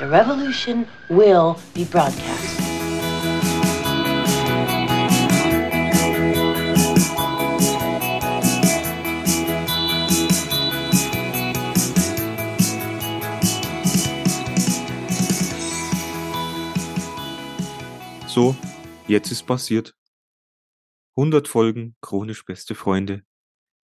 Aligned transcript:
The 0.00 0.08
revolution 0.08 0.86
will 1.10 1.56
be 1.74 1.84
broadcast. 1.84 2.58
So, 18.26 18.56
jetzt 19.06 19.30
ist 19.30 19.42
passiert. 19.42 19.94
100 21.18 21.46
Folgen 21.46 21.94
chronisch 22.00 22.46
beste 22.46 22.74
Freunde. 22.74 23.22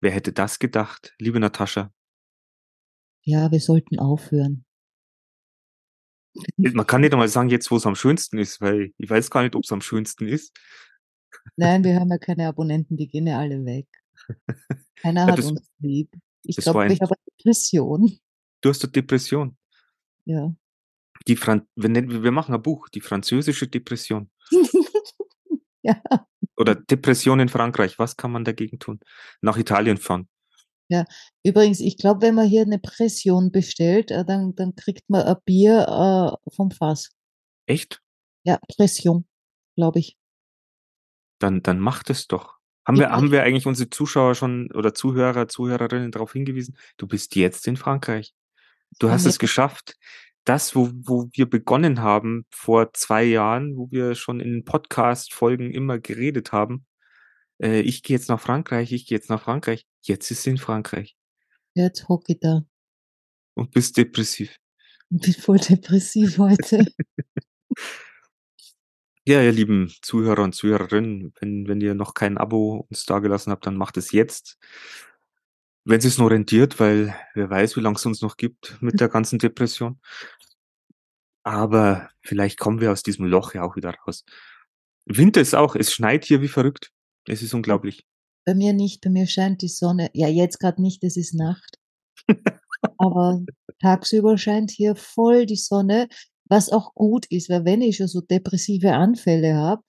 Wer 0.00 0.12
hätte 0.12 0.32
das 0.32 0.60
gedacht, 0.60 1.12
liebe 1.18 1.40
Natascha? 1.40 1.92
Ja, 3.24 3.50
wir 3.50 3.58
sollten 3.58 3.98
aufhören. 3.98 4.63
Man 6.56 6.86
kann 6.86 7.00
nicht 7.00 7.12
einmal 7.12 7.28
sagen, 7.28 7.48
jetzt 7.48 7.70
wo 7.70 7.76
es 7.76 7.86
am 7.86 7.94
schönsten 7.94 8.38
ist, 8.38 8.60
weil 8.60 8.92
ich 8.98 9.08
weiß 9.08 9.30
gar 9.30 9.42
nicht, 9.42 9.54
ob 9.54 9.64
es 9.64 9.72
am 9.72 9.80
schönsten 9.80 10.26
ist. 10.26 10.52
Nein, 11.56 11.84
wir 11.84 12.00
haben 12.00 12.10
ja 12.10 12.18
keine 12.18 12.48
Abonnenten, 12.48 12.96
die 12.96 13.06
gehen 13.08 13.26
ja 13.26 13.38
alle 13.38 13.64
weg. 13.64 13.86
Keiner 14.96 15.22
Ja, 15.22 15.26
hat 15.32 15.38
das- 15.38 15.50
uns 15.50 15.70
lieb. 15.78 16.10
Ich 16.42 16.56
glaube, 16.56 16.92
ich 16.92 17.00
habe 17.00 17.14
eine 17.14 17.36
Depression. 17.38 18.18
Du 18.60 18.68
hast 18.68 18.82
eine 18.82 18.92
Depression. 18.92 19.56
Ja. 20.24 20.54
Die 21.26 21.36
Fran 21.36 21.66
wir, 21.74 21.88
nennen, 21.88 22.22
wir 22.22 22.32
machen 22.32 22.54
ein 22.54 22.62
Buch, 22.62 22.88
die 22.88 23.00
französische 23.00 23.66
Depression. 23.68 24.30
ja. 25.82 26.02
Oder 26.56 26.74
Depression 26.74 27.40
in 27.40 27.48
Frankreich. 27.48 27.98
Was 27.98 28.16
kann 28.16 28.30
man 28.32 28.44
dagegen 28.44 28.78
tun? 28.78 29.00
Nach 29.40 29.56
Italien 29.56 29.96
fahren. 29.96 30.28
Übrigens, 31.44 31.80
ich 31.80 31.96
glaube, 31.98 32.22
wenn 32.22 32.34
man 32.34 32.46
hier 32.46 32.62
eine 32.62 32.78
Pression 32.78 33.50
bestellt, 33.50 34.10
äh, 34.10 34.24
dann, 34.24 34.54
dann 34.54 34.74
kriegt 34.76 35.08
man 35.10 35.22
ein 35.22 35.36
Bier 35.44 36.38
äh, 36.46 36.50
vom 36.54 36.70
Fass. 36.70 37.10
Echt? 37.66 38.00
Ja, 38.44 38.58
Pression, 38.76 39.26
glaube 39.76 39.98
ich. 39.98 40.16
Dann, 41.40 41.62
dann 41.62 41.78
macht 41.80 42.10
es 42.10 42.26
doch. 42.28 42.54
Haben 42.86 42.98
wir, 42.98 43.04
Ja. 43.04 43.10
haben 43.12 43.30
wir 43.32 43.42
eigentlich 43.42 43.66
unsere 43.66 43.88
Zuschauer 43.90 44.34
schon 44.34 44.70
oder 44.72 44.94
Zuhörer, 44.94 45.48
Zuhörerinnen 45.48 46.10
darauf 46.12 46.32
hingewiesen? 46.34 46.76
Du 46.98 47.06
bist 47.06 47.34
jetzt 47.34 47.66
in 47.66 47.76
Frankreich. 47.76 48.34
Du 48.98 49.10
hast 49.10 49.22
es 49.22 49.34
jetzt- 49.34 49.38
geschafft. 49.40 49.96
Das, 50.46 50.76
wo, 50.76 50.90
wo 50.92 51.28
wir 51.32 51.48
begonnen 51.48 52.02
haben 52.02 52.44
vor 52.50 52.92
zwei 52.92 53.24
Jahren, 53.24 53.76
wo 53.78 53.90
wir 53.90 54.14
schon 54.14 54.40
in 54.40 54.62
Podcast-Folgen 54.66 55.70
immer 55.72 55.98
geredet 55.98 56.52
haben, 56.52 56.84
äh, 57.62 57.80
ich 57.80 58.02
gehe 58.02 58.16
jetzt 58.16 58.28
nach 58.28 58.40
Frankreich, 58.40 58.92
ich 58.92 59.06
gehe 59.06 59.16
jetzt 59.16 59.30
nach 59.30 59.42
Frankreich. 59.42 59.86
Jetzt 60.02 60.30
ist 60.30 60.42
sie 60.42 60.50
in 60.50 60.58
Frankreich 60.58 61.16
Jetzt 61.74 62.08
hocke 62.08 62.34
ich 62.34 62.40
da 62.40 62.64
und 63.54 63.72
bist 63.72 63.96
depressiv. 63.96 64.56
und 65.10 65.22
bin 65.24 65.34
voll 65.34 65.58
depressiv 65.58 66.38
heute. 66.38 66.86
Ja, 69.26 69.42
ihr 69.42 69.52
lieben 69.52 69.90
Zuhörer 70.02 70.42
und 70.42 70.54
Zuhörerinnen, 70.54 71.32
wenn, 71.40 71.66
wenn 71.66 71.80
ihr 71.80 71.94
noch 71.94 72.12
kein 72.12 72.36
Abo 72.36 72.86
uns 72.90 73.06
dagelassen 73.06 73.52
habt, 73.52 73.64
dann 73.66 73.74
macht 73.74 73.96
es 73.96 74.12
jetzt. 74.12 74.58
Wenn 75.84 75.98
es 75.98 76.18
noch 76.18 76.28
rentiert, 76.28 76.78
weil 76.78 77.16
wer 77.32 77.48
weiß, 77.48 77.74
wie 77.76 77.80
lange 77.80 77.96
es 77.96 78.04
uns 78.04 78.20
noch 78.20 78.36
gibt 78.36 78.76
mit 78.82 79.00
der 79.00 79.08
ganzen 79.08 79.38
Depression. 79.38 79.98
Aber 81.42 82.10
vielleicht 82.22 82.58
kommen 82.58 82.82
wir 82.82 82.92
aus 82.92 83.02
diesem 83.02 83.24
Loch 83.24 83.54
ja 83.54 83.62
auch 83.62 83.76
wieder 83.76 83.94
raus. 84.06 84.24
Winter 85.06 85.40
ist 85.40 85.54
auch, 85.54 85.74
es 85.74 85.94
schneit 85.94 86.26
hier 86.26 86.42
wie 86.42 86.48
verrückt. 86.48 86.92
Es 87.26 87.42
ist 87.42 87.54
unglaublich. 87.54 88.04
Bei 88.44 88.54
mir 88.54 88.72
nicht, 88.72 89.00
bei 89.00 89.10
mir 89.10 89.26
scheint 89.26 89.62
die 89.62 89.68
Sonne. 89.68 90.10
Ja, 90.12 90.28
jetzt 90.28 90.58
gerade 90.58 90.82
nicht, 90.82 91.02
es 91.02 91.16
ist 91.16 91.34
Nacht. 91.34 91.78
Aber 92.98 93.42
tagsüber 93.80 94.36
scheint 94.36 94.70
hier 94.70 94.96
voll 94.96 95.46
die 95.46 95.56
Sonne, 95.56 96.08
was 96.46 96.70
auch 96.70 96.94
gut 96.94 97.26
ist, 97.30 97.48
weil 97.48 97.64
wenn 97.64 97.80
ich 97.80 97.96
schon 97.96 98.08
so 98.08 98.20
depressive 98.20 98.92
Anfälle 98.92 99.54
habe, 99.54 99.82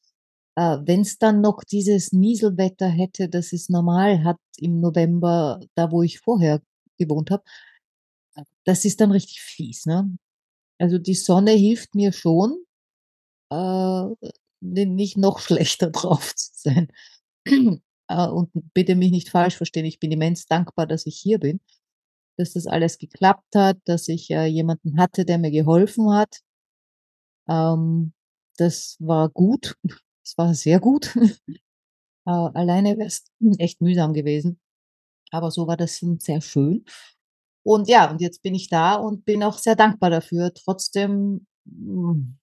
äh, 0.56 0.78
wenn 0.86 1.02
es 1.02 1.18
dann 1.18 1.42
noch 1.42 1.64
dieses 1.64 2.14
Nieselwetter 2.14 2.88
hätte, 2.88 3.28
das 3.30 3.52
es 3.52 3.70
normal 3.70 4.24
hat 4.24 4.40
im 4.58 4.80
November, 4.80 5.60
da 5.76 5.92
wo 5.92 6.02
ich 6.02 6.20
vorher 6.20 6.62
gewohnt 6.98 7.32
habe, 7.32 7.44
das 8.64 8.86
ist 8.86 9.02
dann 9.02 9.12
richtig 9.12 9.42
fies. 9.42 9.86
Ne? 9.86 10.18
Also 10.80 10.98
die 10.98 11.14
Sonne 11.14 11.52
hilft 11.52 11.96
mir 11.96 12.14
schon, 12.14 12.58
äh, 13.52 14.06
nicht 14.62 15.18
noch 15.18 15.40
schlechter 15.40 15.90
drauf 15.92 16.36
zu 16.36 16.52
sein. 16.54 16.88
Äh, 18.08 18.28
und 18.28 18.52
bitte 18.76 18.96
mich 18.96 19.10
nicht 19.10 19.30
falsch 19.30 19.58
verstehen, 19.58 19.86
ich 19.86 20.00
bin 20.00 20.12
immens 20.12 20.46
dankbar, 20.46 20.86
dass 20.86 21.08
ich 21.08 21.18
hier 21.18 21.40
bin, 21.40 21.60
dass 22.38 22.54
das 22.54 22.68
alles 22.68 23.00
geklappt 23.00 23.56
hat, 23.56 23.80
dass 23.86 24.08
ich 24.10 24.30
äh, 24.30 24.46
jemanden 24.46 25.00
hatte, 25.00 25.26
der 25.26 25.40
mir 25.40 25.52
geholfen 25.52 26.12
hat. 26.14 26.42
Ähm, 27.50 28.14
das 28.58 28.98
war 29.00 29.30
gut, 29.30 29.76
das 30.24 30.38
war 30.38 30.54
sehr 30.54 30.80
gut. 30.80 31.16
äh, 32.26 32.32
alleine 32.32 32.98
wäre 32.98 33.08
es 33.08 33.26
echt 33.58 33.82
mühsam 33.82 34.14
gewesen, 34.14 34.60
aber 35.32 35.52
so 35.52 35.68
war 35.68 35.78
das 35.78 36.04
sehr 36.20 36.42
schön. 36.42 36.86
Und 37.64 37.90
ja, 37.90 38.12
und 38.12 38.22
jetzt 38.22 38.44
bin 38.44 38.56
ich 38.56 38.70
da 38.70 38.96
und 38.96 39.26
bin 39.26 39.44
auch 39.44 39.58
sehr 39.58 39.76
dankbar 39.76 40.12
dafür. 40.12 40.54
Trotzdem, 40.54 41.48
mm, 41.66 42.38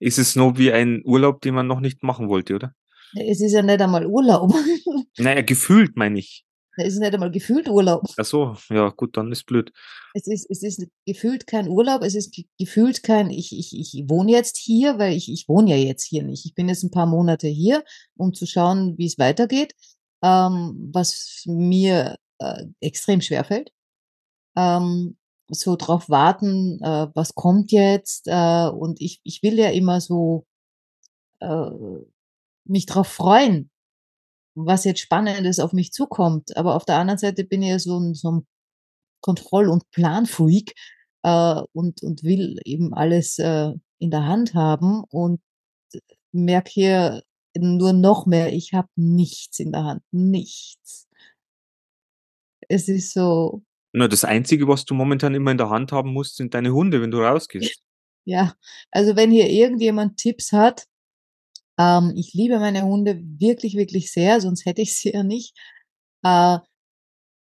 Ist 0.00 0.18
es 0.18 0.36
nur 0.36 0.56
wie 0.58 0.72
ein 0.72 1.02
Urlaub, 1.04 1.40
den 1.42 1.54
man 1.54 1.66
noch 1.66 1.80
nicht 1.80 2.02
machen 2.02 2.28
wollte, 2.28 2.54
oder? 2.54 2.74
Es 3.14 3.40
ist 3.40 3.52
ja 3.52 3.62
nicht 3.62 3.80
einmal 3.80 4.06
Urlaub. 4.06 4.52
Naja, 5.18 5.42
gefühlt 5.42 5.96
meine 5.96 6.18
ich. 6.18 6.44
es 6.76 6.94
ist 6.94 6.98
nicht 7.00 7.14
einmal 7.14 7.30
gefühlt 7.30 7.68
Urlaub. 7.68 8.02
Ach 8.18 8.24
so, 8.24 8.56
ja 8.68 8.90
gut, 8.90 9.16
dann 9.16 9.32
ist 9.32 9.44
blöd. 9.46 9.72
Es 10.14 10.26
ist, 10.26 10.46
es 10.50 10.62
ist 10.62 10.86
gefühlt 11.06 11.46
kein 11.46 11.68
Urlaub, 11.68 12.02
es 12.02 12.14
ist 12.14 12.32
ge- 12.34 12.46
gefühlt 12.58 13.02
kein, 13.02 13.30
ich, 13.30 13.52
ich, 13.56 13.72
ich 13.78 14.04
wohne 14.08 14.32
jetzt 14.32 14.56
hier, 14.58 14.98
weil 14.98 15.14
ich, 15.16 15.30
ich 15.32 15.48
wohne 15.48 15.70
ja 15.70 15.76
jetzt 15.76 16.04
hier 16.04 16.22
nicht. 16.22 16.44
Ich 16.46 16.54
bin 16.54 16.68
jetzt 16.68 16.82
ein 16.82 16.90
paar 16.90 17.06
Monate 17.06 17.48
hier, 17.48 17.82
um 18.16 18.34
zu 18.34 18.46
schauen, 18.46 18.96
wie 18.98 19.06
es 19.06 19.18
weitergeht, 19.18 19.74
ähm, 20.22 20.90
was 20.92 21.42
mir 21.46 22.16
äh, 22.38 22.64
extrem 22.80 23.20
schwer 23.22 23.44
fällt. 23.44 23.70
Ähm, 24.56 25.16
so 25.48 25.76
drauf 25.76 26.08
warten, 26.10 26.78
äh, 26.82 27.08
was 27.14 27.34
kommt 27.34 27.72
jetzt, 27.72 28.26
äh, 28.26 28.68
und 28.68 29.00
ich, 29.00 29.20
ich 29.22 29.42
will 29.42 29.58
ja 29.58 29.70
immer 29.70 30.00
so 30.00 30.44
äh, 31.40 31.70
mich 32.68 32.86
drauf 32.86 33.08
freuen, 33.08 33.70
was 34.54 34.84
jetzt 34.84 35.00
Spannendes 35.00 35.60
auf 35.60 35.72
mich 35.72 35.92
zukommt. 35.92 36.56
Aber 36.56 36.74
auf 36.74 36.84
der 36.84 36.98
anderen 36.98 37.18
Seite 37.18 37.44
bin 37.44 37.62
ich 37.62 37.68
ja 37.68 37.78
so 37.78 37.98
ein, 37.98 38.14
so 38.14 38.32
ein 38.32 38.46
Kontroll- 39.20 39.68
und 39.68 39.90
Planfreak 39.90 40.72
äh, 41.22 41.62
und, 41.72 42.02
und 42.02 42.22
will 42.22 42.60
eben 42.64 42.94
alles 42.94 43.38
äh, 43.38 43.72
in 43.98 44.10
der 44.10 44.26
Hand 44.26 44.54
haben 44.54 45.04
und 45.10 45.40
merke 46.32 46.70
hier 46.70 47.22
nur 47.58 47.92
noch 47.92 48.26
mehr, 48.26 48.52
ich 48.52 48.74
habe 48.74 48.88
nichts 48.96 49.58
in 49.58 49.72
der 49.72 49.84
Hand, 49.84 50.02
nichts. 50.12 51.08
Es 52.68 52.88
ist 52.88 53.12
so, 53.12 53.62
Na, 53.92 54.08
das 54.08 54.24
Einzige, 54.24 54.68
was 54.68 54.84
du 54.84 54.94
momentan 54.94 55.34
immer 55.34 55.52
in 55.52 55.58
der 55.58 55.70
Hand 55.70 55.92
haben 55.92 56.12
musst, 56.12 56.36
sind 56.36 56.54
deine 56.54 56.72
Hunde, 56.72 57.00
wenn 57.00 57.10
du 57.10 57.18
rausgehst. 57.18 57.82
ja, 58.24 58.54
also 58.90 59.16
wenn 59.16 59.30
hier 59.30 59.48
irgendjemand 59.48 60.18
Tipps 60.18 60.52
hat, 60.52 60.86
ähm, 61.78 62.12
ich 62.16 62.32
liebe 62.34 62.58
meine 62.58 62.82
Hunde 62.84 63.20
wirklich, 63.22 63.76
wirklich 63.76 64.12
sehr, 64.12 64.40
sonst 64.40 64.66
hätte 64.66 64.82
ich 64.82 64.96
sie 64.96 65.12
ja 65.12 65.22
nicht. 65.22 65.56
Äh, 66.24 66.58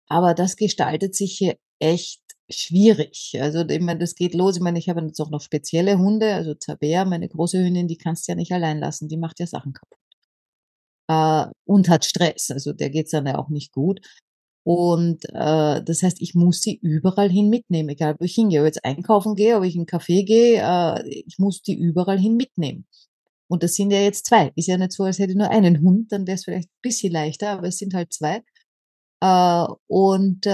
aber 0.10 0.34
das 0.34 0.56
gestaltet 0.56 1.16
sich 1.16 1.38
hier 1.38 1.58
echt 1.80 2.22
schwierig. 2.50 3.38
Also 3.42 3.66
ich 3.68 3.82
meine, 3.82 4.00
das 4.00 4.16
geht 4.16 4.34
los. 4.34 4.56
Ich 4.58 4.62
meine, 4.62 4.80
ich 4.80 4.90
habe 4.90 5.02
jetzt 5.02 5.20
auch 5.20 5.30
noch 5.30 5.42
spezielle 5.42 5.98
Hunde, 5.98 6.34
also 6.34 6.54
Tabea, 6.54 7.06
meine 7.06 7.28
große 7.30 7.60
Hündin, 7.60 7.88
die 7.88 7.98
kannst 7.98 8.28
du 8.28 8.32
ja 8.32 8.36
nicht 8.36 8.52
allein 8.54 8.80
lassen, 8.80 9.08
die 9.10 9.18
macht 9.18 9.40
ja 9.40 9.48
Sachen 9.48 9.74
kaputt. 9.74 9.98
Äh, 11.10 11.52
und 11.66 11.90
hat 11.90 12.06
Stress, 12.06 12.52
also 12.52 12.74
der 12.74 12.90
geht's 12.90 13.12
dann 13.12 13.26
ja 13.28 13.38
auch 13.38 13.50
nicht 13.50 13.72
gut. 13.72 14.02
Und 14.64 15.24
äh, 15.34 15.84
das 15.84 16.04
heißt, 16.04 16.22
ich 16.22 16.36
muss 16.36 16.62
sie 16.62 16.78
überall 16.82 17.30
hin 17.30 17.50
mitnehmen, 17.50 17.90
egal 17.90 18.16
wo 18.20 18.26
ich 18.26 18.36
hingehe. 18.36 18.60
Ob 18.62 18.66
ich 18.68 18.76
jetzt 18.76 18.86
einkaufen 18.86 19.36
gehe, 19.36 19.58
ob 19.58 19.64
ich 19.64 19.76
in 19.76 19.82
einen 19.82 19.88
Café 19.88 20.26
gehe, 20.26 20.62
äh, 20.62 21.08
ich 21.10 21.38
muss 21.40 21.62
die 21.62 21.76
überall 21.78 22.20
hin 22.20 22.36
mitnehmen. 22.36 22.86
Und 23.50 23.64
das 23.64 23.76
sind 23.76 23.92
ja 23.92 24.00
jetzt 24.00 24.26
zwei. 24.26 24.52
Ist 24.56 24.68
ja 24.68 24.78
nicht 24.78 24.92
so, 24.92 25.04
als 25.04 25.20
hätte 25.20 25.32
ich 25.32 25.38
nur 25.38 25.50
einen 25.50 25.82
Hund, 25.82 26.12
dann 26.12 26.28
wäre 26.28 26.36
es 26.36 26.44
vielleicht 26.46 26.70
ein 26.70 26.82
bisschen 26.82 27.14
leichter, 27.14 27.52
aber 27.52 27.68
es 27.68 27.78
sind 27.78 27.94
halt 27.94 28.12
zwei. 28.14 28.44
Äh, 29.22 29.66
und 29.88 30.46
äh, 30.46 30.50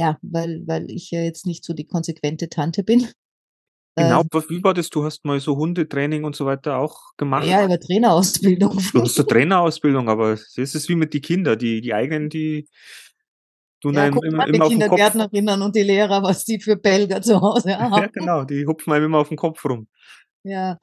ja, 0.00 0.18
weil, 0.22 0.62
weil 0.66 0.90
ich 0.90 1.10
ja 1.10 1.22
jetzt 1.22 1.46
nicht 1.46 1.64
so 1.64 1.72
die 1.72 1.86
konsequente 1.86 2.48
Tante 2.48 2.82
bin. 2.84 3.08
Genau, 3.96 4.20
Äh, 4.20 4.24
was- 4.30 4.48
wie 4.48 4.62
war 4.62 4.74
das? 4.74 4.90
Du 4.90 5.02
hast 5.04 5.24
mal 5.24 5.40
so 5.40 5.56
Hundetraining 5.56 6.22
und 6.22 6.36
so 6.36 6.46
weiter 6.46 6.78
auch 6.78 7.16
gemacht. 7.16 7.48
ja, 7.48 7.64
über 7.64 7.80
Trainerausbildung. 7.80 8.78
Du 8.92 9.02
hast 9.02 9.18
eine 9.18 9.26
Trainerausbildung, 9.26 10.08
aber 10.08 10.34
es 10.34 10.56
ist 10.56 10.88
wie 10.88 10.94
mit 10.94 11.12
die 11.14 11.20
Kinder, 11.20 11.56
die, 11.56 11.80
die 11.80 11.92
eigenen, 11.92 12.30
die 12.30 12.68
tun 13.80 13.96
Ja, 13.96 14.02
einem 14.04 14.20
immer, 14.22 14.44
die 14.46 14.50
immer 14.52 14.66
auf 14.66 14.70
den 14.70 14.78
Kopf. 14.78 14.90
Kindergärtnerinnen 14.90 15.62
und 15.62 15.74
die 15.74 15.82
Lehrer, 15.82 16.22
was 16.22 16.44
die 16.44 16.60
für 16.60 16.76
Belger 16.76 17.20
zu 17.22 17.40
Hause 17.40 17.70
Ja, 17.80 17.90
haben. 17.90 18.08
genau, 18.12 18.44
die 18.44 18.64
hupfen 18.66 18.92
einem 18.92 19.06
immer 19.06 19.18
auf 19.18 19.28
den 19.30 19.36
Kopf 19.36 19.64
rum. 19.64 19.88
Ja. 20.44 20.78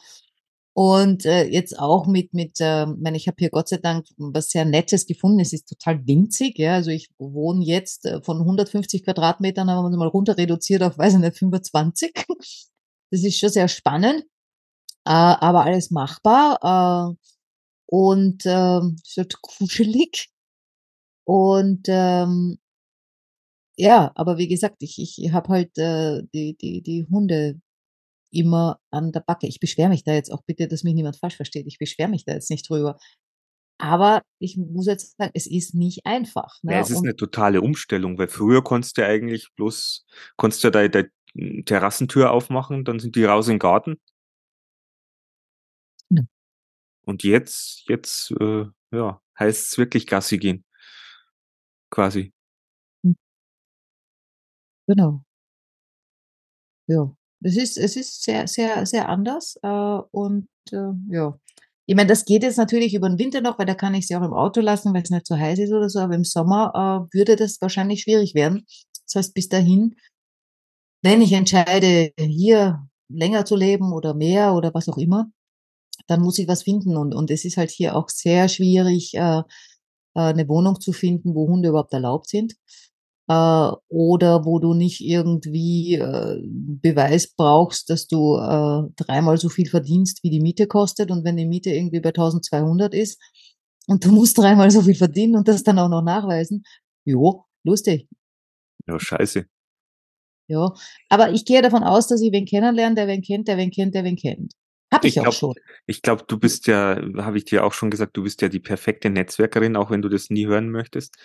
Und 0.78 1.26
äh, 1.26 1.46
jetzt 1.46 1.80
auch 1.80 2.06
mit, 2.06 2.34
mit 2.34 2.58
äh, 2.60 2.86
meine, 2.86 3.16
ich 3.16 3.28
habe 3.28 3.38
hier 3.40 3.50
Gott 3.50 3.70
sei 3.70 3.78
Dank 3.78 4.08
was 4.18 4.50
sehr 4.50 4.66
Nettes 4.66 5.06
gefunden. 5.06 5.40
Es 5.40 5.54
ist 5.54 5.70
total 5.70 6.06
winzig, 6.06 6.60
ja. 6.60 6.74
Also 6.76 6.92
ich 6.92 7.10
wohne 7.18 7.64
jetzt 7.64 8.06
äh, 8.06 8.22
von 8.22 8.40
150 8.40 9.06
Quadratmetern, 9.06 9.70
haben 9.72 9.90
wir 9.90 9.98
mal 9.98 10.10
runter 10.10 10.38
reduziert 10.38 10.84
auf, 10.84 10.98
weiß 10.98 11.14
ich 11.14 11.20
nicht, 11.22 11.38
25. 11.38 12.14
Das 13.12 13.24
ist 13.24 13.38
schon 13.40 13.50
sehr 13.50 13.68
spannend, 13.70 14.24
äh, 15.06 15.12
aber 15.12 15.64
alles 15.66 15.92
machbar 15.92 17.14
äh, 17.14 17.16
und 17.86 18.46
äh, 18.46 18.80
es 19.04 19.18
wird 19.18 19.42
kuschelig. 19.42 20.30
Und 21.26 21.86
ähm, 21.88 22.58
ja, 23.78 24.12
aber 24.16 24.38
wie 24.38 24.48
gesagt, 24.48 24.78
ich, 24.80 25.00
ich 25.00 25.32
habe 25.34 25.50
halt 25.50 25.78
äh, 25.78 26.24
die, 26.34 26.56
die, 26.58 26.82
die 26.82 27.06
Hunde 27.10 27.60
immer 28.36 28.80
an 28.92 29.12
der 29.12 29.22
Backe. 29.22 29.48
Ich 29.48 29.60
beschwere 29.60 29.90
mich 29.90 30.04
da 30.04 30.14
jetzt 30.14 30.32
auch 30.32 30.44
bitte, 30.46 30.68
dass 30.68 30.84
mich 30.84 30.94
niemand 30.94 31.18
falsch 31.18 31.36
versteht. 31.36 31.68
Ich 31.68 31.80
beschwere 31.80 32.10
mich 32.10 32.26
da 32.26 32.34
jetzt 32.34 32.50
nicht 32.50 32.70
drüber. 32.70 32.98
Aber 33.78 34.22
ich 34.40 34.58
muss 34.58 34.86
jetzt 34.88 35.18
sagen, 35.18 35.32
es 35.34 35.48
ist 35.48 35.76
nicht 35.76 36.06
einfach. 36.06 36.58
Ne? 36.64 36.74
Ja, 36.74 36.80
es 36.80 36.90
ist 36.90 36.98
Und 37.00 37.08
eine 37.08 37.16
totale 37.16 37.62
Umstellung, 37.62 38.18
weil 38.18 38.28
früher 38.28 38.64
konntest 38.64 38.98
du 38.98 39.06
eigentlich 39.06 39.54
bloß, 39.56 40.06
konntest 40.38 40.64
du 40.64 40.70
deine, 40.70 40.90
deine 40.90 41.12
Terrassentür 41.66 42.32
aufmachen, 42.32 42.86
dann 42.86 43.00
sind 43.00 43.16
die 43.16 43.26
raus 43.26 43.48
in 43.48 43.56
den 43.56 43.60
Garten. 43.60 43.98
Ja. 46.10 46.24
Und 47.06 47.24
jetzt, 47.24 47.84
jetzt, 47.90 48.32
äh, 48.40 48.66
ja, 48.92 49.22
heißt 49.40 49.74
es 49.74 49.78
wirklich 49.78 50.08
Gassi 50.08 50.38
gehen. 50.38 50.64
Quasi. 51.90 52.34
genau. 54.88 55.24
Ja, 56.88 57.16
es 57.42 57.58
ist, 57.58 57.78
es 57.78 57.96
ist 57.96 58.24
sehr, 58.24 58.48
sehr, 58.48 58.86
sehr 58.86 59.10
anders. 59.10 59.58
Äh, 59.62 59.68
und 60.12 60.48
äh, 60.72 60.92
ja, 61.10 61.38
ich 61.86 61.96
meine, 61.96 62.08
das 62.08 62.26
geht 62.26 62.44
jetzt 62.44 62.58
natürlich 62.58 62.94
über 62.96 63.10
den 63.10 63.20
Winter 63.20 63.42
noch, 63.42 63.60
weil 63.60 63.66
da 63.68 63.76
kann 63.76 63.94
ich 63.94 64.08
sie 64.08 64.16
auch 64.16 64.24
im 64.24 64.34
Auto 64.34 64.62
lassen, 64.62 64.94
weil 64.94 65.04
es 65.04 65.12
nicht 65.12 65.28
so 65.28 65.38
heiß 65.38 65.60
ist 65.60 65.72
oder 65.72 65.90
so. 65.90 66.00
Aber 66.00 66.16
im 66.16 66.24
Sommer 66.24 67.08
äh, 67.12 67.16
würde 67.16 67.36
das 67.36 67.62
wahrscheinlich 67.62 68.02
schwierig 68.02 68.34
werden. 68.34 68.66
Das 69.06 69.16
heißt, 69.16 69.34
bis 69.36 69.50
dahin, 69.50 69.96
wenn 71.04 71.22
ich 71.22 71.34
entscheide, 71.34 72.12
hier 72.18 72.88
länger 73.10 73.46
zu 73.46 73.56
leben 73.56 73.94
oder 73.94 74.16
mehr 74.16 74.56
oder 74.56 74.74
was 74.74 74.90
auch 74.90 74.98
immer, 74.98 75.30
dann 76.08 76.22
muss 76.22 76.40
ich 76.40 76.48
was 76.48 76.64
finden. 76.64 76.98
Und, 76.98 77.14
und 77.14 77.30
es 77.32 77.46
ist 77.46 77.58
halt 77.58 77.70
hier 77.72 77.96
auch 77.96 78.10
sehr 78.10 78.50
schwierig, 78.50 79.14
äh, 79.14 79.40
äh, 79.40 79.44
eine 80.14 80.48
Wohnung 80.48 80.80
zu 80.80 80.92
finden, 80.94 81.36
wo 81.36 81.48
Hunde 81.48 81.70
überhaupt 81.70 81.94
erlaubt 81.94 82.28
sind. 82.30 82.56
Äh, 83.28 83.72
oder 83.90 84.46
wo 84.46 84.60
du 84.60 84.74
nicht 84.74 85.02
irgendwie 85.02 85.96
äh, 85.96 86.42
Beweis 86.46 87.34
brauchst, 87.36 87.90
dass 87.90 88.08
du 88.08 88.36
äh, 88.38 88.84
dreimal 88.96 89.38
so 89.38 89.50
viel 89.50 89.68
verdienst, 89.68 90.24
wie 90.24 90.30
die 90.30 90.42
Miete 90.42 90.68
kostet. 90.68 91.10
Und 91.12 91.24
wenn 91.26 91.38
die 91.38 91.46
Miete 91.48 91.72
irgendwie 91.72 92.00
bei 92.02 92.10
1200 92.10 92.94
ist 92.94 93.20
und 93.88 94.06
du 94.06 94.12
musst 94.12 94.38
dreimal 94.38 94.70
so 94.70 94.82
viel 94.82 94.96
verdienen 94.96 95.36
und 95.36 95.48
das 95.48 95.64
dann 95.64 95.80
auch 95.80 95.90
noch 95.90 96.04
nachweisen, 96.04 96.64
jo, 97.04 97.46
lustig. 97.64 98.08
Ja, 98.88 99.00
scheiße. 99.00 99.46
Ja, 100.48 100.72
aber 101.10 101.32
ich 101.32 101.46
gehe 101.46 101.64
davon 101.64 101.84
aus, 101.84 102.06
dass 102.08 102.22
ich 102.22 102.32
wen 102.32 102.46
kennenlerne, 102.46 102.94
der 102.94 103.08
wen 103.08 103.24
kennt, 103.24 103.48
der 103.48 103.58
wen 103.58 103.72
kennt, 103.72 103.96
der 103.96 104.04
wen 104.04 104.16
kennt. 104.16 104.54
Hab 104.94 105.04
ich, 105.04 105.14
Ich 105.16 105.20
auch 105.20 105.24
glaub- 105.24 105.34
schon. 105.34 105.54
Ich 105.88 106.04
glaube, 106.04 106.26
du 106.28 106.38
bist 106.38 106.68
ja, 106.68 107.02
habe 107.18 107.38
ich 107.40 107.46
dir 107.46 107.66
auch 107.66 107.74
schon 107.74 107.90
gesagt, 107.90 108.16
du 108.16 108.22
bist 108.22 108.44
ja 108.44 108.50
die 108.50 108.60
perfekte 108.60 109.10
Netzwerkerin, 109.10 109.76
auch 109.76 109.90
wenn 109.90 110.04
du 110.04 110.10
das 110.10 110.30
nie 110.30 110.46
hören 110.46 110.70
möchtest. 110.70 111.16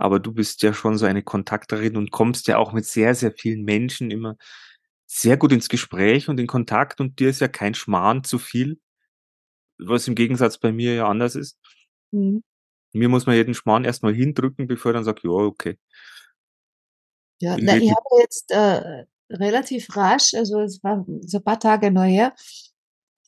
Aber 0.00 0.18
du 0.18 0.32
bist 0.32 0.62
ja 0.62 0.72
schon 0.72 0.96
so 0.96 1.04
eine 1.04 1.22
Kontakterin 1.22 1.98
und 1.98 2.10
kommst 2.10 2.48
ja 2.48 2.56
auch 2.56 2.72
mit 2.72 2.86
sehr, 2.86 3.14
sehr 3.14 3.32
vielen 3.32 3.64
Menschen 3.64 4.10
immer 4.10 4.36
sehr 5.06 5.36
gut 5.36 5.52
ins 5.52 5.68
Gespräch 5.68 6.28
und 6.28 6.40
in 6.40 6.46
Kontakt 6.46 7.00
und 7.00 7.18
dir 7.18 7.28
ist 7.28 7.40
ja 7.40 7.48
kein 7.48 7.74
Schmarrn 7.74 8.24
zu 8.24 8.38
viel, 8.38 8.80
was 9.78 10.08
im 10.08 10.14
Gegensatz 10.14 10.56
bei 10.56 10.72
mir 10.72 10.94
ja 10.94 11.06
anders 11.06 11.34
ist. 11.34 11.58
Mhm. 12.12 12.42
Mir 12.92 13.08
muss 13.10 13.26
man 13.26 13.36
jeden 13.36 13.52
Schmarrn 13.52 13.84
erstmal 13.84 14.14
hindrücken, 14.14 14.66
bevor 14.66 14.92
er 14.92 14.94
dann 14.94 15.04
sagt, 15.04 15.22
ja, 15.22 15.30
okay. 15.30 15.78
Ja, 17.40 17.56
Bin 17.56 17.66
na, 17.66 17.76
ich 17.76 17.90
habe 17.90 18.22
jetzt 18.22 18.50
äh, 18.52 19.04
relativ 19.28 19.94
rasch, 19.96 20.32
also 20.34 20.60
es 20.60 20.82
war 20.82 21.04
so 21.22 21.38
ein 21.38 21.44
paar 21.44 21.60
Tage 21.60 21.90
neu 21.90 22.08
her, 22.08 22.34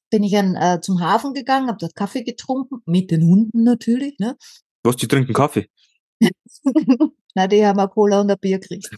bin 0.08 0.22
ich 0.22 0.36
an, 0.38 0.56
äh, 0.56 0.80
zum 0.80 1.00
Hafen 1.00 1.34
gegangen, 1.34 1.68
habe 1.68 1.78
dort 1.78 1.94
Kaffee 1.94 2.22
getrunken, 2.22 2.82
mit 2.86 3.10
den 3.10 3.24
Hunden 3.24 3.62
natürlich, 3.62 4.18
ne? 4.18 4.38
Was, 4.82 4.96
die 4.96 5.08
trinken 5.08 5.34
Kaffee? 5.34 5.68
Na, 7.34 7.46
die 7.46 7.64
haben 7.64 7.78
eine 7.78 7.88
Cola 7.88 8.20
und 8.20 8.30
ein 8.30 8.38
Bier 8.38 8.58
gekriegt. 8.58 8.90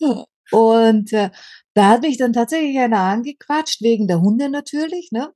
Und 0.52 1.12
äh, 1.12 1.30
da 1.74 1.88
hat 1.88 2.02
mich 2.02 2.18
dann 2.18 2.32
tatsächlich 2.32 2.78
einer 2.78 3.00
angequatscht, 3.00 3.82
wegen 3.82 4.06
der 4.06 4.20
Hunde 4.20 4.48
natürlich, 4.48 5.10
ne? 5.10 5.32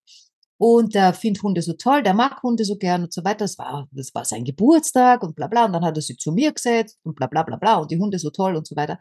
Und 0.59 0.95
der 0.95 1.15
findet 1.15 1.43
Hunde 1.43 1.63
so 1.63 1.73
toll, 1.73 2.03
der 2.03 2.13
mag 2.15 2.43
Hunde 2.43 2.65
so 2.67 2.77
gern 2.77 3.05
und 3.05 3.13
so 3.13 3.25
weiter. 3.25 3.39
Das 3.45 3.59
war, 3.59 3.89
das 3.93 4.15
war 4.15 4.27
sein 4.27 4.45
Geburtstag 4.45 5.23
und 5.23 5.35
bla 5.35 5.47
bla. 5.49 5.65
Und 5.65 5.73
dann 5.73 5.85
hat 5.85 5.97
er 5.97 6.03
sie 6.03 6.17
zu 6.17 6.33
mir 6.33 6.53
gesetzt 6.53 6.99
und 7.03 7.17
bla 7.17 7.27
bla 7.29 7.43
bla 7.43 7.57
bla 7.57 7.77
und 7.79 7.91
die 7.91 7.99
Hunde 7.99 8.19
so 8.19 8.31
toll 8.31 8.57
und 8.57 8.67
so 8.67 8.77
weiter. 8.77 8.99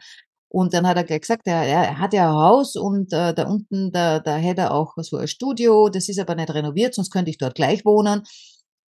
Und 0.47 0.73
dann 0.73 0.87
hat 0.87 0.97
er 0.97 1.03
gleich 1.03 1.21
gesagt, 1.21 1.43
er, 1.45 1.63
er 1.63 1.99
hat 1.99 2.13
ja 2.13 2.29
ein 2.29 2.35
Haus 2.35 2.75
und 2.75 3.13
äh, 3.13 3.33
da 3.33 3.47
unten, 3.47 3.91
da, 3.91 4.19
da 4.19 4.37
hätte 4.37 4.61
er 4.61 4.73
auch 4.73 4.93
so 4.97 5.17
ein 5.17 5.27
Studio, 5.27 5.89
das 5.89 6.09
ist 6.09 6.19
aber 6.19 6.33
nicht 6.35 6.53
renoviert, 6.53 6.95
sonst 6.95 7.11
könnte 7.11 7.29
ich 7.29 7.37
dort 7.37 7.55
gleich 7.55 7.85
wohnen. 7.85 8.23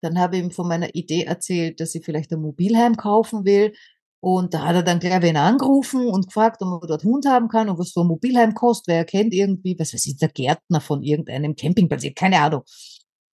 Dann 0.01 0.19
habe 0.19 0.37
ich 0.37 0.43
ihm 0.43 0.51
von 0.51 0.67
meiner 0.67 0.93
Idee 0.95 1.23
erzählt, 1.23 1.79
dass 1.79 1.95
ich 1.95 2.05
vielleicht 2.05 2.31
ein 2.31 2.41
Mobilheim 2.41 2.97
kaufen 2.97 3.45
will. 3.45 3.73
Und 4.19 4.53
da 4.53 4.65
hat 4.65 4.75
er 4.75 4.83
dann 4.83 4.99
gleich 4.99 5.21
wen 5.21 5.37
angerufen 5.37 6.07
und 6.07 6.27
gefragt, 6.27 6.61
ob 6.61 6.69
man 6.69 6.79
dort 6.87 7.03
Hund 7.03 7.25
haben 7.27 7.47
kann 7.49 7.69
und 7.69 7.79
was 7.79 7.91
so 7.93 8.01
ein 8.01 8.07
Mobilheim 8.07 8.53
kostet. 8.55 8.87
Wer 8.87 9.05
kennt 9.05 9.33
irgendwie, 9.33 9.77
was 9.79 9.93
weiß 9.93 10.05
ich, 10.07 10.17
der 10.17 10.29
Gärtner 10.29 10.81
von 10.81 11.03
irgendeinem 11.03 11.55
Campingplatz, 11.55 12.03
keine 12.15 12.41
Ahnung. 12.41 12.63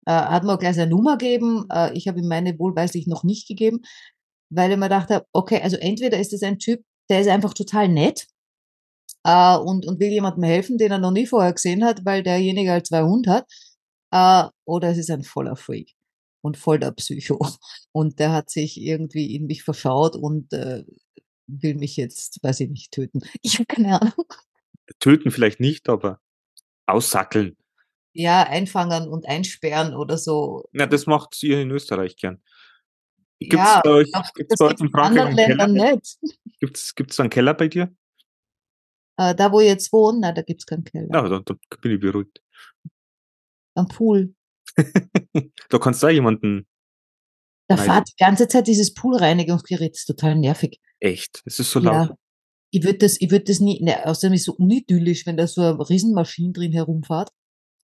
Äh, 0.07 0.13
hat 0.13 0.45
mir 0.45 0.59
gleich 0.59 0.77
seine 0.77 0.91
Nummer 0.91 1.17
gegeben. 1.17 1.67
Äh, 1.73 1.95
ich 1.95 2.09
habe 2.09 2.21
ihm 2.21 2.29
meine 2.29 2.59
wohlweislich 2.59 3.07
noch 3.07 3.25
nicht 3.25 3.49
gegeben, 3.49 3.81
weil 4.51 4.73
ich 4.73 4.77
mir 4.79 4.89
dachte, 4.89 5.27
okay, 5.33 5.61
also 5.63 5.77
entweder 5.77 6.19
ist 6.21 6.33
es 6.33 6.43
ein 6.43 6.59
Typ, 6.59 6.85
der 7.11 7.21
ist 7.21 7.29
einfach 7.29 7.55
total 7.55 7.89
nett 7.89 8.27
äh, 9.25 9.57
und, 9.57 9.87
und 9.87 10.01
will 10.01 10.11
jemandem 10.11 10.45
helfen, 10.45 10.79
den 10.79 10.93
er 10.93 10.99
noch 10.99 11.13
nie 11.13 11.27
vorher 11.27 11.53
gesehen 11.55 11.85
hat, 11.85 12.05
weil 12.05 12.23
derjenige 12.23 12.71
halt 12.73 12.87
zwei 12.87 13.03
Hunde 13.03 13.31
hat. 13.33 13.47
Äh, 14.13 14.51
oder 14.67 14.91
es 14.91 14.99
ist 14.99 15.11
ein 15.11 15.25
voller 15.25 15.57
Freak 15.57 15.95
und 16.45 16.59
voll 16.59 16.79
der 16.79 16.93
Psycho. 16.93 17.39
Und 17.93 18.19
der 18.19 18.33
hat 18.33 18.51
sich 18.51 18.81
irgendwie 18.81 19.35
in 19.35 19.47
mich 19.47 19.63
verschaut 19.63 20.17
und 20.17 20.53
äh, 20.53 20.85
will 21.47 21.77
mich 21.77 21.97
jetzt, 21.97 22.43
weiß 22.43 22.61
ich 22.61 22.71
nicht, 22.71 22.93
töten. 22.93 23.21
Ich 23.43 23.55
habe 23.55 23.67
keine 23.67 24.01
Ahnung. 24.01 24.27
Töten 24.99 25.31
vielleicht 25.31 25.61
nicht, 25.61 25.89
aber 25.89 26.21
aussackeln. 26.87 27.57
Ja, 28.13 28.43
einfangen 28.43 29.09
und 29.09 29.27
einsperren 29.29 29.95
oder 29.95 30.19
so. 30.19 30.69
Ja, 30.73 30.87
das 30.87 31.07
macht 31.07 31.41
ihr 31.43 31.61
in 31.61 31.71
Österreich 31.71 32.17
gern. 32.17 32.43
Gibt's 33.39 33.57
ja, 33.57 33.81
bei 33.85 33.91
euch, 33.91 34.13
glaub, 34.13 34.35
gibt's 34.35 34.57
bei 34.59 34.67
euch 34.67 34.81
in 34.81 34.91
Frankreich 34.91 35.27
anderen? 35.27 35.59
Ländern 35.59 35.73
nicht. 35.73 36.19
Gibt's, 36.61 36.95
gibt's 36.95 37.21
einen 37.21 37.31
Keller 37.31 37.55
bei 37.55 37.69
dir? 37.69 37.95
Äh, 39.19 39.35
da, 39.35 39.53
wo 39.53 39.61
ich 39.61 39.69
jetzt 39.69 39.93
wohne, 39.93 40.19
na, 40.21 40.33
da 40.33 40.43
gibt's 40.43 40.67
keinen 40.67 40.85
Keller. 40.85 41.09
Ja, 41.13 41.29
da, 41.29 41.41
da 41.41 41.55
bin 41.81 41.93
ich 41.93 42.01
beruhigt. 42.01 42.43
Am 43.77 43.89
Pool. 43.89 44.35
da 45.69 45.79
kannst 45.79 46.03
du 46.03 46.07
auch 46.07 46.11
jemanden, 46.11 46.67
Da 47.69 47.77
fahrt 47.77 48.09
die 48.09 48.17
ganze 48.19 48.49
Zeit 48.49 48.67
dieses 48.67 48.95
Poolreinigungsgerät, 48.95 49.95
ist 49.95 50.07
total 50.07 50.37
nervig. 50.37 50.81
echt, 51.01 51.43
es 51.45 51.59
ist 51.61 51.71
so 51.71 51.81
laut. 51.81 52.09
Ja. 52.11 52.17
Ich 52.71 52.83
würde 52.83 52.99
das, 52.99 53.21
ich 53.21 53.31
würde 53.31 53.45
das 53.45 53.61
nie, 53.61 53.81
ne, 53.83 54.05
außerdem 54.07 54.35
ist 54.35 54.41
es 54.43 54.47
so 54.47 54.55
unidyllisch, 54.55 55.27
wenn 55.27 55.37
da 55.37 55.47
so 55.47 55.61
eine 55.63 55.89
Riesenmaschine 55.89 56.53
drin 56.53 56.73
herumfährt 56.73 57.31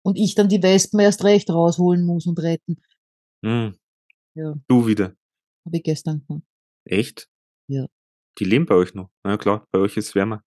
und 0.02 0.18
ich 0.18 0.35
dann 0.35 0.49
die 0.49 0.62
Wespen 0.62 0.99
erst 1.00 1.23
recht 1.25 1.49
rausholen 1.50 2.04
muss 2.04 2.26
und 2.26 2.38
retten. 2.40 2.82
Hm, 3.44 3.76
Ja, 4.35 4.54
du 4.68 4.87
wieder. 4.87 5.14
habe 5.64 5.76
ich 5.76 5.82
gestern 5.85 6.25
gemacht. 6.26 6.42
Echt? 6.85 7.28
Ja. 7.68 7.87
Die 8.38 8.44
leben 8.44 8.66
bei 8.66 8.75
euch 8.75 8.94
noch. 8.94 9.11
Na 9.23 9.32
ja, 9.32 9.37
klar, 9.38 9.66
bei 9.70 9.78
euch 9.78 9.97
ist 9.97 10.09
es 10.09 10.14
wärmer. 10.16 10.42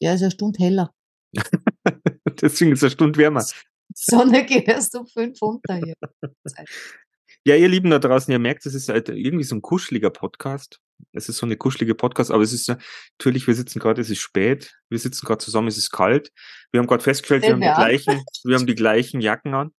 Ja, 0.00 0.14
ist 0.14 0.22
eine 0.22 0.30
Stunde 0.30 0.62
heller. 0.62 0.94
Deswegen 2.40 2.72
ist 2.72 2.78
es 2.78 2.84
eine 2.84 2.90
Stunde 2.92 3.18
wärmer. 3.18 3.44
Sonne 4.38 4.44
geht 4.44 4.68
erst 4.68 4.94
um 4.96 5.06
fünf 5.06 5.40
unter 5.40 5.76
hier. 5.76 5.94
Ja, 7.46 7.56
ihr 7.56 7.68
Lieben 7.68 7.90
da 7.90 7.98
draußen, 7.98 8.32
ihr 8.32 8.38
merkt, 8.38 8.64
es 8.66 8.74
ist 8.74 8.88
halt 8.88 9.08
irgendwie 9.08 9.44
so 9.44 9.54
ein 9.54 9.62
kuscheliger 9.62 10.10
Podcast. 10.10 10.80
Es 11.12 11.28
ist 11.28 11.38
so 11.38 11.46
eine 11.46 11.56
kuschelige 11.56 11.94
Podcast, 11.94 12.30
aber 12.30 12.42
es 12.42 12.52
ist 12.52 12.66
ja- 12.68 12.78
natürlich, 13.18 13.46
wir 13.46 13.54
sitzen 13.54 13.78
gerade, 13.80 14.00
es 14.00 14.10
ist 14.10 14.20
spät, 14.20 14.74
wir 14.88 14.98
sitzen 14.98 15.26
gerade 15.26 15.44
zusammen, 15.44 15.68
es 15.68 15.76
ist 15.76 15.90
kalt. 15.90 16.30
Wir 16.72 16.80
haben 16.80 16.86
gerade 16.86 17.02
festgestellt, 17.02 17.42
wir 17.42 17.52
haben, 17.52 17.60
die 17.60 17.66
gleichen, 17.66 18.24
wir 18.44 18.56
haben 18.56 18.66
die 18.66 18.74
gleichen 18.74 19.20
Jacken 19.20 19.54
an. 19.54 19.74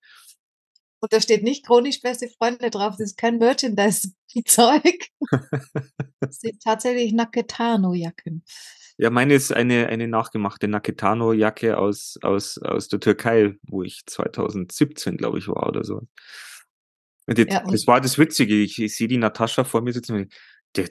Und 0.99 1.13
da 1.13 1.21
steht 1.21 1.43
nicht 1.43 1.65
chronisch 1.65 2.01
beste 2.01 2.29
Freunde 2.29 2.69
drauf, 2.69 2.95
das 2.97 3.11
ist 3.11 3.17
kein 3.17 3.37
Merchandise-Zeug. 3.37 5.07
Das 6.19 6.39
sind 6.39 6.61
tatsächlich 6.63 7.13
Naketano-Jacken. 7.13 8.43
Ja, 8.97 9.09
meine 9.09 9.33
ist 9.33 9.51
eine, 9.51 9.87
eine 9.87 10.07
nachgemachte 10.07 10.67
Naketano-Jacke 10.67 11.77
aus, 11.77 12.17
aus, 12.21 12.57
aus 12.59 12.87
der 12.87 12.99
Türkei, 13.01 13.55
wo 13.63 13.83
ich 13.83 14.03
2017, 14.05 15.17
glaube 15.17 15.37
ich, 15.37 15.47
war 15.49 15.67
oder 15.67 15.83
so. 15.83 16.07
Und 17.27 17.37
jetzt, 17.37 17.51
Ja, 17.51 17.63
und- 17.63 17.73
das 17.73 17.87
war 17.87 17.99
das 17.99 18.17
Witzige. 18.17 18.55
Ich, 18.55 18.81
ich 18.81 18.95
sehe 18.95 19.07
die 19.07 19.17
Natascha 19.17 19.63
vor 19.65 19.81
mir 19.81 19.91
sitzen 19.93 20.15
und 20.15 20.33
der, 20.77 20.89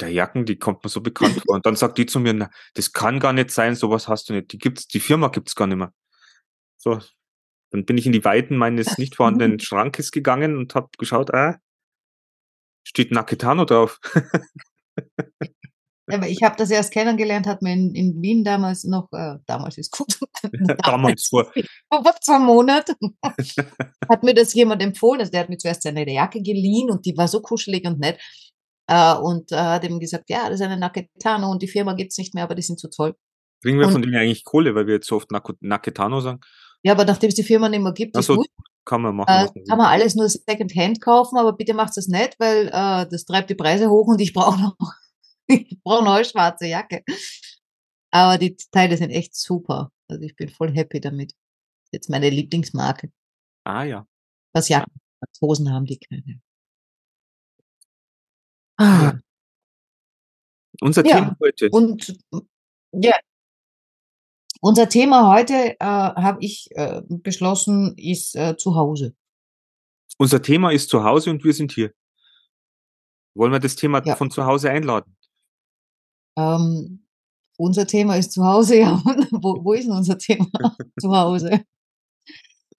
der 0.00 0.10
Jacken, 0.10 0.46
die 0.46 0.58
kommt 0.58 0.84
mir 0.84 0.90
so 0.90 1.00
bekannt 1.00 1.34
vor. 1.46 1.56
Und 1.56 1.66
dann 1.66 1.76
sagt 1.76 1.98
die 1.98 2.06
zu 2.06 2.20
mir, 2.20 2.32
na, 2.34 2.50
das 2.74 2.92
kann 2.92 3.18
gar 3.20 3.32
nicht 3.32 3.50
sein, 3.50 3.74
sowas 3.74 4.06
hast 4.08 4.28
du 4.28 4.34
nicht. 4.34 4.52
Die 4.52 4.58
gibt's, 4.58 4.86
die 4.86 5.00
Firma 5.00 5.28
gibt's 5.28 5.56
gar 5.56 5.66
nicht 5.66 5.78
mehr. 5.78 5.92
So. 6.78 7.00
Dann 7.70 7.86
bin 7.86 7.98
ich 7.98 8.06
in 8.06 8.12
die 8.12 8.24
Weiten 8.24 8.56
meines 8.56 8.98
nicht 8.98 9.16
vorhandenen 9.16 9.58
Schrankes 9.58 10.12
gegangen 10.12 10.56
und 10.58 10.74
habe 10.74 10.90
geschaut, 10.98 11.32
ah, 11.34 11.58
steht 12.84 13.10
Naketano 13.10 13.64
drauf. 13.64 13.98
Ich 16.28 16.42
habe 16.42 16.56
das 16.56 16.70
erst 16.70 16.92
kennengelernt, 16.92 17.46
hat 17.46 17.62
mir 17.62 17.72
in, 17.72 17.94
in 17.94 18.22
Wien 18.22 18.44
damals 18.44 18.84
noch, 18.84 19.08
äh, 19.12 19.36
damals 19.46 19.78
ist 19.78 19.90
gut, 19.92 20.18
damals 20.84 21.28
vor. 21.28 21.50
vor 21.90 22.14
zwei 22.20 22.38
Monaten, 22.38 22.94
hat 24.08 24.22
mir 24.22 24.34
das 24.34 24.54
jemand 24.54 24.82
empfohlen. 24.82 25.20
Also 25.20 25.32
der 25.32 25.40
hat 25.42 25.48
mir 25.48 25.58
zuerst 25.58 25.82
seine 25.82 26.10
Jacke 26.10 26.42
geliehen 26.42 26.90
und 26.90 27.04
die 27.06 27.16
war 27.16 27.28
so 27.28 27.40
kuschelig 27.40 27.86
und 27.86 27.98
nett. 28.00 28.20
Äh, 28.88 29.14
und 29.14 29.52
äh, 29.52 29.56
hat 29.56 29.84
ihm 29.84 30.00
gesagt, 30.00 30.28
ja, 30.28 30.44
das 30.50 30.60
ist 30.60 30.62
eine 30.66 30.76
Naketano 30.76 31.50
und 31.50 31.62
die 31.62 31.68
Firma 31.68 31.94
gibt's 31.94 32.18
nicht 32.18 32.34
mehr, 32.34 32.44
aber 32.44 32.54
die 32.54 32.62
sind 32.62 32.80
so 32.80 32.88
toll. 32.88 33.14
Kriegen 33.62 33.78
wir 33.78 33.86
Und- 33.86 33.92
von 33.92 34.02
denen 34.02 34.16
eigentlich 34.16 34.44
Kohle, 34.44 34.74
weil 34.74 34.86
wir 34.86 34.94
jetzt 34.94 35.06
so 35.06 35.16
oft 35.16 35.28
Naketano 35.60 36.20
sagen? 36.20 36.40
Ja, 36.82 36.92
aber 36.94 37.04
nachdem 37.04 37.28
es 37.28 37.36
die 37.36 37.44
Firma 37.44 37.68
nicht 37.68 37.80
mehr 37.82 37.92
gibt, 37.92 38.16
ist 38.16 38.28
Also 38.28 38.34
gut. 38.40 38.48
kann 38.84 39.02
man 39.02 39.14
machen. 39.14 39.28
Äh, 39.30 39.44
man 39.54 39.64
kann 39.68 39.78
man 39.78 39.86
alles 39.86 40.16
nur 40.16 40.28
Secondhand 40.28 41.00
kaufen, 41.00 41.38
aber 41.38 41.52
bitte 41.52 41.74
macht 41.74 41.96
das 41.96 42.08
nicht, 42.08 42.34
weil 42.40 42.66
äh, 42.66 43.06
das 43.08 43.24
treibt 43.24 43.50
die 43.50 43.54
Preise 43.54 43.88
hoch 43.88 44.08
und 44.08 44.20
ich 44.20 44.32
brauche 44.32 44.60
noch, 44.60 44.74
ich 45.52 45.78
brauche 45.82 46.08
eine 46.10 46.24
schwarze 46.24 46.66
Jacke. 46.66 47.02
Aber 48.10 48.38
die 48.38 48.56
Teile 48.70 48.96
sind 48.96 49.10
echt 49.10 49.34
super. 49.34 49.90
Also 50.08 50.22
ich 50.22 50.36
bin 50.36 50.48
voll 50.48 50.72
happy 50.72 51.00
damit. 51.00 51.34
Jetzt 51.92 52.10
meine 52.10 52.30
Lieblingsmarke. 52.30 53.12
Ah 53.64 53.84
ja. 53.84 54.06
Was 54.54 54.68
Jacken, 54.68 54.92
hat. 55.20 55.30
Hosen 55.40 55.72
haben 55.72 55.86
die 55.86 55.98
keine. 55.98 56.40
Ah. 58.78 59.18
Unser 60.80 61.06
Ja, 61.06 61.16
Thema 61.16 61.36
heute. 61.40 61.68
Und 61.70 62.18
ja, 62.92 63.14
unser 64.60 64.88
Thema 64.88 65.34
heute, 65.34 65.78
äh, 65.78 65.84
habe 65.84 66.38
ich 66.40 66.68
äh, 66.72 67.02
beschlossen, 67.08 67.94
ist 67.96 68.36
äh, 68.36 68.56
zu 68.56 68.74
Hause. 68.74 69.14
Unser 70.18 70.42
Thema 70.42 70.70
ist 70.70 70.88
zu 70.88 71.02
Hause 71.02 71.30
und 71.30 71.42
wir 71.44 71.52
sind 71.52 71.72
hier. 71.72 71.92
Wollen 73.34 73.52
wir 73.52 73.60
das 73.60 73.76
Thema 73.76 74.02
Ja. 74.04 74.14
von 74.16 74.30
zu 74.30 74.44
Hause 74.44 74.70
einladen? 74.70 75.16
Ähm, 76.36 77.06
unser 77.58 77.86
Thema 77.86 78.16
ist 78.16 78.32
zu 78.32 78.44
Hause, 78.44 78.78
ja. 78.80 79.02
Wo, 79.30 79.64
wo 79.64 79.72
ist 79.72 79.84
denn 79.84 79.96
unser 79.96 80.18
Thema? 80.18 80.48
zu 81.00 81.10
Hause. 81.10 81.64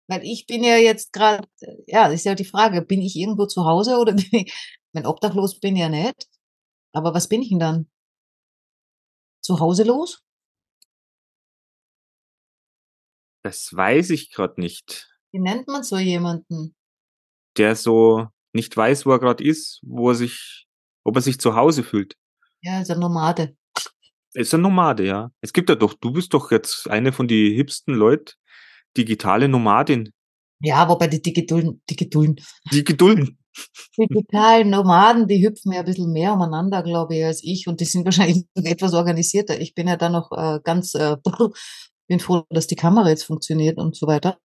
Weil 0.08 0.24
ich 0.24 0.46
bin 0.46 0.64
ja 0.64 0.78
jetzt 0.78 1.14
gerade, 1.14 1.48
ja, 1.88 2.06
das 2.10 2.16
ist 2.16 2.26
ja 2.26 2.36
die 2.36 2.46
Frage, 2.46 2.82
bin 2.82 3.02
ich 3.02 3.16
irgendwo 3.16 3.46
zu 3.46 3.66
Hause 3.66 3.98
oder 3.98 4.14
bin 4.14 4.28
ich, 4.32 4.54
wenn 4.92 5.06
obdachlos 5.06 5.60
bin 5.60 5.76
ja 5.76 5.90
nicht. 5.90 6.28
Aber 6.94 7.14
was 7.14 7.28
bin 7.28 7.42
ich 7.42 7.50
denn 7.50 7.60
dann? 7.60 7.90
Zu 9.42 9.60
Hause 9.60 9.84
los? 9.84 10.22
Das 13.44 13.74
weiß 13.74 14.12
ich 14.12 14.32
gerade 14.32 14.60
nicht. 14.60 15.10
Wie 15.34 15.40
nennt 15.40 15.68
man 15.68 15.84
so 15.84 15.98
jemanden? 15.98 16.76
Der 17.58 17.76
so 17.76 18.28
nicht 18.54 18.76
weiß, 18.76 19.06
wo 19.06 19.12
er 19.12 19.20
gerade 19.20 19.44
ist, 19.44 19.82
wo 19.84 20.10
er 20.10 20.16
sich, 20.16 20.68
ob 21.04 21.16
er 21.16 21.22
sich 21.22 21.40
zu 21.40 21.56
Hause 21.56 21.84
fühlt. 21.84 22.16
Ja, 22.64 22.80
ist 22.80 22.92
ein 22.92 23.00
Nomade. 23.00 23.58
Ist 24.34 24.54
ein 24.54 24.62
Nomade, 24.62 25.06
ja. 25.06 25.32
Es 25.42 25.52
gibt 25.52 25.70
ja 25.70 25.76
doch, 25.76 25.94
du 25.94 26.14
bist 26.14 26.34
doch 26.34 26.50
jetzt 26.50 26.90
eine 26.90 27.12
von 27.12 27.28
die 27.28 27.54
hipsten 27.54 27.94
Leute, 27.94 28.36
digitale 28.96 29.50
Nomadin. 29.50 30.12
Ja, 30.62 30.88
wobei 30.88 31.08
die 31.08 31.22
digitalen, 31.22 31.82
Die 31.90 31.96
gedulden. 31.98 33.38
digitalen 34.00 34.70
Nomaden, 34.70 35.28
die 35.28 35.46
hüpfen 35.46 35.74
ja 35.74 35.80
ein 35.80 35.86
bisschen 35.86 36.14
mehr 36.14 36.34
umeinander, 36.34 36.84
glaube 36.84 37.18
ich, 37.18 37.26
als 37.26 37.44
ich. 37.44 37.68
Und 37.68 37.82
die 37.82 37.86
sind 37.86 38.06
wahrscheinlich 38.06 38.46
etwas 38.56 38.94
organisierter. 38.94 39.60
Ich 39.60 39.76
bin 39.76 39.90
ja 39.90 39.98
da 39.98 40.08
noch 40.08 40.32
äh, 40.32 40.62
ganz, 40.64 40.96
äh, 40.96 41.18
bin 42.08 42.22
froh, 42.22 42.46
dass 42.50 42.68
die 42.68 42.78
Kamera 42.78 43.10
jetzt 43.10 43.24
funktioniert 43.24 43.78
und 43.78 43.98
so 43.98 44.08
weiter. 44.08 44.40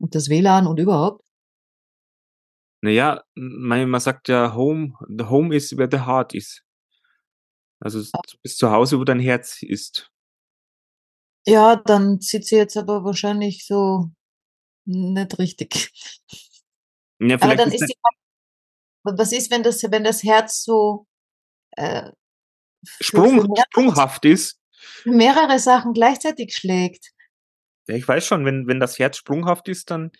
Und 0.00 0.16
das 0.16 0.28
WLAN 0.28 0.66
und 0.66 0.80
überhaupt. 0.80 1.22
Naja, 2.82 3.22
man, 3.36 3.88
man 3.88 4.00
sagt 4.00 4.28
ja, 4.28 4.54
Home, 4.56 4.94
the 5.08 5.26
Home 5.26 5.54
is 5.54 5.76
where 5.76 5.88
the 5.90 6.00
heart 6.00 6.34
is. 6.34 6.63
Also 7.84 8.02
du 8.02 8.38
bist 8.42 8.58
zu 8.58 8.70
Hause, 8.70 8.98
wo 8.98 9.04
dein 9.04 9.20
Herz 9.20 9.62
ist. 9.62 10.10
Ja, 11.46 11.76
dann 11.76 12.18
sitze 12.20 12.54
ich 12.54 12.58
jetzt 12.58 12.76
aber 12.78 13.04
wahrscheinlich 13.04 13.66
so 13.66 14.10
nicht 14.86 15.38
richtig. 15.38 15.92
Ja, 17.20 17.36
Aber 17.40 17.54
dann 17.56 17.68
ist 17.68 17.82
ist 17.82 17.88
die 17.90 17.96
Frage, 18.00 19.18
was 19.18 19.32
ist, 19.32 19.50
wenn 19.50 19.62
das, 19.62 19.82
wenn 19.82 20.02
das 20.02 20.22
Herz 20.22 20.64
so 20.64 21.06
äh, 21.72 22.10
Sprung, 23.00 23.42
für, 23.42 23.48
mehr, 23.48 23.64
sprunghaft 23.70 24.24
ist. 24.24 24.58
mehrere 25.04 25.58
Sachen 25.58 25.92
gleichzeitig 25.92 26.56
schlägt? 26.56 27.10
Ja, 27.86 27.96
ich 27.96 28.08
weiß 28.08 28.24
schon, 28.24 28.46
wenn, 28.46 28.66
wenn 28.66 28.80
das 28.80 28.98
Herz 28.98 29.18
sprunghaft 29.18 29.68
ist, 29.68 29.90
dann 29.90 30.10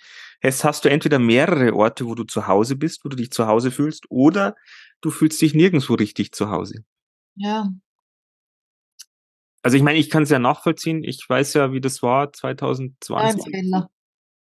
hast, 0.42 0.64
hast 0.64 0.84
du 0.84 0.90
entweder 0.90 1.18
mehrere 1.18 1.74
Orte, 1.74 2.04
wo 2.04 2.14
du 2.14 2.24
zu 2.24 2.46
Hause 2.46 2.76
bist, 2.76 3.06
wo 3.06 3.08
du 3.08 3.16
dich 3.16 3.30
zu 3.30 3.46
Hause 3.46 3.70
fühlst, 3.70 4.04
oder 4.10 4.54
du 5.00 5.10
fühlst 5.10 5.40
dich 5.40 5.54
nirgendwo 5.54 5.94
richtig 5.94 6.32
zu 6.32 6.50
Hause. 6.50 6.84
Ja, 7.36 7.68
Also 9.62 9.78
ich 9.78 9.82
meine, 9.82 9.98
ich 9.98 10.10
kann 10.10 10.24
es 10.24 10.30
ja 10.30 10.38
nachvollziehen. 10.38 11.02
Ich 11.04 11.24
weiß 11.26 11.54
ja, 11.54 11.72
wie 11.72 11.80
das 11.80 12.02
war 12.02 12.26
ein 12.26 12.32
2020, 12.34 13.44
Fehler. 13.50 13.88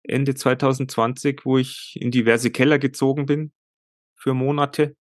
Ende 0.04 0.34
2020, 0.34 1.42
wo 1.44 1.58
ich 1.58 1.98
in 2.00 2.10
diverse 2.10 2.52
Keller 2.52 2.80
gezogen 2.80 3.26
bin 3.26 3.52
für 4.16 4.34
Monate, 4.34 4.96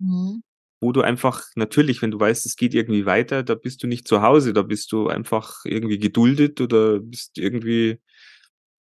Mhm. 0.00 0.42
wo 0.80 0.90
du 0.90 1.02
einfach, 1.02 1.44
natürlich, 1.54 2.02
wenn 2.02 2.10
du 2.10 2.18
weißt, 2.18 2.46
es 2.46 2.56
geht 2.56 2.74
irgendwie 2.74 3.06
weiter, 3.06 3.44
da 3.44 3.54
bist 3.54 3.82
du 3.84 3.86
nicht 3.86 4.08
zu 4.08 4.22
Hause, 4.22 4.52
da 4.52 4.62
bist 4.62 4.90
du 4.90 5.08
einfach 5.08 5.64
irgendwie 5.64 5.98
geduldet 5.98 6.60
oder 6.60 6.98
bist 6.98 7.38
irgendwie 7.38 8.00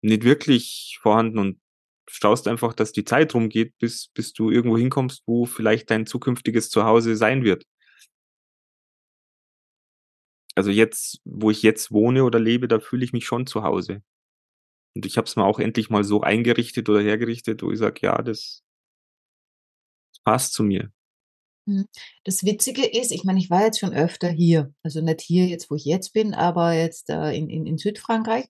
nicht 0.02 0.24
wirklich 0.24 1.00
vorhanden 1.02 1.38
und 1.38 1.60
schaust 2.08 2.48
einfach, 2.48 2.74
dass 2.74 2.94
die 2.94 3.04
Zeit 3.04 3.34
rumgeht, 3.34 3.78
bis, 3.78 4.08
bis 4.08 4.32
du 4.32 4.52
irgendwo 4.52 4.78
hinkommst, 4.78 5.24
wo 5.26 5.46
vielleicht 5.46 5.92
dein 5.92 6.06
zukünftiges 6.06 6.70
Zuhause 6.70 7.18
sein 7.18 7.44
wird. 7.44 7.66
Also 10.62 10.70
jetzt, 10.70 11.20
wo 11.26 11.50
ich 11.50 11.64
jetzt 11.64 11.92
wohne 11.92 12.24
oder 12.24 12.40
lebe, 12.40 12.68
da 12.68 12.80
fühle 12.80 13.04
ich 13.04 13.14
mich 13.14 13.26
schon 13.26 13.48
zu 13.48 13.64
Hause. 13.64 14.04
Und 14.96 15.08
ich 15.08 15.18
habe 15.18 15.26
es 15.26 15.36
mir 15.36 15.44
auch 15.44 15.58
endlich 15.58 15.90
mal 15.90 16.04
so 16.04 16.22
eingerichtet 16.22 16.88
oder 16.88 17.02
hergerichtet, 17.02 17.64
wo 17.64 17.72
ich 17.72 17.80
sage, 17.80 18.02
ja, 18.04 18.22
das, 18.22 18.62
passt 20.24 20.54
zu 20.54 20.62
mir. 20.62 20.92
Mhm. 21.66 21.88
Das 22.26 22.44
Witzige 22.44 22.86
ist, 22.86 23.12
ich 23.12 23.24
meine, 23.24 23.40
ich 23.40 23.50
war 23.50 23.64
jetzt 23.64 23.80
schon 23.80 23.92
öfter 23.92 24.30
hier. 24.30 24.72
Also 24.84 25.02
nicht 25.02 25.22
hier 25.22 25.48
jetzt, 25.48 25.72
wo 25.72 25.76
ich 25.76 25.86
jetzt 25.86 26.14
bin, 26.14 26.36
aber 26.36 26.74
jetzt 26.74 27.10
äh, 27.10 27.36
in, 27.36 27.50
in, 27.50 27.66
in 27.66 27.80
Südfrankreich. 27.80 28.46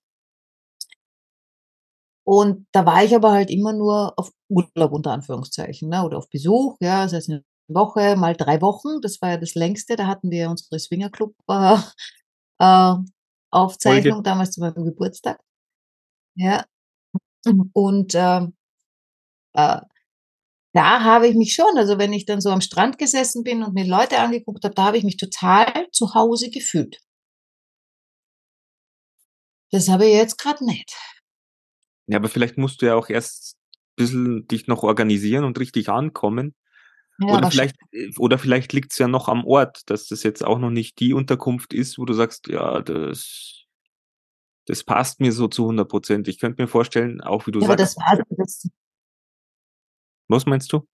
Und 2.28 2.68
da 2.74 2.86
war 2.86 3.06
ich 3.06 3.16
aber 3.16 3.32
halt 3.32 3.50
immer 3.50 3.72
nur 3.72 4.20
auf 4.20 4.34
Urlaub 4.50 4.92
unter 4.92 5.14
Anführungszeichen, 5.14 5.88
ne? 5.88 6.04
oder 6.04 6.18
auf 6.18 6.30
Besuch, 6.30 6.76
ja, 6.82 7.04
das 7.04 7.14
heißt 7.14 7.30
eine 7.30 7.46
Woche, 7.74 8.16
mal 8.16 8.36
drei 8.36 8.62
Wochen. 8.62 9.02
Das 9.02 9.22
war 9.22 9.32
ja 9.32 9.38
das 9.38 9.56
längste. 9.56 9.96
Da 9.96 10.08
hatten 10.08 10.32
wir 10.32 10.50
unsere 10.50 10.80
Swingerclub 10.80 11.36
äh, 11.48 11.78
äh, 12.60 12.96
Aufzeichnung 13.52 14.24
damals 14.24 14.52
zu 14.52 14.62
meinem 14.62 14.86
Geburtstag. 14.86 15.40
Ja. 16.36 16.66
Und 17.74 18.14
ähm, 18.16 18.54
äh, 19.54 19.82
da 20.74 21.04
habe 21.04 21.28
ich 21.28 21.36
mich 21.36 21.54
schon, 21.54 21.78
also 21.78 21.98
wenn 21.98 22.14
ich 22.14 22.26
dann 22.26 22.40
so 22.40 22.50
am 22.50 22.62
Strand 22.62 22.98
gesessen 22.98 23.44
bin 23.44 23.64
und 23.64 23.74
mir 23.74 23.86
Leute 23.86 24.20
angeguckt 24.20 24.64
habe, 24.64 24.76
da 24.76 24.86
habe 24.86 24.98
ich 24.98 25.04
mich 25.04 25.18
total 25.18 25.90
zu 25.92 26.14
Hause 26.14 26.50
gefühlt. 26.50 27.02
Das 29.72 29.90
habe 29.90 30.06
ich 30.06 30.14
jetzt 30.14 30.38
gerade 30.38 30.66
nicht. 30.66 30.96
Ja, 32.08 32.18
aber 32.18 32.30
vielleicht 32.30 32.58
musst 32.58 32.82
du 32.82 32.88
ja 32.88 32.96
auch 32.96 33.10
erst 33.10 33.56
ein 33.56 33.96
bisschen 33.96 34.48
dich 34.48 34.68
noch 34.68 34.84
organisieren 34.84 35.44
und 35.44 35.60
richtig 35.60 35.90
ankommen. 35.90 36.56
Ja, 37.22 37.28
oder, 37.28 37.38
aber 37.38 37.52
vielleicht, 37.52 37.76
äh, 37.92 38.12
oder 38.18 38.38
vielleicht 38.38 38.74
liegt 38.74 38.92
es 38.92 38.98
ja 38.98 39.08
noch 39.08 39.28
am 39.28 39.46
Ort, 39.46 39.90
dass 39.90 40.08
das 40.08 40.24
jetzt 40.24 40.44
auch 40.44 40.60
noch 40.60 40.72
nicht 40.72 41.00
die 41.00 41.14
Unterkunft 41.14 41.74
ist, 41.74 41.98
wo 41.98 42.06
du 42.06 42.14
sagst, 42.14 42.48
ja, 42.48 42.82
das, 42.82 43.66
das 44.66 44.84
passt 44.84 45.20
mir 45.20 45.32
so 45.32 45.48
zu 45.48 45.64
100 45.64 45.88
Prozent. 45.88 46.28
Ich 46.28 46.40
könnte 46.40 46.62
mir 46.62 46.68
vorstellen, 46.68 47.22
auch 47.22 47.48
wie 47.48 47.52
du 47.52 47.60
ja, 47.60 47.68
aber 47.68 47.78
sagst, 47.78 47.98
das 47.98 48.04
war 48.06 48.26
das 48.38 48.70
was 50.28 50.46
meinst 50.46 50.72
du? 50.72 50.88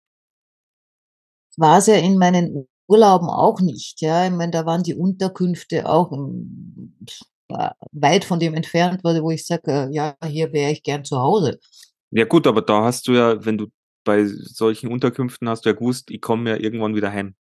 war 1.58 1.80
es 1.80 1.88
ja 1.88 1.96
in 1.96 2.18
meinen 2.18 2.68
Urlauben 2.88 3.30
auch 3.30 3.60
nicht. 3.60 4.02
Ja, 4.02 4.26
ich 4.26 4.32
meine, 4.32 4.52
da 4.52 4.66
waren 4.66 4.84
die 4.84 4.96
Unterkünfte 4.96 5.90
auch 5.90 6.12
ähm, 6.14 6.96
äh, 7.50 7.70
weit 7.92 8.24
von 8.24 8.40
dem 8.40 8.54
entfernt, 8.54 9.02
wo 9.04 9.32
ich 9.32 9.46
sage, 9.46 9.72
äh, 9.72 9.94
ja, 9.94 10.16
hier 10.26 10.54
wäre 10.54 10.72
ich 10.72 10.84
gern 10.84 11.04
zu 11.04 11.18
Hause. 11.18 11.60
Ja 12.12 12.24
gut, 12.24 12.48
aber 12.48 12.62
da 12.62 12.84
hast 12.86 13.08
du 13.08 13.14
ja, 13.14 13.44
wenn 13.44 13.58
du 13.58 13.68
bei 14.08 14.26
solchen 14.26 14.90
Unterkünften 14.90 15.48
hast 15.48 15.66
du 15.66 15.70
ja 15.70 15.76
gewusst, 15.76 16.10
ich 16.10 16.22
komme 16.22 16.50
ja 16.50 16.58
irgendwann 16.58 16.96
wieder 16.96 17.12
heim. 17.12 17.36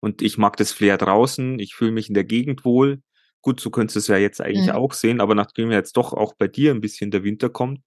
Und 0.00 0.22
ich 0.22 0.38
mag 0.38 0.56
das 0.56 0.72
Flair 0.72 0.96
draußen, 0.96 1.58
ich 1.58 1.74
fühle 1.74 1.92
mich 1.92 2.08
in 2.08 2.14
der 2.14 2.24
Gegend 2.24 2.64
wohl. 2.64 3.02
Gut, 3.42 3.60
so 3.60 3.70
könntest 3.70 3.96
du 3.96 3.98
es 3.98 4.06
ja 4.06 4.16
jetzt 4.16 4.40
eigentlich 4.40 4.68
Mhm. 4.68 4.72
auch 4.76 4.92
sehen, 4.92 5.20
aber 5.20 5.34
nachdem 5.34 5.70
ja 5.70 5.76
jetzt 5.78 5.96
doch 5.96 6.12
auch 6.12 6.34
bei 6.38 6.48
dir 6.48 6.70
ein 6.72 6.80
bisschen 6.80 7.10
der 7.10 7.24
Winter 7.24 7.50
kommt, 7.50 7.80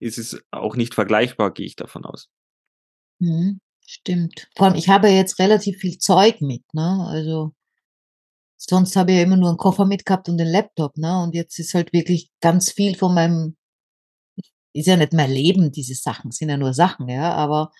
ist 0.00 0.18
es 0.18 0.42
auch 0.50 0.76
nicht 0.76 0.94
vergleichbar, 0.94 1.52
gehe 1.52 1.66
ich 1.66 1.76
davon 1.76 2.04
aus. 2.04 2.28
Mhm. 3.20 3.60
Stimmt. 3.86 4.48
Vor 4.56 4.66
allem, 4.66 4.76
ich 4.76 4.88
habe 4.88 5.08
jetzt 5.08 5.38
relativ 5.38 5.76
viel 5.78 5.98
Zeug 5.98 6.40
mit, 6.40 6.62
ne? 6.72 7.06
Also 7.06 7.52
sonst 8.56 8.96
habe 8.96 9.12
ich 9.12 9.18
ja 9.18 9.24
immer 9.24 9.36
nur 9.36 9.50
einen 9.50 9.58
Koffer 9.58 9.84
mitgehabt 9.84 10.28
und 10.30 10.38
den 10.38 10.48
Laptop, 10.48 10.96
ne? 10.96 11.22
Und 11.22 11.34
jetzt 11.34 11.58
ist 11.58 11.74
halt 11.74 11.92
wirklich 11.92 12.30
ganz 12.40 12.72
viel 12.72 12.96
von 12.96 13.14
meinem 13.14 13.56
ist 14.74 14.86
ja 14.86 14.96
nicht 14.96 15.12
mein 15.12 15.30
Leben, 15.30 15.72
diese 15.72 15.94
Sachen, 15.94 16.32
sind 16.32 16.48
ja 16.50 16.56
nur 16.56 16.74
Sachen, 16.74 17.08
ja, 17.08 17.32
aber 17.34 17.70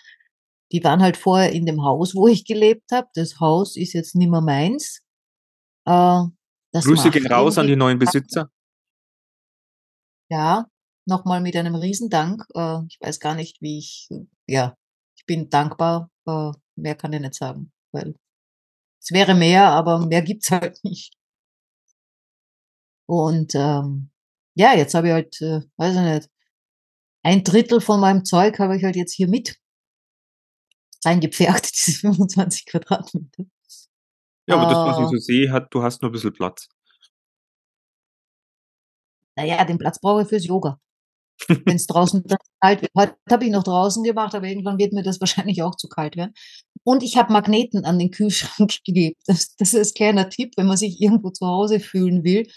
die 0.73 0.83
waren 0.83 1.03
halt 1.03 1.17
vorher 1.17 1.53
in 1.53 1.67
dem 1.67 1.83
Haus, 1.83 2.15
wo 2.15 2.29
ich 2.29 2.45
gelebt 2.45 2.91
habe. 2.93 3.09
Das 3.15 3.41
Haus 3.41 3.77
ist 3.77 3.93
jetzt 3.93 4.15
nicht 4.15 4.31
mehr 4.31 4.41
meins. 4.41 5.03
Äh, 5.87 6.23
Grüße 6.73 7.11
gehen 7.11 7.27
raus 7.27 7.59
an 7.59 7.67
die 7.67 7.77
neuen 7.77 7.99
Besitzer. 7.99 8.51
Ja, 10.31 10.67
nochmal 11.07 11.41
mit 11.41 11.57
einem 11.57 11.75
Riesendank. 11.75 12.45
Äh, 12.55 12.81
ich 12.89 12.99
weiß 13.01 13.21
gar 13.21 13.35
nicht, 13.35 13.61
wie 13.61 13.79
ich, 13.79 14.09
ja, 14.49 14.77
ich 15.17 15.27
bin 15.27 15.51
dankbar. 15.51 16.11
Äh, 16.27 16.53
mehr 16.77 16.95
kann 16.95 17.13
ich 17.13 17.21
nicht 17.21 17.35
sagen, 17.35 17.73
weil 17.93 18.17
es 19.01 19.11
wäre 19.13 19.35
mehr, 19.35 19.69
aber 19.69 20.07
mehr 20.07 20.23
gibt's 20.23 20.51
halt 20.51 20.81
nicht. 20.85 21.15
Und 23.07 23.55
ähm, 23.55 24.11
ja, 24.57 24.75
jetzt 24.75 24.95
habe 24.95 25.09
ich 25.09 25.13
halt, 25.13 25.41
äh, 25.43 25.61
weiß 25.77 25.97
ich 25.97 26.01
nicht, 26.01 26.31
ein 27.25 27.45
Drittel 27.45 27.81
von 27.81 28.01
meinem 28.01 28.25
Zeug 28.25 28.59
habe 28.61 28.77
ich 28.77 28.85
halt 28.85 28.97
jetzt 28.97 29.15
hier 29.15 29.29
mit 29.29 29.59
reingepfercht, 31.05 31.71
diese 31.87 31.99
25 32.01 32.67
Quadratmeter. 32.67 33.45
Ja, 34.49 34.57
aber 34.57 34.67
das, 34.67 34.85
was 34.85 34.99
ich 34.99 35.07
Äh, 35.07 35.09
so 35.09 35.17
sehe, 35.19 35.53
hat, 35.53 35.73
du 35.75 35.83
hast 35.83 36.03
nur 36.03 36.11
ein 36.11 36.13
bisschen 36.13 36.33
Platz. 36.33 36.69
naja, 39.37 39.65
den 39.65 39.79
Platz 39.79 39.99
brauche 40.01 40.23
ich 40.23 40.29
fürs 40.29 40.47
Yoga. 40.47 40.81
Wenn 41.67 41.77
es 41.77 41.87
draußen 41.87 42.23
dann 42.25 42.39
kalt 42.61 42.83
wird. 42.83 42.93
Heute 42.97 43.17
habe 43.31 43.45
ich 43.47 43.51
noch 43.51 43.65
draußen 43.65 44.03
gemacht, 44.05 44.35
aber 44.35 44.47
irgendwann 44.47 44.79
wird 44.79 44.93
mir 44.93 45.03
das 45.03 45.21
wahrscheinlich 45.21 45.63
auch 45.63 45.77
zu 45.77 45.89
kalt 45.89 46.17
werden. 46.17 46.35
Und 46.85 47.03
ich 47.03 47.17
habe 47.17 47.33
Magneten 47.33 47.85
an 47.85 47.99
den 47.99 48.11
Kühlschrank 48.11 48.73
geklebt. 48.85 49.21
Das, 49.27 49.57
das 49.57 49.75
ist 49.75 49.97
kleiner 49.97 50.29
Tipp, 50.31 50.55
wenn 50.57 50.67
man 50.67 50.77
sich 50.77 51.01
irgendwo 51.01 51.31
zu 51.31 51.47
Hause 51.47 51.81
fühlen 51.81 52.25
will. 52.25 52.49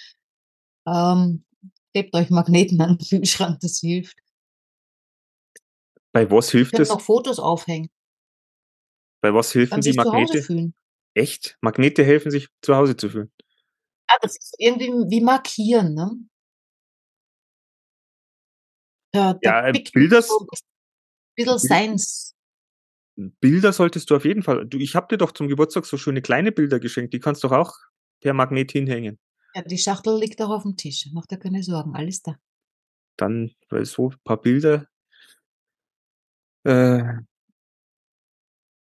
Ähm, 0.87 1.45
klebt 1.93 2.15
euch 2.15 2.29
Magneten 2.29 2.81
an 2.81 2.97
den 2.97 3.07
Kühlschrank, 3.07 3.59
das 3.61 3.79
hilft. 3.79 4.17
Bei 6.17 6.31
was 6.31 6.47
Ich 6.47 6.53
hilft 6.53 6.73
habe 6.73 6.81
es? 6.81 6.89
noch 6.89 7.01
Fotos 7.01 7.37
aufhängen. 7.37 7.89
Bei 9.21 9.31
was 9.35 9.53
helfen 9.53 9.81
die 9.81 9.89
sich 9.89 9.97
zu 9.97 10.11
Hause 10.11 10.33
Magnete? 10.33 10.41
fühlen. 10.41 10.73
Echt? 11.13 11.57
Magnete 11.61 12.03
helfen 12.03 12.31
sich 12.31 12.47
zu 12.63 12.75
Hause 12.75 12.97
zu 12.97 13.09
fühlen. 13.09 13.31
Ah, 14.07 14.17
das 14.23 14.35
ist 14.35 14.55
irgendwie 14.57 14.87
wie 14.87 15.21
markieren, 15.21 15.93
ne? 15.93 16.09
Da, 19.11 19.33
da 19.33 19.39
Ja, 19.43 19.67
äh, 19.67 19.73
pickt 19.73 19.93
Bilder, 19.93 20.23
so 20.23 20.39
ein 20.39 20.47
bisschen 21.35 21.59
seins. 21.59 22.33
Bilder 23.39 23.71
solltest 23.73 24.09
du 24.09 24.15
auf 24.15 24.25
jeden 24.25 24.41
Fall. 24.41 24.65
Du, 24.65 24.79
ich 24.79 24.95
habe 24.95 25.05
dir 25.11 25.19
doch 25.19 25.33
zum 25.33 25.47
Geburtstag 25.47 25.85
so 25.85 25.97
schöne 25.97 26.23
kleine 26.23 26.51
Bilder 26.51 26.79
geschenkt. 26.79 27.13
Die 27.13 27.19
kannst 27.19 27.43
du 27.43 27.49
doch 27.49 27.57
auch 27.57 27.73
per 28.21 28.33
Magnet 28.33 28.71
hinhängen. 28.71 29.19
Ja, 29.53 29.61
die 29.61 29.77
Schachtel 29.77 30.17
liegt 30.19 30.41
auch 30.41 30.49
auf 30.49 30.63
dem 30.63 30.77
Tisch. 30.77 31.07
Macht 31.13 31.29
dir 31.29 31.37
keine 31.37 31.61
Sorgen, 31.61 31.95
alles 31.95 32.23
da. 32.23 32.37
Dann, 33.17 33.51
weil 33.69 33.85
so 33.85 34.09
ein 34.09 34.15
paar 34.23 34.41
Bilder 34.41 34.87
äh, 36.67 37.21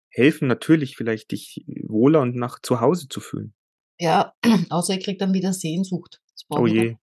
helfen 0.09 0.47
natürlich 0.47 0.97
vielleicht, 0.97 1.31
dich 1.31 1.63
wohler 1.83 2.21
und 2.21 2.35
nach 2.35 2.59
zu 2.61 2.81
Hause 2.81 3.07
zu 3.07 3.19
fühlen. 3.19 3.53
Ja, 3.99 4.33
außer 4.69 4.95
ihr 4.95 4.99
kriegt 4.99 5.21
dann 5.21 5.33
wieder 5.33 5.53
Sehnsucht. 5.53 6.21
Oh 6.49 6.65
je. 6.65 6.97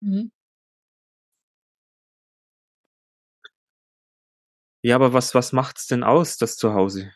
Mhm. 0.00 0.30
Ja, 4.82 4.96
aber 4.96 5.12
was, 5.12 5.34
was 5.34 5.52
macht's 5.52 5.86
denn 5.86 6.04
aus, 6.04 6.36
das 6.36 6.56
Zuhause? 6.56 7.12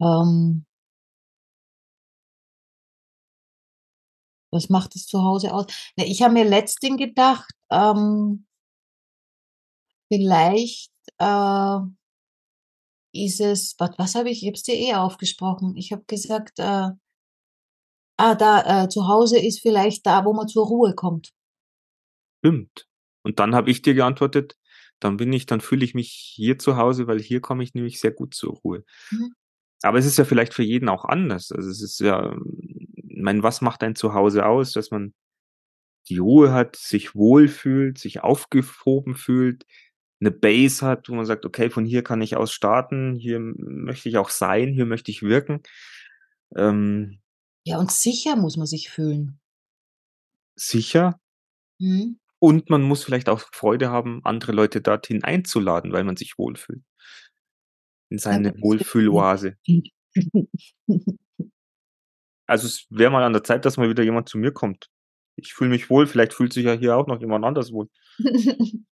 Ähm, 0.00 0.64
was 4.52 4.68
macht 4.68 4.94
das 4.94 5.06
zu 5.06 5.22
Hause 5.22 5.52
aus? 5.52 5.66
Ne, 5.96 6.06
ich 6.06 6.22
habe 6.22 6.34
mir 6.34 6.44
letztens 6.44 6.98
gedacht, 6.98 7.50
ähm, 7.70 8.46
vielleicht 10.08 10.90
äh, 11.18 11.78
ist 13.12 13.40
es, 13.40 13.74
was, 13.78 13.90
was 13.98 14.14
habe 14.14 14.30
ich, 14.30 14.42
ich 14.42 14.48
habe 14.48 14.54
es 14.54 14.62
dir 14.62 14.74
eh 14.74 14.94
aufgesprochen. 14.94 15.76
Ich 15.76 15.92
habe 15.92 16.04
gesagt, 16.06 16.58
äh, 16.58 16.90
ah, 18.16 18.34
da, 18.34 18.84
äh, 18.84 18.88
zu 18.88 19.06
Hause 19.08 19.38
ist 19.38 19.60
vielleicht 19.60 20.06
da, 20.06 20.24
wo 20.24 20.32
man 20.32 20.48
zur 20.48 20.66
Ruhe 20.66 20.94
kommt. 20.94 21.32
Stimmt. 22.38 22.86
Und 23.22 23.38
dann 23.38 23.54
habe 23.54 23.70
ich 23.70 23.82
dir 23.82 23.94
geantwortet, 23.94 24.56
dann 25.00 25.16
bin 25.16 25.32
ich, 25.32 25.46
dann 25.46 25.60
fühle 25.60 25.84
ich 25.84 25.94
mich 25.94 26.10
hier 26.10 26.58
zu 26.58 26.76
Hause, 26.76 27.06
weil 27.06 27.20
hier 27.20 27.40
komme 27.40 27.62
ich 27.62 27.74
nämlich 27.74 28.00
sehr 28.00 28.12
gut 28.12 28.34
zur 28.34 28.54
Ruhe. 28.54 28.84
Mhm. 29.10 29.32
Aber 29.82 29.98
es 29.98 30.06
ist 30.06 30.18
ja 30.18 30.24
vielleicht 30.24 30.54
für 30.54 30.62
jeden 30.62 30.88
auch 30.88 31.04
anders. 31.04 31.52
Also 31.52 31.68
es 31.68 31.82
ist 31.82 32.00
ja, 32.00 32.34
ich 32.96 33.22
meine, 33.22 33.42
was 33.42 33.60
macht 33.60 33.82
ein 33.82 33.94
Zuhause 33.94 34.46
aus, 34.46 34.72
dass 34.72 34.90
man 34.90 35.14
die 36.08 36.18
Ruhe 36.18 36.52
hat, 36.52 36.76
sich 36.76 37.14
wohlfühlt, 37.14 37.98
sich 37.98 38.22
aufgehoben 38.22 39.14
fühlt, 39.14 39.64
eine 40.24 40.30
Base 40.32 40.84
hat, 40.86 41.08
wo 41.08 41.14
man 41.14 41.26
sagt, 41.26 41.44
okay, 41.46 41.70
von 41.70 41.84
hier 41.84 42.02
kann 42.02 42.22
ich 42.22 42.36
aus 42.36 42.52
starten, 42.52 43.14
hier 43.16 43.38
möchte 43.40 44.08
ich 44.08 44.16
auch 44.18 44.30
sein, 44.30 44.72
hier 44.72 44.86
möchte 44.86 45.10
ich 45.10 45.22
wirken. 45.22 45.62
Ähm, 46.56 47.20
Ja, 47.66 47.78
und 47.78 47.90
sicher 47.92 48.36
muss 48.36 48.56
man 48.56 48.66
sich 48.66 48.90
fühlen. 48.90 49.38
sicher. 50.56 51.20
Mhm. 51.78 52.18
Und 52.38 52.68
man 52.70 52.82
muss 52.82 53.04
vielleicht 53.04 53.28
auch 53.28 53.40
Freude 53.52 53.90
haben, 53.90 54.20
andere 54.24 54.52
Leute 54.52 54.80
dorthin 54.80 55.24
einzuladen, 55.24 55.92
weil 55.92 56.04
man 56.04 56.16
sich 56.16 56.38
wohlfühlt. 56.38 56.82
In 58.10 58.18
Ja, 58.18 58.22
seine 58.22 58.52
das 58.52 58.62
Wohlfühloase. 58.62 59.56
Also 62.46 62.66
es 62.66 62.86
wäre 62.90 63.10
mal 63.10 63.24
an 63.24 63.32
der 63.32 63.44
Zeit, 63.44 63.64
dass 63.64 63.76
mal 63.76 63.88
wieder 63.88 64.02
jemand 64.02 64.28
zu 64.28 64.38
mir 64.38 64.52
kommt. 64.52 64.90
Ich 65.36 65.54
fühle 65.54 65.70
mich 65.70 65.90
wohl, 65.90 66.06
vielleicht 66.06 66.34
fühlt 66.34 66.52
sich 66.52 66.64
ja 66.64 66.72
hier 66.72 66.96
auch 66.96 67.06
noch 67.06 67.20
jemand 67.20 67.44
anders 67.44 67.72
wohl. 67.72 67.88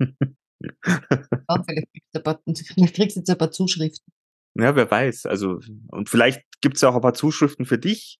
Ja, 0.00 1.62
vielleicht 1.66 1.88
kriegst 1.92 2.14
du 2.14 2.20
paar- 2.20 2.42
vielleicht 2.46 2.94
kriegst 2.96 3.16
du 3.16 3.20
jetzt 3.20 3.30
ein 3.30 3.38
paar 3.38 3.50
Zuschriften. 3.50 4.12
Ja, 4.56 4.76
wer 4.76 4.90
weiß. 4.90 5.26
Also, 5.26 5.60
und 5.88 6.08
vielleicht 6.08 6.42
gibt's 6.60 6.80
ja 6.80 6.88
auch 6.90 6.94
ein 6.94 7.00
paar 7.00 7.14
Zuschriften 7.14 7.66
für 7.66 7.78
dich. 7.78 8.18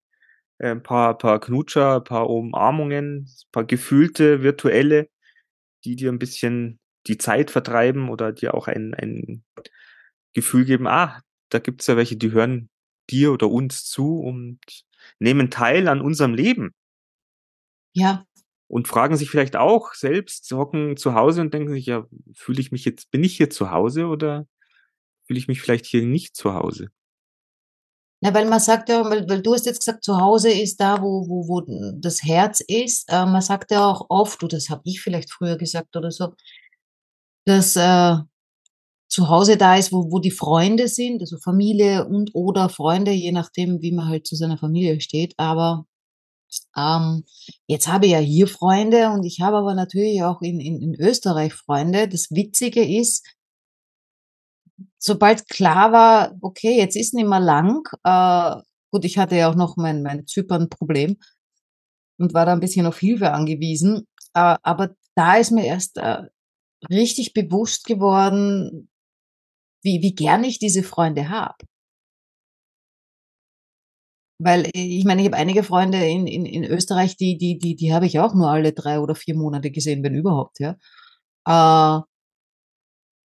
Äh, 0.58 0.70
Ein 0.70 0.82
paar, 0.82 1.16
paar 1.18 1.40
Knutscher, 1.40 1.96
ein 1.96 2.04
paar 2.04 2.28
Umarmungen, 2.30 3.22
ein 3.24 3.50
paar 3.52 3.64
gefühlte, 3.64 4.42
virtuelle, 4.42 5.08
die 5.84 5.96
dir 5.96 6.12
ein 6.12 6.18
bisschen 6.18 6.78
die 7.06 7.18
Zeit 7.18 7.50
vertreiben 7.50 8.08
oder 8.10 8.32
dir 8.32 8.54
auch 8.54 8.68
ein, 8.68 8.94
ein 8.94 9.44
Gefühl 10.34 10.64
geben, 10.64 10.86
ah, 10.86 11.20
da 11.50 11.58
gibt's 11.58 11.86
ja 11.86 11.96
welche, 11.96 12.16
die 12.16 12.32
hören 12.32 12.68
dir 13.10 13.32
oder 13.32 13.50
uns 13.50 13.84
zu 13.84 14.18
und 14.20 14.58
nehmen 15.18 15.50
teil 15.50 15.88
an 15.88 16.00
unserem 16.00 16.34
Leben 16.34 16.72
Ja, 17.92 18.26
und 18.68 18.88
fragen 18.88 19.16
sich 19.16 19.30
vielleicht 19.30 19.56
auch 19.56 19.94
selbst, 19.94 20.50
hocken 20.52 20.96
zu 20.96 21.14
Hause 21.14 21.40
und 21.40 21.54
denken 21.54 21.72
sich, 21.72 21.86
ja, 21.86 22.06
fühle 22.34 22.60
ich 22.60 22.72
mich 22.72 22.84
jetzt, 22.84 23.10
bin 23.10 23.24
ich 23.24 23.36
hier 23.36 23.50
zu 23.50 23.70
Hause 23.70 24.06
oder 24.06 24.46
fühle 25.26 25.38
ich 25.38 25.48
mich 25.48 25.60
vielleicht 25.60 25.86
hier 25.86 26.02
nicht 26.02 26.36
zu 26.36 26.54
Hause? 26.54 26.88
Ja, 28.24 28.32
weil 28.32 28.46
man 28.46 28.60
sagt 28.60 28.88
ja, 28.88 29.04
weil, 29.04 29.28
weil 29.28 29.42
du 29.42 29.52
hast 29.52 29.66
jetzt 29.66 29.80
gesagt, 29.80 30.02
zu 30.02 30.18
Hause 30.18 30.50
ist 30.50 30.80
da, 30.80 31.02
wo, 31.02 31.28
wo, 31.28 31.46
wo 31.46 31.60
das 32.00 32.22
Herz 32.22 32.60
ist. 32.60 33.12
Äh, 33.12 33.26
man 33.26 33.42
sagt 33.42 33.70
ja 33.70 33.86
auch 33.86 34.06
oft, 34.08 34.42
oder 34.42 34.56
das 34.56 34.70
habe 34.70 34.82
ich 34.84 35.02
vielleicht 35.02 35.30
früher 35.30 35.58
gesagt 35.58 35.94
oder 35.94 36.10
so, 36.10 36.32
dass 37.44 37.76
äh, 37.76 38.16
zu 39.08 39.28
Hause 39.28 39.58
da 39.58 39.76
ist, 39.76 39.92
wo, 39.92 40.10
wo 40.10 40.20
die 40.20 40.30
Freunde 40.30 40.88
sind, 40.88 41.20
also 41.20 41.36
Familie 41.38 42.06
und 42.06 42.30
oder 42.34 42.70
Freunde, 42.70 43.10
je 43.12 43.32
nachdem, 43.32 43.82
wie 43.82 43.92
man 43.92 44.08
halt 44.08 44.26
zu 44.26 44.36
seiner 44.36 44.56
Familie 44.56 45.00
steht. 45.02 45.34
Aber 45.36 45.86
ähm, 46.76 47.24
jetzt 47.66 47.88
habe 47.88 48.06
ich 48.06 48.12
ja 48.12 48.18
hier 48.18 48.46
Freunde 48.48 49.10
und 49.10 49.24
ich 49.24 49.40
habe 49.40 49.56
aber 49.56 49.74
natürlich 49.74 50.22
auch 50.22 50.40
in, 50.42 50.60
in, 50.60 50.80
in 50.80 50.94
Österreich 50.94 51.54
Freunde. 51.54 52.08
Das 52.08 52.30
Witzige 52.30 52.84
ist, 52.84 53.26
sobald 54.98 55.48
klar 55.48 55.92
war, 55.92 56.34
okay, 56.40 56.76
jetzt 56.76 56.96
ist 56.96 57.14
nicht 57.14 57.28
mehr 57.28 57.40
lang, 57.40 57.82
äh, 58.04 58.60
gut, 58.90 59.04
ich 59.04 59.18
hatte 59.18 59.36
ja 59.36 59.50
auch 59.50 59.54
noch 59.54 59.76
mein, 59.76 60.02
mein 60.02 60.26
Zypern-Problem 60.26 61.16
und 62.18 62.34
war 62.34 62.46
da 62.46 62.52
ein 62.52 62.60
bisschen 62.60 62.86
auf 62.86 62.98
Hilfe 62.98 63.32
angewiesen, 63.32 64.06
äh, 64.34 64.56
aber 64.62 64.94
da 65.14 65.36
ist 65.36 65.50
mir 65.50 65.66
erst 65.66 65.98
äh, 65.98 66.22
richtig 66.90 67.34
bewusst 67.34 67.86
geworden, 67.86 68.88
wie, 69.82 70.00
wie 70.02 70.14
gern 70.14 70.44
ich 70.44 70.58
diese 70.58 70.82
Freunde 70.82 71.28
habe. 71.28 71.56
Weil 74.44 74.66
äh, 74.66 74.70
ich 74.74 75.04
meine, 75.04 75.22
ich 75.22 75.26
habe 75.28 75.36
einige 75.38 75.62
Freunde 75.62 76.04
in, 76.04 76.26
in, 76.26 76.44
in 76.44 76.64
Österreich, 76.64 77.16
die, 77.16 77.38
die, 77.38 77.58
die, 77.58 77.76
die 77.76 77.94
habe 77.94 78.06
ich 78.06 78.20
auch 78.20 78.34
nur 78.34 78.50
alle 78.50 78.72
drei 78.72 79.00
oder 79.00 79.14
vier 79.14 79.34
Monate 79.34 79.70
gesehen, 79.70 80.02
wenn 80.04 80.14
überhaupt, 80.14 80.60
ja. 80.60 80.76
Äh, 81.46 82.02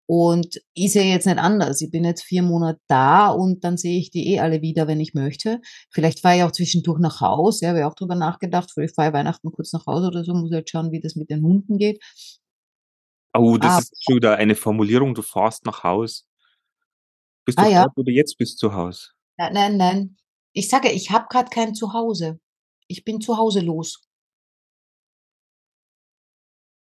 und 0.09 0.61
ist 0.77 0.95
ja 0.95 1.03
jetzt 1.03 1.27
nicht 1.27 1.39
anders. 1.39 1.81
Ich 1.81 1.91
bin 1.91 2.05
jetzt 2.05 2.23
vier 2.23 2.43
Monate 2.43 2.79
da 2.87 3.29
und 3.29 3.65
dann 3.65 3.77
sehe 3.77 3.99
ich 3.99 4.11
die 4.13 4.35
eh 4.35 4.41
alle 4.41 4.63
wieder, 4.63 4.87
wenn 4.87 5.01
ich 5.01 5.15
möchte. 5.15 5.61
Vielleicht 5.91 6.21
fahre 6.21 6.37
ich 6.37 6.43
auch 6.45 6.53
zwischendurch 6.53 7.01
nach 7.01 7.21
Haus. 7.21 7.61
Ja, 7.61 7.71
habe 7.71 7.81
ich 7.81 7.85
auch 7.85 7.95
drüber 7.95 8.15
nachgedacht. 8.15 8.71
Vielleicht 8.73 8.95
fahre 8.95 9.09
ich 9.09 9.15
Weihnachten 9.15 9.51
kurz 9.51 9.73
nach 9.73 9.87
Hause 9.87 10.07
oder 10.07 10.23
so. 10.23 10.33
Muss 10.33 10.53
halt 10.53 10.71
schauen, 10.71 10.93
wie 10.93 11.01
das 11.01 11.17
mit 11.17 11.29
den 11.29 11.43
Hunden 11.43 11.79
geht. 11.79 12.01
Oh, 13.37 13.57
das 13.57 13.71
Aber 13.73 13.81
ist 13.81 14.05
schon 14.05 14.17
wieder 14.17 14.37
eine 14.37 14.55
Formulierung, 14.55 15.15
du 15.15 15.23
fährst 15.23 15.67
nach 15.67 15.83
Haus. 15.83 16.29
Bist 17.45 17.59
du 17.59 17.65
Ah 17.65 17.69
ja. 17.69 17.83
dort, 17.85 17.97
wo 17.97 18.03
du 18.05 18.13
jetzt 18.13 18.39
bist, 18.39 18.59
zu 18.59 18.75
Haus? 18.75 19.13
Nein, 19.39 19.55
nein, 19.55 19.77
nein. 19.77 20.17
Ich 20.59 20.71
sage, 20.71 20.91
ich 20.91 21.11
habe 21.11 21.27
grad 21.29 21.51
kein 21.51 21.75
Zuhause. 21.75 22.41
Ich 22.89 23.05
bin 23.05 23.21
zu 23.21 23.37
Hause 23.37 23.61
los. 23.61 24.01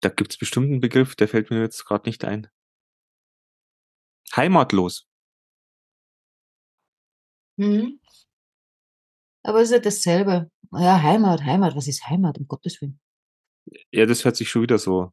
Da 0.04 0.10
gibt's 0.10 0.36
bestimmt 0.38 0.72
'n 0.72 0.80
Begriff, 0.80 1.16
der 1.16 1.28
fällt 1.28 1.52
mir 1.52 1.62
jetzt 1.62 1.86
grad 1.86 2.08
nicht 2.08 2.26
ein. 2.26 2.48
Heimatlos. 4.36 5.04
Mhm. 7.60 7.98
Aber 9.46 9.62
ist 9.62 9.72
ja 9.72 9.80
dasselbe. 9.80 10.50
Ja, 10.74 11.02
Heimat, 11.02 11.44
Heimat. 11.44 11.76
Was 11.76 11.88
ist 11.88 12.08
Heimat, 12.08 12.38
um 12.38 12.48
Gottes 12.48 12.80
Willen? 12.82 13.00
Ja, 13.94 14.06
das 14.06 14.26
hört 14.26 14.36
sich 14.38 14.50
schon 14.50 14.62
wieder 14.64 14.78
so 14.80 15.12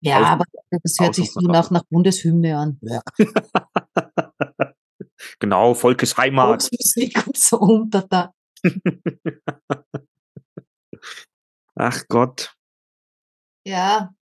Ja, 0.00 0.20
aus 0.22 0.28
aber 0.28 0.44
das 0.82 0.96
hört 1.00 1.14
sich 1.14 1.32
so 1.32 1.40
nach 1.40 1.70
nach 1.70 1.84
Bundeshymne 1.90 2.56
an. 2.58 2.80
Genau. 5.38 5.74
Volksmusik 5.74 7.26
und 7.26 7.36
so 7.36 7.58
unter 7.58 8.02
da. 8.02 8.32
Ach 11.74 12.02
Gott. 12.08 12.54
Ja. 13.64 14.14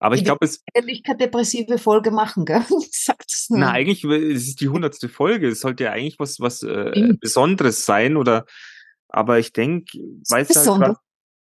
Aber 0.00 0.14
ich 0.14 0.20
Ich 0.20 0.24
glaube, 0.26 0.44
es 0.44 0.62
eigentlich 0.74 1.02
keine 1.02 1.18
depressive 1.18 1.78
Folge 1.78 2.10
machen, 2.10 2.44
gell? 2.44 2.64
Ich 2.80 3.04
sage 3.04 3.24
das 3.24 3.46
nur. 3.48 3.58
na, 3.60 3.72
eigentlich 3.72 4.04
es 4.04 4.48
ist 4.48 4.60
die 4.60 4.66
100. 4.66 4.96
Folge. 5.10 5.48
Es 5.48 5.60
sollte 5.60 5.84
ja 5.84 5.92
eigentlich 5.92 6.18
was 6.18 6.40
was, 6.40 6.62
äh. 6.62 7.14
Besonderes 7.20 7.84
sein 7.84 8.16
oder 8.16 8.46
aber 9.08 9.38
ich 9.38 9.52
denke, 9.52 9.98
weil's 10.28 10.48
halt 10.48 10.58
Besonders 10.58 10.88
grad 10.88 10.98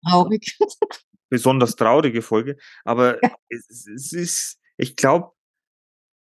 traurig. 0.06 0.58
besonders 1.30 1.76
traurige 1.76 2.22
Folge, 2.22 2.58
aber 2.84 3.20
es 3.50 3.88
es 3.88 4.13
ist 4.13 4.60
ich 4.78 4.96
glaube, 4.96 5.32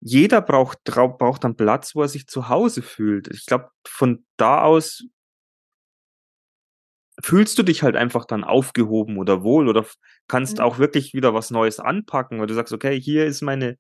jeder 0.05 0.43
braucht 0.43 0.85
braucht 0.85 1.45
einen 1.47 1.57
Platz, 1.57 1.97
wo 1.97 2.03
er 2.03 2.09
sich 2.09 2.29
zu 2.29 2.49
Hause 2.51 2.83
fühlt. 2.83 3.29
Ich 3.35 3.47
glaube, 3.47 3.71
von 3.89 4.25
da 4.39 4.63
aus 4.63 5.05
fühlst 7.23 7.59
du 7.59 7.63
dich 7.63 7.83
halt 7.83 7.97
einfach 7.97 8.25
dann 8.25 8.45
aufgehoben 8.45 9.19
oder 9.19 9.43
wohl 9.43 9.69
oder 9.69 9.87
kannst 10.29 10.59
Mhm. 10.59 10.65
auch 10.65 10.79
wirklich 10.79 11.15
wieder 11.15 11.33
was 11.35 11.51
Neues 11.51 11.81
anpacken, 11.81 12.41
weil 12.41 12.47
du 12.47 12.55
sagst: 12.55 12.73
„Okay, 12.73 13.01
hier 13.01 13.25
ist 13.27 13.43
meine 13.43 13.79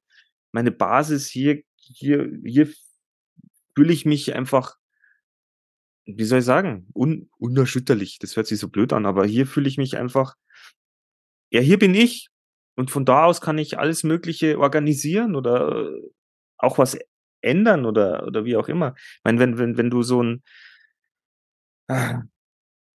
meine 0.52 0.72
Basis, 0.72 1.28
hier 1.28 1.62
hier 1.76 2.30
hier 2.44 2.68
fühle 3.76 3.92
ich 3.92 4.04
mich 4.04 4.34
einfach“ 4.34 4.76
wie 6.06 6.24
soll 6.24 6.40
ich 6.40 6.44
sagen, 6.44 6.86
un 6.94 7.28
unerschütterlich. 7.38 8.18
Das 8.18 8.36
hört 8.36 8.46
sich 8.46 8.58
so 8.58 8.68
blöd 8.68 8.92
an, 8.92 9.06
aber 9.06 9.24
hier 9.26 9.46
fühle 9.46 9.68
ich 9.68 9.78
mich 9.78 9.96
einfach 9.96 10.34
ja, 11.50 11.60
hier 11.60 11.78
bin 11.78 11.94
ich 11.94 12.28
und 12.76 12.90
von 12.90 13.04
da 13.04 13.24
aus 13.24 13.40
kann 13.40 13.58
ich 13.58 13.78
alles 13.78 14.02
Mögliche 14.04 14.58
organisieren 14.58 15.36
oder 15.36 15.90
auch 16.64 16.78
was 16.78 16.98
ändern 17.42 17.86
oder 17.86 18.26
oder 18.26 18.44
wie 18.44 18.56
auch 18.56 18.68
immer. 18.68 18.94
Ich 18.96 19.20
meine, 19.24 19.38
wenn 19.40 19.58
wenn 19.58 19.76
wenn 19.78 19.90
du 19.90 20.02
so 20.02 20.22
'n 20.22 20.42
ah, 21.88 22.22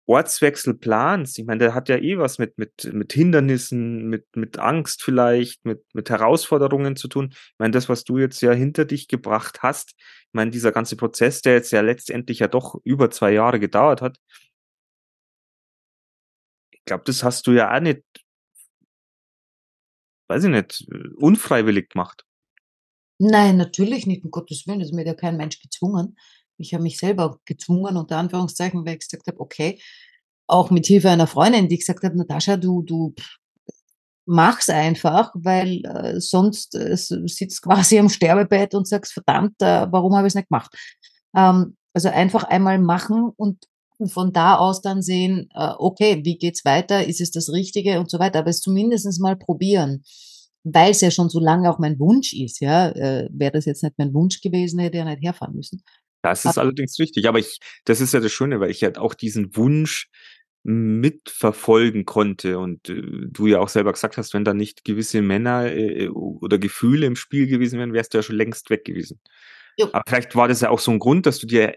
Ortswechsel 0.06 0.74
planst, 0.74 1.38
ich 1.38 1.46
meine, 1.46 1.58
der 1.60 1.74
hat 1.74 1.88
ja 1.88 1.96
eh 1.98 2.18
was 2.18 2.38
mit 2.38 2.58
mit 2.58 2.90
mit 2.94 3.12
Hindernissen, 3.12 4.08
mit 4.08 4.26
mit 4.36 4.58
Angst 4.58 5.02
vielleicht, 5.04 5.64
mit 5.66 5.84
mit 5.94 6.10
Herausforderungen 6.10 6.96
zu 6.96 7.08
tun. 7.08 7.30
Ich 7.32 7.54
meine, 7.58 7.72
das, 7.72 7.88
was 7.88 8.04
du 8.04 8.18
jetzt 8.18 8.40
ja 8.42 8.52
hinter 8.52 8.84
dich 8.86 9.08
gebracht 9.08 9.60
hast 9.62 9.94
ich 10.30 10.34
meine, 10.34 10.50
dieser 10.52 10.72
ganze 10.72 10.96
Prozess, 10.96 11.42
der 11.42 11.54
jetzt 11.54 11.72
ja 11.72 11.80
letztendlich 11.82 12.40
ja 12.40 12.48
doch 12.48 12.80
über 12.84 13.10
2 13.10 13.32
Jahre 13.32 13.60
gedauert 13.60 14.02
hat 14.02 14.18
ich 16.72 16.84
glaube, 16.84 17.04
das 17.06 17.22
hast 17.22 17.46
du 17.46 17.52
ja 17.52 17.74
auch 17.74 17.80
nicht 17.80 18.02
weiß 20.30 20.44
ich 20.44 20.50
nicht, 20.50 20.86
unfreiwillig 21.16 21.88
gemacht. 21.88 22.24
Nein, 23.20 23.56
natürlich 23.56 24.06
nicht, 24.06 24.24
um 24.24 24.30
Gottes 24.30 24.66
Willen. 24.66 24.80
Also, 24.80 24.94
mir 24.94 25.00
hat 25.00 25.06
ja 25.08 25.14
kein 25.14 25.36
Mensch 25.36 25.60
gezwungen. 25.60 26.16
Ich 26.56 26.72
habe 26.72 26.82
mich 26.84 26.98
selber 26.98 27.40
gezwungen, 27.44 27.96
unter 27.96 28.16
Anführungszeichen, 28.16 28.84
weil 28.86 28.94
ich 28.94 29.00
gesagt 29.00 29.26
habe: 29.26 29.40
„Okay“ 29.40 29.80
auch 30.48 30.70
mit 30.70 30.86
Hilfe 30.86 31.10
einer 31.10 31.26
Freundin, 31.26 31.68
die 31.68 31.78
gesagt 31.78 32.04
hat: 32.04 32.14
„Natascha, 32.14 32.56
du 32.56 32.82
du 32.82 33.14
mach's 34.26 34.68
einfach, 34.70 35.32
weil, 35.34 35.82
äh, 35.86 36.20
sonst, 36.20 36.74
äh, 36.74 36.96
sitzt 36.96 37.62
quasi 37.62 37.98
am 37.98 38.08
Sterbebett 38.10 38.74
und 38.74 38.86
sagst: 38.88 39.12
‚Verdammt, 39.14 39.60
äh, 39.62 39.86
warum 39.90 40.14
habe 40.16 40.26
ich's 40.28 40.34
nicht 40.36 40.48
gemacht?‘“ 40.50 40.74
Ähm, 41.36 41.76
also, 41.94 42.08
einfach 42.10 42.44
einmal 42.44 42.78
machen 42.78 43.30
und 43.36 43.64
von 44.06 44.32
da 44.32 44.56
aus 44.56 44.82
dann 44.82 45.02
sehen, 45.02 45.48
äh, 45.54 45.72
okay, 45.78 46.22
wie 46.24 46.38
geht's 46.38 46.64
weiter? 46.66 47.06
Ist 47.06 47.20
es 47.22 47.30
das 47.32 47.50
Richtige 47.52 48.00
und 48.00 48.10
so 48.10 48.18
weiter, 48.20 48.40
aber 48.40 48.50
es 48.50 48.60
zumindest 48.60 49.20
mal 49.20 49.36
probieren, 49.36 50.04
weil's 50.74 51.00
ja 51.00 51.10
schon 51.10 51.28
so 51.30 51.40
lange 51.40 51.70
auch 51.70 51.78
mein 51.78 51.98
Wunsch 51.98 52.32
ist, 52.34 52.60
ja. 52.60 52.90
Äh, 52.90 53.28
wäre 53.32 53.52
das 53.52 53.64
jetzt 53.66 53.82
nicht 53.82 53.98
mein 53.98 54.14
Wunsch 54.14 54.40
gewesen, 54.40 54.78
hätte 54.80 54.98
ja 54.98 55.04
nicht 55.04 55.22
herfahren 55.22 55.54
müssen. 55.54 55.82
Das 56.24 56.44
A 56.46 56.50
ist 56.50 56.58
allerdings 56.58 56.98
richtig, 56.98 57.28
aber 57.28 57.38
ich 57.38 57.58
das 57.84 58.00
ist 58.00 58.12
ja 58.14 58.20
das 58.20 58.32
Schöne, 58.32 58.60
weil 58.60 58.70
ich 58.70 58.82
halt 58.82 58.98
auch 58.98 59.14
diesen 59.14 59.56
Wunsch 59.56 60.08
mitverfolgen 60.64 62.04
konnte 62.04 62.58
und, 62.58 62.88
äh, 62.90 63.00
du 63.30 63.46
ja 63.46 63.60
auch 63.60 63.68
selber 63.68 63.92
gesagt 63.92 64.16
hast, 64.18 64.34
wenn 64.34 64.44
da 64.44 64.52
nicht 64.54 64.84
gewisse 64.84 65.22
Männer, 65.22 65.72
äh, 65.72 66.08
oder 66.08 66.58
Gefühle 66.58 67.06
im 67.06 67.16
Spiel 67.16 67.46
gewesen 67.46 67.78
wären, 67.78 67.92
wärst 67.92 68.12
du 68.14 68.18
ja 68.18 68.22
schon 68.22 68.36
längst 68.36 68.68
weg 68.70 68.84
gewesen. 68.84 69.20
Jo. 69.78 69.88
Aber 69.92 70.02
vielleicht 70.08 70.34
war 70.36 70.48
das 70.48 70.60
ja 70.60 70.70
auch 70.70 70.80
so 70.80 70.90
'n 70.92 70.98
Grund, 70.98 71.26
dass 71.26 71.38
du 71.38 71.46
dir 71.46 71.74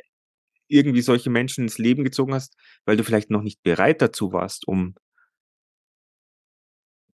irgendwie 0.69 1.01
solche 1.01 1.29
Menschen 1.29 1.65
ins 1.65 1.77
Leben 1.79 2.03
gezogen 2.03 2.33
hast, 2.33 2.55
weil 2.85 2.97
du 2.97 3.03
vielleicht 3.03 3.29
noch 3.31 3.43
nicht 3.43 3.63
bereit 3.63 4.01
dazu 4.01 4.33
warst, 4.33 4.67
um 4.67 4.95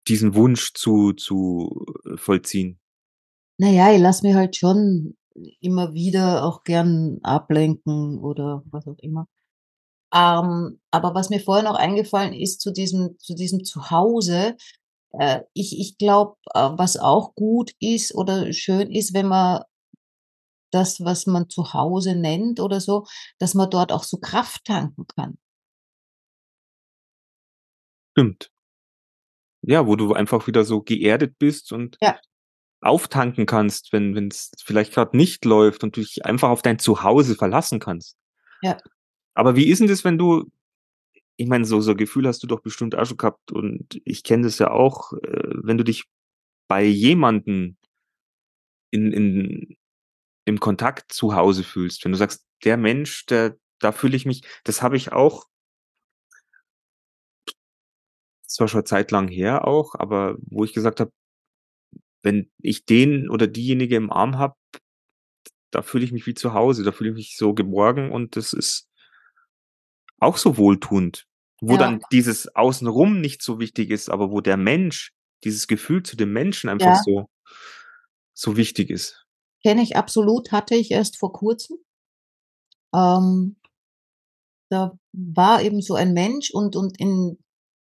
diesen 0.08 0.36
Wunsch 0.36 0.74
zu 0.74 1.14
zu, 1.14 1.86
äh, 2.06 2.18
vollziehen. 2.18 2.80
Na 3.58 3.70
ja, 3.70 3.92
ich 3.94 4.02
lasse 4.02 4.26
mich 4.26 4.36
halt 4.36 4.56
schon 4.56 5.16
immer 5.62 5.94
wieder 5.94 6.44
auch 6.46 6.64
gern 6.64 7.20
ablenken 7.24 8.20
oder 8.20 8.64
was 8.72 8.88
auch 8.88 8.98
immer. 9.00 9.28
Ähm, 10.14 10.82
aber 10.92 11.16
was 11.16 11.30
mir 11.30 11.40
vorher 11.40 11.64
noch 11.64 11.76
eingefallen 11.76 12.34
ist 12.34 12.62
zu 12.62 12.72
diesem 12.72 13.18
zu 13.20 13.36
diesem 13.36 13.64
Zuhause, 13.64 14.58
äh, 15.14 15.42
ich 15.54 15.80
ich 15.80 15.98
glaube, 15.98 16.36
äh, 16.54 16.70
was 16.74 16.98
auch 16.98 17.36
gut 17.36 17.74
ist 17.80 18.16
oder 18.16 18.52
schön 18.54 18.92
ist, 18.92 19.14
wenn 19.14 19.28
man 19.28 19.64
das, 20.72 21.02
was 21.04 21.28
man 21.28 21.50
Zuhause 21.50 22.16
nennt 22.16 22.60
oder 22.60 22.82
so, 22.82 23.06
dass 23.40 23.54
man 23.54 23.70
dort 23.70 23.92
auch 23.92 24.04
so 24.04 24.18
Kraft 24.18 24.66
tanken 24.66 25.06
kann. 25.16 25.38
Stimmt. 28.12 28.51
Ja, 29.64 29.86
wo 29.86 29.96
du 29.96 30.14
einfach 30.14 30.48
wieder 30.48 30.64
so 30.64 30.82
geerdet 30.82 31.38
bist 31.38 31.72
und 31.72 31.98
Ja. 32.02 32.18
auftanken 32.82 33.46
kannst, 33.46 33.94
wenn 33.94 34.16
wenn's 34.16 34.52
vielleicht 34.66 34.94
grad 34.94 35.14
nicht 35.16 35.46
läuft 35.46 35.84
und 35.84 35.98
du 35.98 36.02
dich 36.02 36.26
einfach 36.26 36.50
auf 36.50 36.62
dein 36.64 36.80
Zuhause 36.80 37.36
verlassen 37.36 37.80
kannst. 37.80 38.14
Ja. 38.64 38.78
Aber 39.36 39.56
wie 39.56 39.68
ist 39.70 39.82
'n 39.82 39.88
das, 39.88 40.04
wenn 40.04 40.18
du 40.18 40.46
ich 41.38 41.48
meine, 41.50 41.66
so 41.66 41.82
so 41.82 41.96
Gefühl 41.96 42.28
hast 42.28 42.44
du 42.44 42.48
doch 42.48 42.62
bestimmt 42.62 42.96
auch 42.96 43.06
schon 43.06 43.18
gehabt 43.18 43.52
und 43.52 44.02
ich 44.06 44.24
kenne 44.24 44.44
das 44.44 44.60
ja 44.60 44.72
auch, 44.72 45.14
äh, 45.14 45.20
wenn 45.64 45.78
du 45.78 45.84
dich 45.86 46.06
bei 46.70 46.84
jemandem 46.86 47.78
in 48.94 49.12
in 49.14 49.78
im 50.46 50.60
Kontakt 50.60 51.14
zu 51.14 51.36
Hause 51.36 51.64
fühlst, 51.64 52.06
wenn 52.06 52.12
du 52.14 52.18
sagst: 52.20 52.46
„Der 52.66 52.78
Mensch, 52.78 53.26
der 53.28 53.58
da 53.80 53.92
fühle 53.94 54.16
ich 54.18 54.26
mich“ 54.26 54.44
das 54.66 54.82
habe 54.84 54.98
ich 54.98 55.12
auch 55.14 55.46
ist 57.48 58.41
zwar 58.56 58.68
schon 58.68 58.86
Zeit 58.86 59.12
lang 59.12 59.28
her 59.30 59.68
auch, 59.68 59.96
aber 59.96 60.38
wo 60.42 60.64
ich 60.66 60.74
gesagt 60.74 61.00
habe: 61.00 61.12
„Wenn 62.24 62.52
ich 62.62 62.86
den 62.86 63.30
oder 63.30 63.48
diejenige 63.48 63.96
im 63.96 64.12
Arm 64.12 64.38
habe, 64.38 64.56
da 65.72 65.82
fühle 65.84 66.06
ich 66.06 66.12
mich 66.14 66.28
wie 66.28 66.36
zu 66.36 66.54
Hause, 66.54 66.84
da 66.84 66.92
fühle 66.94 67.12
ich 67.12 67.16
mich 67.18 67.38
so 67.38 67.54
geborgen“ 67.54 68.12
und 68.12 68.36
das 68.38 68.54
ist 68.54 68.84
auch 70.22 70.38
so 70.38 70.56
wohltuend, 70.58 71.26
wo 71.62 71.74
Ja. 71.74 71.78
dann 71.78 72.06
dieses 72.12 72.56
Außenrum 72.56 73.22
nicht 73.22 73.42
so 73.42 73.60
wichtig 73.60 73.90
ist, 73.90 74.10
aber 74.10 74.30
wo 74.32 74.40
der 74.40 74.56
Mensch 74.58 75.14
dieses 75.44 75.68
Gefühl 75.68 76.04
zu 76.04 76.16
dem 76.16 76.32
Menschen 76.32 76.70
einfach 76.70 76.94
Ja. 76.94 77.04
so 77.04 77.28
so 78.38 78.58
wichtig 78.58 78.90
ist. 78.90 79.26
Kenne 79.64 79.84
ich 79.84 79.96
absolut, 79.96 80.52
hatte 80.52 80.74
ich 80.76 80.90
erst 80.92 81.18
vor 81.18 81.34
Kurzem. 81.34 81.78
Ähm 82.94 83.56
da 84.72 84.98
war 85.12 85.62
eben 85.62 85.82
so 85.82 85.96
ein 85.96 86.14
Mensch 86.14 86.50
und 86.52 86.78
und 86.78 86.98
in 86.98 87.38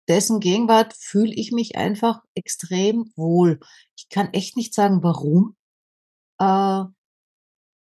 dessen 0.08 0.40
Gegenwart 0.40 0.94
fühle 1.00 1.34
ich 1.34 1.52
mich 1.52 1.78
einfach 1.78 2.22
extrem 2.36 3.12
wohl. 3.16 3.60
Ich 3.98 4.10
kann 4.10 4.34
echt 4.34 4.58
nicht 4.58 4.74
sagen, 4.74 5.04
warum. 5.04 5.56
Äh 6.40 6.86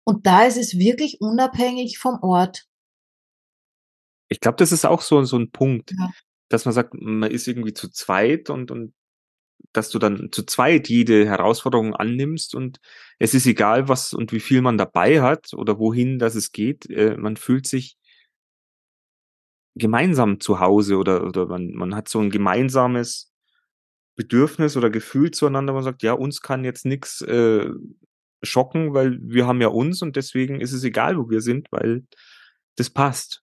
und 0.08 0.24
da 0.24 0.44
ist 0.44 0.56
es 0.56 0.78
wirklich 0.78 1.20
unabhängig 1.20 1.98
vom 1.98 2.20
Ort. 2.22 2.64
Ich 4.30 4.40
glaube, 4.40 4.56
das 4.56 4.72
ist 4.72 4.84
auch 4.84 5.00
so 5.02 5.22
so 5.24 5.36
'n 5.36 5.50
Punkt, 5.50 5.94
Ja. 5.98 6.10
dass 6.48 6.64
man 6.64 6.74
sagt, 6.74 6.94
man 6.94 7.30
ist 7.30 7.46
irgendwie 7.46 7.74
zu 7.74 7.88
zweit 7.90 8.50
und 8.50 8.70
und 8.70 8.92
dass 9.72 9.90
du 9.90 9.98
dann 10.00 10.30
zu 10.32 10.44
zweit 10.44 10.88
jede 10.88 11.26
Herausforderung 11.26 11.94
annimmst 11.94 12.54
und 12.54 12.80
es 13.18 13.34
ist 13.34 13.46
egal, 13.46 13.88
was 13.88 14.14
und 14.14 14.32
wie 14.32 14.40
viel 14.40 14.62
man 14.62 14.78
dabei 14.78 15.22
hat 15.22 15.52
oder 15.54 15.78
wohin 15.80 16.18
das 16.18 16.34
es 16.36 16.52
geht, 16.52 16.88
äh, 16.90 17.16
man 17.18 17.36
fühlt 17.36 17.66
sich 17.66 17.96
gemeinsam 19.76 20.40
zu 20.40 20.60
Hause 20.60 20.96
oder 20.96 21.24
oder 21.26 21.46
man 21.46 21.70
man 21.72 21.94
hat 21.94 22.08
so 22.08 22.18
'n 22.20 22.30
gemeinsames 22.30 23.32
Bedürfnis 24.16 24.76
oder 24.76 24.90
Gefühl 24.90 25.30
zueinander, 25.30 25.72
man 25.74 25.82
sagt, 25.84 26.02
ja, 26.02 26.12
uns 26.14 26.40
kann 26.40 26.64
jetzt 26.64 26.86
nichts 26.86 27.20
äh, 27.22 27.68
schocken, 28.42 28.94
weil 28.94 29.18
wir 29.22 29.46
haben 29.46 29.60
ja 29.60 29.68
uns 29.68 30.02
und 30.02 30.16
deswegen 30.16 30.60
ist 30.60 30.72
es 30.72 30.84
egal, 30.84 31.18
wo 31.18 31.28
wir 31.28 31.40
sind, 31.42 31.68
weil 31.70 32.04
das 32.76 32.90
passt. 32.90 33.42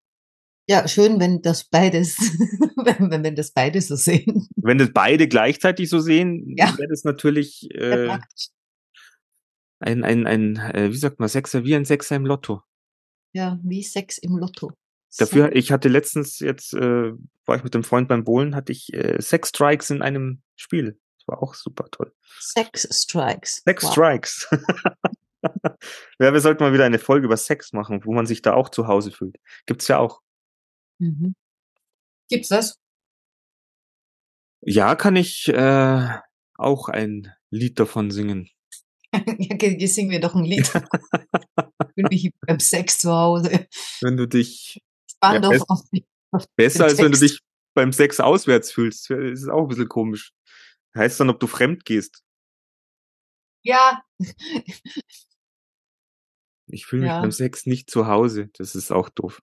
Ja, 0.67 0.87
schön, 0.87 1.19
wenn 1.19 1.41
das 1.41 1.65
beides, 1.65 2.17
wenn, 2.77 3.11
wenn, 3.11 3.23
wenn 3.23 3.35
das 3.35 3.51
beide 3.51 3.81
so 3.81 3.95
sehen. 3.95 4.47
Wenn 4.55 4.77
das 4.77 4.91
beide 4.93 5.27
gleichzeitig 5.27 5.89
so 5.89 5.99
sehen, 5.99 6.55
Ja. 6.57 6.75
wäre 6.77 6.87
das 6.89 7.03
natürlich 7.03 7.69
äh, 7.75 8.17
ein, 9.79 10.03
ein, 10.03 10.25
ein 10.25 10.55
äh, 10.55 10.89
wie 10.91 10.97
sagt 10.97 11.19
man, 11.19 11.27
Sechser, 11.29 11.65
wie 11.65 11.75
ein 11.75 11.85
Sechser 11.85 12.15
im 12.15 12.25
Lotto. 12.25 12.61
ja, 13.33 13.59
wie 13.63 13.83
Sex 13.83 14.17
im 14.17 14.37
Lotto. 14.37 14.71
Dafür, 15.17 15.55
ich 15.55 15.71
hatte 15.71 15.89
letztens 15.89 16.39
jetzt, 16.39 16.73
äh, 16.73 17.11
war 17.45 17.55
ich 17.55 17.63
mit 17.63 17.73
dem 17.73 17.83
Freund 17.83 18.07
beim 18.07 18.23
Bowlen, 18.23 18.55
hatte 18.55 18.71
ich 18.71 18.93
äh, 18.93 19.21
Sex 19.21 19.49
Strikes 19.49 19.89
in 19.89 20.01
einem 20.01 20.41
Spiel. 20.55 20.99
Das 21.17 21.27
war 21.27 21.41
auch 21.43 21.53
super 21.53 21.85
toll. 21.91 22.13
Sex 22.39 22.87
Strikes. 22.91 23.61
Sex 23.65 23.83
Wow. 23.83 23.91
Strikes. 23.91 24.47
ja, 26.19 26.33
wir 26.33 26.39
sollten 26.41 26.63
mal 26.63 26.73
wieder 26.73 26.85
eine 26.85 26.99
Folge 26.99 27.25
über 27.25 27.37
Sex 27.37 27.73
machen, 27.73 28.01
wo 28.05 28.13
man 28.13 28.25
sich 28.25 28.41
da 28.41 28.53
auch 28.53 28.69
zu 28.69 28.87
Hause 28.87 29.11
fühlt. 29.11 29.37
Gibt's 29.65 29.87
ja 29.87 29.99
auch. 29.99 30.21
Mhm. 30.99 31.35
Gibt's 32.29 32.49
das? 32.49 32.75
Ja, 34.61 34.95
kann 34.95 35.15
ich 35.15 35.49
äh, 35.49 36.07
auch 36.57 36.87
ein 36.89 37.31
Lied 37.49 37.79
davon 37.79 38.11
singen. 38.11 38.49
ja, 39.13 39.55
ge- 39.57 39.75
ge- 39.75 39.85
sing 39.87 40.07
mir 40.07 40.19
doch 40.19 40.35
ein 40.35 40.45
Lied. 40.45 40.71
Bin 41.95 42.07
ich 42.09 42.31
beim 42.41 42.59
Sex 42.59 42.97
zu 42.99 43.11
Hause. 43.11 43.67
Wenn 44.01 44.17
du 44.17 44.27
dich 44.27 44.81
Ja, 45.23 45.39
best- 45.39 45.69
auf, 45.69 45.81
auf 46.31 46.45
besser 46.55 46.85
als 46.85 46.97
wenn 46.97 47.11
du 47.11 47.17
dich 47.19 47.39
beim 47.75 47.91
Sex 47.93 48.19
auswärts 48.19 48.71
fühlst. 48.71 49.09
Das 49.09 49.17
ist 49.41 49.49
auch 49.49 49.63
ein 49.63 49.67
bisschen 49.67 49.89
komisch. 49.89 50.33
Heißt 50.95 51.19
dann, 51.19 51.29
ob 51.29 51.39
du 51.39 51.47
fremd 51.47 51.85
gehst. 51.85 52.23
Ja, 53.63 54.03
Ich 56.67 56.85
fühle 56.85 57.03
mich 57.03 57.09
Ja. 57.11 57.21
beim 57.21 57.31
Sex 57.31 57.65
nicht 57.65 57.89
zu 57.89 58.07
Hause. 58.07 58.49
Das 58.57 58.75
ist 58.75 58.91
auch 58.91 59.09
doof. 59.09 59.41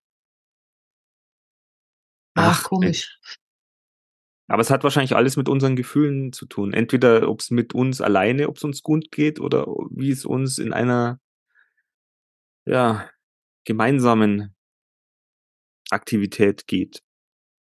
ja 2.37 2.51
Ach, 2.51 2.63
komisch. 2.65 3.19
Aber 4.49 4.63
es 4.63 4.71
hat 4.71 4.83
wahrscheinlich 4.83 5.15
alles 5.15 5.37
mit 5.37 5.49
unseren 5.49 5.77
Gefühlen 5.77 6.33
zu 6.33 6.45
tun. 6.47 6.73
Entweder 6.73 7.29
ob 7.29 7.41
es 7.41 7.51
mit 7.51 7.73
uns 7.75 8.01
alleine, 8.01 8.49
ob 8.49 8.57
es 8.57 8.65
uns 8.65 8.83
gut 8.83 9.11
geht 9.13 9.39
oder 9.41 9.67
wie 9.91 10.11
es 10.11 10.25
uns 10.25 10.59
in 10.59 10.73
einer 10.73 11.21
ja, 12.67 13.09
gemeinsamen 13.65 14.55
Aktivität 15.91 16.67
geht. 16.67 17.03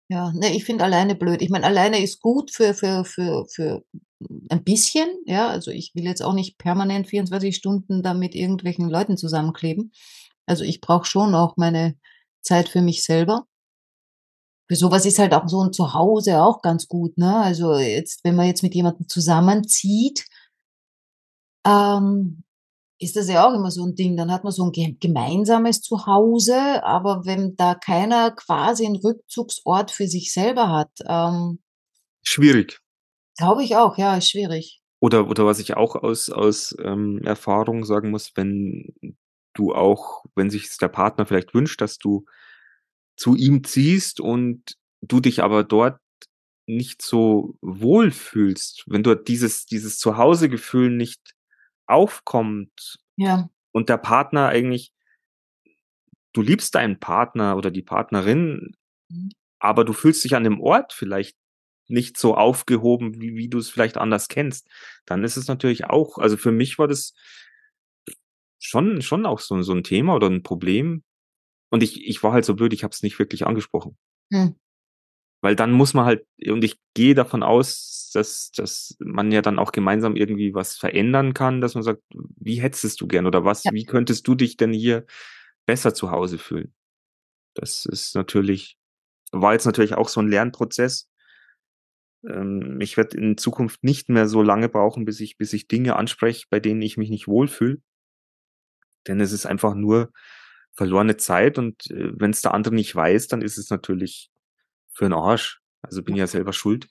Ja, 0.08 0.32
ne, 0.32 0.54
ich 0.54 0.64
finde 0.64 0.84
alleine 0.84 1.14
blöd. 1.14 1.40
Ich 1.40 1.50
meine, 1.50 1.66
alleine 1.66 2.02
ist 2.02 2.20
gut 2.20 2.50
für, 2.50 2.74
für, 2.74 3.04
für, 3.04 3.46
für 3.48 3.84
ein 4.50 4.64
bisschen, 4.64 5.08
ja. 5.24 5.48
Also 5.48 5.70
ich 5.70 5.94
will 5.94 6.04
jetzt 6.04 6.22
auch 6.22 6.34
nicht 6.34 6.58
permanent 6.58 7.06
24 7.08 7.54
Stunden 7.54 8.02
da 8.02 8.12
mit 8.12 8.34
irgendwelchen 8.34 8.88
Leuten 8.90 9.16
zusammenkleben. 9.16 9.92
Also 10.46 10.64
ich 10.64 10.80
brauche 10.80 11.06
schon 11.06 11.34
auch 11.34 11.56
meine 11.56 11.96
Zeit 12.42 12.68
für 12.68 12.82
mich 12.82 13.04
selber. 13.04 13.46
Für 14.68 14.76
sowas 14.76 15.06
ist 15.06 15.18
halt 15.18 15.32
auch 15.32 15.48
so 15.48 15.62
ein 15.62 15.72
Zuhause 15.72 16.42
auch 16.42 16.60
ganz 16.62 16.88
gut, 16.88 17.16
ne? 17.18 17.36
Also 17.36 17.76
jetzt, 17.76 18.24
wenn 18.24 18.36
man 18.36 18.46
jetzt 18.46 18.62
mit 18.62 18.74
jemandem 18.74 19.08
zusammenzieht, 19.08 20.26
ähm, 21.64 22.42
ist 23.00 23.16
das 23.16 23.28
ja 23.28 23.48
auch 23.48 23.54
immer 23.54 23.70
so 23.70 23.84
ein 23.84 23.94
Ding. 23.94 24.16
Dann 24.16 24.30
hat 24.30 24.44
man 24.44 24.52
so 24.52 24.64
ein 24.64 24.72
ge 24.72 24.94
gemeinsames 25.00 25.80
Zuhause, 25.80 26.84
aber 26.84 27.22
wenn 27.24 27.56
da 27.56 27.74
keiner 27.74 28.30
quasi 28.30 28.84
einen 28.84 28.96
Rückzugsort 28.96 29.90
für 29.90 30.06
sich 30.06 30.32
selber 30.32 30.68
hat, 30.68 30.90
ähm, 31.06 31.60
Schwierig. 32.22 32.78
glaube 33.38 33.64
ich 33.64 33.76
auch, 33.76 33.96
ja, 33.96 34.16
ist 34.16 34.30
schwierig. 34.30 34.82
Oder, 35.00 35.28
oder 35.28 35.46
was 35.46 35.58
ich 35.58 35.74
auch 35.78 35.96
aus, 35.96 36.28
aus 36.28 36.76
ähm, 36.84 37.22
Erfahrung 37.24 37.86
sagen 37.86 38.10
muss, 38.10 38.32
wenn 38.34 38.94
du 39.54 39.74
auch, 39.74 40.24
wenn 40.34 40.50
sich 40.50 40.76
der 40.76 40.88
Partner 40.88 41.24
vielleicht 41.24 41.54
wünscht, 41.54 41.80
dass 41.80 41.96
du 41.96 42.26
zu 43.16 43.34
ihm 43.34 43.64
ziehst 43.64 44.20
und 44.20 44.74
du 45.00 45.20
dich 45.20 45.42
aber 45.42 45.64
dort 45.64 45.98
nicht 46.66 47.00
so 47.00 47.56
wohl 47.62 48.10
fühlst, 48.10 48.84
wenn 48.86 49.02
dort 49.02 49.26
dieses, 49.26 49.64
dieses 49.64 49.98
Zuhausegefühl 49.98 50.90
nicht 50.90 51.34
aufkommt 51.90 52.98
Ja, 53.16 53.48
und 53.72 53.88
der 53.88 53.98
Partner 53.98 54.48
eigentlich, 54.48 54.92
du 56.32 56.42
liebst 56.42 56.74
deinen 56.74 56.98
Partner 57.00 57.56
oder 57.56 57.70
die 57.70 57.82
Partnerin, 57.82 58.74
Mhm. 59.10 59.30
aber 59.58 59.84
du 59.84 59.92
fühlst 59.92 60.24
dich 60.24 60.36
an 60.36 60.44
dem 60.44 60.60
Ort 60.60 60.92
vielleicht 60.92 61.36
nicht 61.88 62.16
so 62.16 62.36
aufgehoben, 62.36 63.20
wie, 63.20 63.34
wie 63.34 63.48
du 63.48 63.58
es 63.58 63.68
vielleicht 63.68 63.96
anders 63.98 64.28
kennst, 64.28 64.68
dann 65.06 65.24
ist 65.24 65.36
es 65.36 65.48
natürlich 65.48 65.86
auch, 65.86 66.18
also 66.18 66.36
für 66.36 66.52
mich 66.52 66.78
war 66.78 66.86
das 66.86 67.14
schon, 68.58 69.02
schon 69.02 69.26
auch 69.26 69.40
so, 69.40 69.60
so 69.62 69.72
ein 69.72 69.82
Thema 69.84 70.14
oder 70.14 70.28
ein 70.28 70.42
Problem. 70.42 71.02
Und 71.70 71.82
ich, 71.82 72.06
ich 72.06 72.22
war 72.22 72.32
halt 72.32 72.44
so 72.44 72.54
blöd, 72.54 72.72
ich 72.72 72.84
habe 72.84 72.92
es 72.92 73.02
nicht 73.02 73.18
wirklich 73.18 73.46
angesprochen. 73.46 73.96
hm, 74.32 74.54
Weil 75.42 75.56
dann 75.56 75.72
muss 75.72 75.94
man 75.94 76.04
halt, 76.04 76.26
und 76.46 76.62
ich 76.64 76.78
gehe 76.94 77.14
davon 77.14 77.42
aus, 77.42 78.10
dass, 78.12 78.50
dass 78.52 78.96
man 78.98 79.32
ja 79.32 79.40
dann 79.42 79.58
auch 79.58 79.72
gemeinsam 79.72 80.16
irgendwie 80.16 80.52
was 80.54 80.76
verändern 80.76 81.32
kann, 81.32 81.60
dass 81.60 81.74
man 81.74 81.82
sagt, 81.84 82.02
wie 82.36 82.60
hättest 82.60 83.00
du 83.00 83.06
gern 83.06 83.26
oder 83.26 83.44
was, 83.44 83.64
Ja. 83.64 83.72
wie 83.72 83.84
könntest 83.84 84.26
du 84.28 84.34
dich 84.34 84.56
denn 84.56 84.72
hier 84.72 85.06
besser 85.66 85.94
zu 85.94 86.10
Hause 86.10 86.38
fühlen? 86.38 86.74
Das 87.54 87.86
ist 87.86 88.14
natürlich, 88.14 88.76
war 89.32 89.52
jetzt 89.54 89.66
natürlich 89.66 89.94
auch 89.94 90.08
so 90.08 90.20
ein 90.20 90.28
Lernprozess. 90.28 91.08
Ähm, 92.28 92.78
ich 92.80 92.96
werde 92.96 93.16
in 93.16 93.38
Zukunft 93.38 93.82
nicht 93.82 94.08
mehr 94.08 94.28
so 94.28 94.42
lange 94.42 94.68
brauchen, 94.68 95.04
bis 95.04 95.20
ich, 95.20 95.38
bis 95.38 95.52
ich 95.52 95.68
Dinge 95.68 95.96
anspreche, 95.96 96.46
bei 96.50 96.60
denen 96.60 96.82
ich 96.82 96.96
mich 96.96 97.10
nicht 97.10 97.28
wohlfühle. 97.28 97.80
Denn 99.06 99.20
es 99.20 99.32
ist 99.32 99.46
einfach 99.46 99.74
nur 99.74 100.12
verlorene 100.74 101.16
Zeit 101.16 101.58
und 101.58 101.90
äh, 101.90 102.12
wenn 102.18 102.30
es 102.30 102.42
der 102.42 102.54
andere 102.54 102.74
nicht 102.74 102.94
weiß, 102.94 103.28
dann 103.28 103.42
ist 103.42 103.58
es 103.58 103.70
natürlich 103.70 104.30
für 104.92 105.04
den 105.04 105.12
Arsch. 105.12 105.60
Also 105.82 106.02
bin 106.02 106.16
ja 106.16 106.26
selber 106.26 106.52
schuld. 106.52 106.88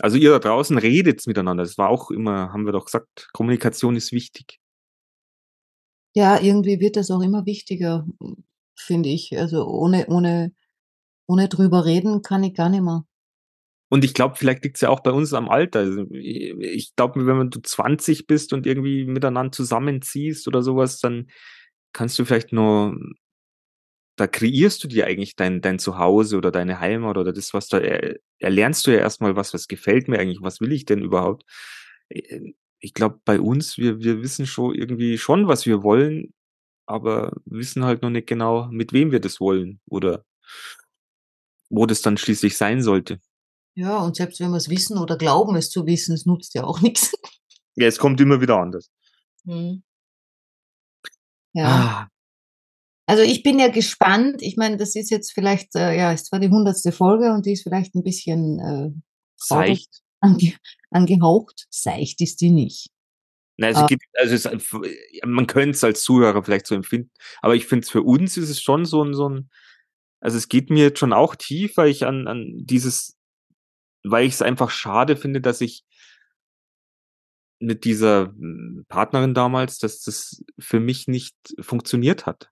Also 0.00 0.16
ihr 0.16 0.30
da 0.30 0.38
draußen 0.38 0.78
redet 0.78 1.26
miteinander. 1.26 1.62
Das 1.62 1.76
war 1.76 1.90
auch 1.90 2.10
immer, 2.10 2.52
haben 2.52 2.64
wir 2.64 2.72
doch 2.72 2.86
gesagt, 2.86 3.28
Kommunikation 3.32 3.96
ist 3.96 4.12
wichtig. 4.12 4.58
ja, 6.14 6.40
irgendwie 6.40 6.80
wird 6.80 6.96
das 6.96 7.10
auch 7.10 7.20
immer 7.20 7.46
wichtiger, 7.46 8.06
finde 8.76 9.08
ich. 9.10 9.36
Also 9.38 9.66
ohne, 9.66 10.06
ohne, 10.08 10.52
ohne 11.26 11.48
drüber 11.48 11.84
reden 11.84 12.22
kann 12.22 12.42
ich 12.42 12.54
gar 12.54 12.68
nicht 12.68 12.82
mehr. 12.82 13.04
Und 13.90 14.04
ich 14.04 14.14
glaube, 14.14 14.36
vielleicht 14.36 14.64
liegt 14.64 14.76
es 14.76 14.82
ja 14.82 14.88
auch 14.88 15.00
bei 15.00 15.10
uns 15.10 15.34
am 15.34 15.48
Alter. 15.48 15.80
Also 15.80 16.06
ich 16.12 16.54
ich 16.60 16.96
glaube, 16.96 17.26
wenn 17.26 17.50
du 17.50 17.60
20 17.60 18.26
bist 18.26 18.52
und 18.52 18.66
irgendwie 18.66 19.04
miteinander 19.04 19.52
zusammenziehst 19.52 20.46
oder 20.48 20.62
sowas, 20.62 21.00
dann 21.00 21.28
kannst 21.92 22.18
du 22.18 22.24
vielleicht 22.24 22.52
nur, 22.52 22.96
da 24.20 24.26
kreierst 24.26 24.84
du 24.84 24.88
dir 24.88 25.06
eigentlich 25.06 25.34
dein, 25.36 25.62
dein 25.62 25.78
Zuhause 25.78 26.36
oder 26.36 26.50
deine 26.50 26.78
Heimat 26.80 27.16
oder 27.16 27.32
das, 27.32 27.54
was 27.54 27.68
da, 27.68 27.78
er, 27.78 28.16
erlernst 28.38 28.86
du 28.86 28.90
ja 28.92 28.98
erstmal 28.98 29.34
was, 29.36 29.54
was 29.54 29.66
gefällt 29.66 30.08
mir 30.08 30.18
eigentlich, 30.18 30.42
was 30.42 30.60
will 30.60 30.72
ich 30.72 30.84
denn 30.84 31.00
überhaupt? 31.02 31.44
Äh, 32.10 32.52
Ich 32.80 32.94
glaube, 32.94 33.20
bei 33.24 33.40
uns, 33.40 33.78
wir, 33.78 34.00
wir 34.00 34.22
wissen 34.22 34.46
schon 34.46 34.74
irgendwie 34.74 35.18
schon, 35.18 35.48
was 35.48 35.66
wir 35.66 35.82
wollen, 35.82 36.32
aber 36.86 37.32
wissen 37.46 37.84
halt 37.84 38.02
noch 38.02 38.10
nicht 38.10 38.26
genau, 38.26 38.68
mit 38.70 38.92
wem 38.92 39.12
wir 39.12 39.20
das 39.20 39.40
wollen 39.40 39.80
oder 39.86 40.24
wo 41.70 41.86
das 41.86 42.02
dann 42.02 42.16
schließlich 42.16 42.56
sein 42.56 42.82
sollte. 42.82 43.20
Ja, 43.74 43.98
und 43.98 44.16
selbst 44.16 44.40
wenn 44.40 44.50
wir 44.50 44.56
es 44.56 44.68
wissen 44.68 44.98
oder 44.98 45.16
glauben, 45.16 45.56
es 45.56 45.70
zu 45.70 45.86
wissen, 45.86 46.14
es 46.14 46.26
nutzt 46.26 46.54
ja 46.54 46.64
auch 46.64 46.80
nichts. 46.82 47.12
Ja, 47.76 47.86
es 47.86 47.98
kommt 47.98 48.20
immer 48.20 48.40
wieder 48.40 48.58
anders. 48.58 48.90
Hm. 49.44 49.82
Ja, 51.52 51.64
Ah, 51.66 52.09
also 53.10 53.24
ich 53.24 53.42
bin 53.42 53.58
ja 53.58 53.66
gespannt. 53.66 54.40
Ich 54.40 54.56
meine, 54.56 54.76
das 54.76 54.94
ist 54.94 55.10
jetzt 55.10 55.32
vielleicht, 55.32 55.74
äh, 55.74 55.96
ja, 55.96 56.12
ist 56.12 56.26
zwar 56.26 56.38
die 56.38 56.48
hundertste 56.48 56.92
Folge 56.92 57.32
und 57.32 57.44
die 57.44 57.54
ist 57.54 57.64
vielleicht 57.64 57.96
ein 57.96 58.04
bisschen 58.04 58.60
äh, 58.60 58.90
seicht. 59.36 60.02
ange 60.20 60.54
angehaucht. 60.90 61.66
Seicht 61.70 62.20
ist 62.20 62.40
die 62.40 62.50
nicht. 62.50 62.90
Na, 63.56 63.66
also, 63.66 63.80
Ah. 63.80 63.86
geht, 63.88 64.00
also 64.14 64.34
es, 64.36 64.48
man 65.26 65.48
könnte 65.48 65.70
es 65.70 65.82
als 65.82 66.04
Zuhörer 66.04 66.44
vielleicht 66.44 66.68
so 66.68 66.76
empfinden, 66.76 67.10
aber 67.42 67.56
ich 67.56 67.66
finde 67.66 67.82
es 67.84 67.90
für 67.90 68.02
uns 68.02 68.36
ist 68.36 68.48
es 68.48 68.62
schon 68.62 68.84
so 68.84 69.02
ein, 69.02 69.12
so 69.12 69.28
ein, 69.28 69.50
also 70.20 70.38
es 70.38 70.48
geht 70.48 70.70
mir 70.70 70.84
jetzt 70.84 71.00
schon 71.00 71.12
auch 71.12 71.34
tief, 71.34 71.78
weil 71.78 71.88
ich 71.88 72.06
an, 72.06 72.28
an 72.28 72.52
dieses, 72.64 73.18
weil 74.04 74.24
ich 74.24 74.34
es 74.34 74.42
einfach 74.42 74.70
schade 74.70 75.16
finde, 75.16 75.40
dass 75.40 75.60
ich 75.60 75.82
mit 77.58 77.84
dieser 77.84 78.28
mm, 78.36 78.84
Partnerin 78.86 79.34
damals, 79.34 79.78
dass 79.78 80.00
das 80.02 80.44
für 80.60 80.78
mich 80.78 81.08
nicht 81.08 81.34
funktioniert 81.60 82.24
hat. 82.24 82.49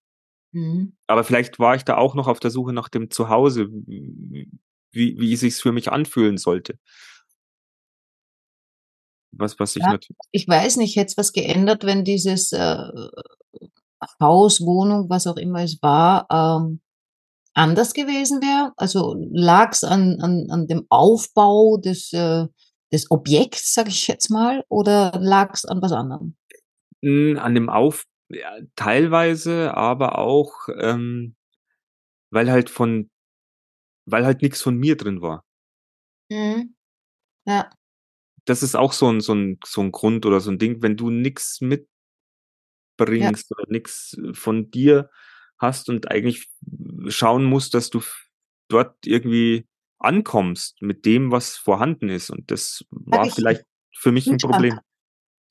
Mhm. 0.52 0.96
Aber 1.06 1.24
vielleicht 1.24 1.58
war 1.58 1.74
ich 1.74 1.84
da 1.84 1.96
auch 1.96 2.14
noch 2.14 2.28
auf 2.28 2.40
der 2.40 2.50
Suche 2.50 2.72
nach 2.72 2.88
dem 2.88 3.10
Zuhause, 3.10 3.68
wie, 3.68 4.48
wie 4.92 5.32
es 5.32 5.40
sich 5.40 5.56
für 5.56 5.72
mich 5.72 5.90
anfühlen 5.90 6.38
sollte. 6.38 6.78
Was, 9.32 9.58
was 9.60 9.76
ich 9.76 9.82
Ja. 9.82 9.90
natürlich, 9.92 10.16
Ich 10.32 10.48
weiß 10.48 10.76
nicht, 10.78 10.96
hätte 10.96 11.10
es 11.10 11.16
was 11.18 11.32
geändert, 11.32 11.84
wenn 11.84 12.04
dieses 12.04 12.52
äh, 12.52 12.76
Haus, 14.20 14.60
Wohnung, 14.60 15.08
was 15.10 15.26
auch 15.26 15.36
immer 15.36 15.62
es 15.62 15.78
war, 15.82 16.26
ähm, 16.30 16.80
anders 17.54 17.92
gewesen 17.92 18.40
wäre? 18.40 18.72
Also 18.76 19.16
lag 19.32 19.72
es 19.72 19.84
an, 19.84 20.18
an, 20.20 20.46
an 20.50 20.66
dem 20.66 20.86
Aufbau 20.88 21.76
des, 21.76 22.12
äh, 22.12 22.46
des 22.92 23.10
Objekts, 23.10 23.74
sage 23.74 23.90
ich 23.90 24.06
jetzt 24.06 24.30
mal, 24.30 24.64
oder 24.68 25.12
lag 25.20 25.52
es 25.54 25.64
an 25.64 25.82
was 25.82 25.92
anderem? 25.92 26.36
Hm, 27.02 27.38
an 27.38 27.54
dem 27.54 27.68
Auf 27.68 28.04
ja, 28.30 28.56
teilweise, 28.76 29.74
aber 29.76 30.18
auch, 30.18 30.68
ähm, 30.78 31.36
weil 32.30 32.50
halt 32.50 32.70
von 32.70 33.10
weil 34.06 34.24
halt 34.26 34.42
nix 34.42 34.62
von 34.62 34.76
mir 34.76 34.96
drin 34.96 35.22
war. 35.22 35.42
Mhm. 36.30 36.74
Ja. 37.46 37.70
Das 38.48 38.62
ist 38.62 38.74
auch 38.76 38.94
so 38.94 39.06
'n 39.10 39.20
so 39.20 39.34
'n 39.34 39.58
so 39.64 39.82
'n 39.82 39.92
Grund 39.92 40.24
oder 40.24 40.40
so 40.40 40.50
'n 40.50 40.58
Ding, 40.58 40.80
wenn 40.82 40.96
du 40.96 41.10
Ja. 43.18 43.30
mitbringst 43.40 43.52
oder 43.52 43.64
nix 43.68 44.16
von 44.34 44.70
dir 44.70 45.10
hast 45.58 45.88
und 45.90 46.10
eigentlich 46.10 46.48
schauen 47.08 47.44
musst, 47.44 47.74
dass 47.74 47.90
du 47.90 48.00
dort 48.68 48.96
irgendwie 49.06 49.66
ankommst 49.98 50.80
mit 50.82 51.04
dem, 51.06 51.32
was 51.32 51.56
vorhanden 51.56 52.08
ist. 52.10 52.30
Und 52.30 52.50
das 52.50 52.84
Sage 53.10 53.22
war 53.22 53.28
ich 53.28 53.34
vielleicht 53.34 53.64
für 53.98 54.12
mich 54.12 54.30
'n 54.32 54.40
Kühlschrank. 54.40 54.40
Problem. 54.40 54.82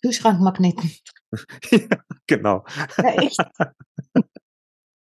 Kühlschrankmagneten. 0.04 0.92
Ja, 1.34 1.40
genau. 2.28 2.64
Ja, 3.02 3.10
echt. 3.16 3.46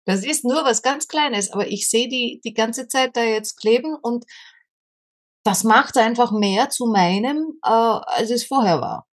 Das 0.07 0.25
ist 0.25 0.45
nur 0.45 0.65
was 0.65 0.83
ganz 0.83 1.09
Kleines, 1.09 1.51
aber 1.53 1.69
ich 1.69 1.89
sehe 1.91 2.09
die 2.09 2.41
die 2.45 2.55
ganze 2.55 2.89
Zeit 2.89 3.17
da 3.17 3.25
jetzt 3.25 3.57
kleben 3.61 3.95
und 4.03 4.25
das 5.47 5.65
macht's 5.65 5.97
einfach 5.97 6.33
mehr 6.33 6.69
zu 6.71 6.87
meinem, 6.87 7.59
äh, 7.65 7.69
als 7.69 8.31
es 8.31 8.45
vorher 8.45 8.81
war. 8.81 9.05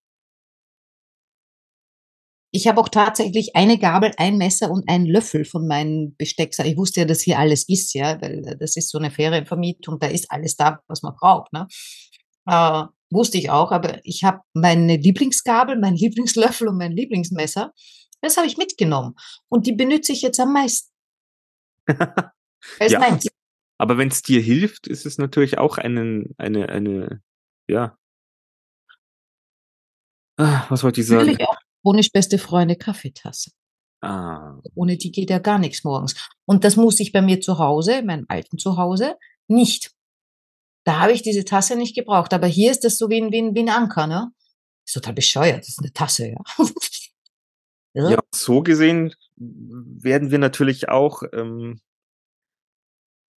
Ich 2.54 2.68
habe 2.68 2.80
auch 2.80 2.90
tatsächlich 2.90 3.56
eine 3.56 3.78
Gabel, 3.78 4.12
ein 4.18 4.38
Messer 4.38 4.72
und 4.72 4.88
einen 4.90 5.06
Löffel 5.06 5.46
von 5.46 5.68
meinen 5.68 6.16
Bestecks 6.16 6.60
ich 6.60 6.78
wusste 6.78 7.02
ja, 7.02 7.06
dass 7.06 7.22
hier 7.22 7.40
alles 7.40 7.68
ist, 7.68 7.94
ja, 7.94 8.22
weil, 8.22 8.46
äh, 8.48 8.58
das 8.58 8.78
ist 8.78 8.90
so 8.90 9.00
'ne 9.00 9.12
Ferienvermietung, 9.12 10.00
da 10.00 10.08
ist 10.08 10.32
alles 10.32 10.56
da, 10.56 10.80
was 10.88 11.02
man 11.04 11.14
braucht, 11.16 11.52
ne? 11.54 11.68
Äh, 12.48 12.84
wusste 13.10 13.38
ich 13.38 13.50
auch, 13.50 13.72
aber 13.72 14.00
ich 14.04 14.24
habe 14.24 14.42
meine 14.54 14.98
Lieblingsgabel, 14.98 15.80
meinen 15.80 15.96
Lieblingslöffel 15.96 16.68
und 16.68 16.78
mein 16.78 16.92
Lieblingsmesser, 16.92 17.74
das 18.22 18.38
habe 18.38 18.48
ich 18.48 18.58
mitgenommen 18.58 19.16
und 19.50 19.68
die 19.68 19.74
benütze 19.74 20.12
ich 20.12 20.22
jetzt 20.22 20.40
am 20.40 20.54
meisten. 20.54 20.92
Es 22.80 22.92
Ja, 22.92 23.00
meins. 23.00 23.28
aber 23.78 24.00
wenn's 24.00 24.24
dir 24.24 24.42
hilft, 24.42 24.88
ist 24.88 25.06
es 25.06 25.20
natürlich 25.20 25.60
auch 25.60 25.78
einen 25.78 26.34
eine 26.40 26.68
eine 26.70 27.22
ja 27.70 27.96
Ah, 30.38 30.66
was 30.70 30.84
wollte 30.84 31.02
ich 31.02 31.08
sagen? 31.08 31.22
Natürlich 31.22 31.48
auch 31.48 31.58
Bonis 31.82 32.10
beste 32.10 32.38
Freunde 32.38 32.76
Kaffeetasse. 32.76 33.52
Ah. 34.02 34.60
Ohne 34.76 34.98
die 34.98 35.12
geht 35.12 35.30
ja 35.30 35.40
gar 35.40 35.60
nix 35.60 35.84
morgens. 35.84 36.16
Und 36.46 36.64
das 36.64 36.76
muss 36.76 37.00
ich 37.00 37.12
bei 37.12 37.22
mir 37.22 37.40
zu 37.42 37.58
Hause, 37.58 38.00
in 38.00 38.06
meinem 38.08 38.26
alten 38.28 38.58
Zuhause, 38.58 39.16
nicht. 39.48 39.92
Da 40.88 41.00
habe 41.00 41.14
ich 41.14 41.24
diese 41.24 41.44
Tasse 41.46 41.76
nicht 41.76 41.96
gebraucht, 41.96 42.32
aber 42.32 42.46
hier 42.46 42.70
ist 42.72 42.84
das 42.84 42.98
so 43.00 43.10
wie 43.10 43.18
'n 43.20 43.32
wie 43.32 43.40
'n 43.40 43.56
wie 43.56 43.62
'n 43.62 43.70
Anker, 43.70 44.06
ne? 44.06 44.32
Ist 44.86 44.94
total 44.94 45.14
bescheuert, 45.14 45.60
das 45.62 45.70
ist 45.70 45.82
'ne 45.82 45.94
Tasse, 45.94 46.28
ja. 46.30 46.38
Ja, 48.08 48.20
Irre. 48.20 48.22
so 48.36 48.62
gesehen 48.62 49.14
werden 49.38 50.30
wir 50.30 50.38
natürlich 50.38 50.90
auch, 50.90 51.24
ähm 51.34 51.80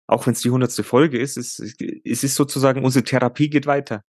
auch 0.08 0.26
wenn's 0.26 0.40
die 0.40 0.50
100. 0.50 0.82
Folge 0.84 1.18
ist, 1.18 1.36
es 1.36 1.58
es 2.04 2.24
ist 2.24 2.34
sozusagen 2.34 2.82
unsere 2.84 3.04
Therapie 3.04 3.50
geht 3.50 3.66
weiter. 3.66 4.02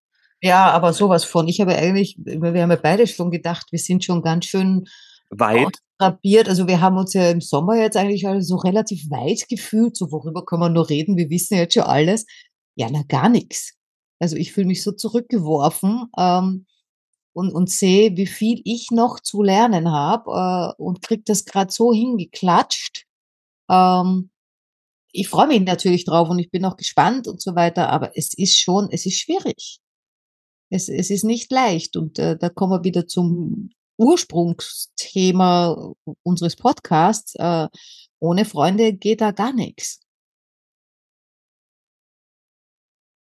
Ja, 0.43 0.71
aber 0.71 0.93
so 0.93 1.10
was 1.10 1.25
von. 1.25 1.47
Ich 1.49 1.60
habe 1.60 1.75
eigentlich 1.75 2.15
wir 2.19 2.62
haben 2.62 2.71
ja 2.71 2.75
beide 2.82 3.08
schon 3.08 3.30
gedacht, 3.30 3.67
wir 3.71 3.80
sind 3.80 4.06
schon 4.06 4.21
ganz 4.21 4.45
schön 4.45 4.88
Weit. 5.32 5.80
austherapiert. 5.99 6.47
Also, 6.49 6.67
wir 6.67 6.80
haben 6.82 6.97
uns 6.97 7.13
ja 7.13 7.30
im 7.32 7.41
Sommer 7.41 7.75
jetzt 7.78 7.97
eigentlich 7.97 8.25
so 8.45 8.56
relativ 8.58 9.10
weit 9.10 9.49
gefühlt, 9.49 9.97
so 9.97 10.12
worüber 10.12 10.45
können 10.45 10.62
wir 10.62 10.69
nur 10.69 10.89
reden? 10.89 11.17
Wir 11.17 11.30
wissen 11.30 11.56
jetzt 11.58 11.73
schon 11.75 11.84
alles. 11.84 12.25
Ja, 12.80 12.88
na, 12.89 13.04
gar 13.04 13.28
nix. 13.28 13.74
Also, 14.20 14.38
ich 14.38 14.54
fühle 14.54 14.68
mich 14.68 14.84
so 14.84 14.94
zurückgeworfen, 14.94 16.06
ähm, 16.18 16.65
und 17.34 17.52
und 17.54 17.70
sehe, 17.70 18.18
wie 18.18 18.28
viel 18.28 18.62
ich 18.65 18.92
noch 18.92 19.20
zu 19.22 19.44
lernen 19.44 19.92
habe, 19.92 20.76
äh, 20.80 20.82
und 20.84 21.02
kriege 21.02 21.24
das 21.26 21.46
grad 21.46 21.72
so 21.74 21.94
hingeklatscht. 21.94 23.06
Ähm, 23.70 24.32
ich 25.13 25.30
freue 25.30 25.48
mich 25.48 25.62
natürlich 25.62 26.06
drauf 26.06 26.30
und 26.30 26.39
ich 26.39 26.52
bin 26.52 26.65
auch 26.65 26.78
gespannt 26.78 27.28
und 27.28 27.42
so 27.42 27.56
weiter, 27.56 27.89
aber 27.89 28.18
es 28.18 28.34
ist 28.36 28.60
schon 28.60 28.89
es 28.92 29.06
ist 29.06 29.20
schwierig. 29.20 29.80
Es 30.72 30.89
es 30.89 31.10
ist 31.12 31.24
nicht 31.26 31.52
leicht 31.52 31.98
und, 31.98 32.20
äh, 32.20 32.38
da 32.38 32.50
kommen 32.50 32.74
wir 32.74 32.84
wieder 32.86 33.08
zum 33.08 33.72
Ursprungsthema 33.98 35.94
unseres 36.24 36.56
Podcasts. 36.58 37.36
Äh, 37.36 37.68
ohne 38.20 38.46
Freunde 38.46 38.94
geht 38.94 39.22
da 39.22 39.32
gar 39.32 39.54
nix. 39.54 40.02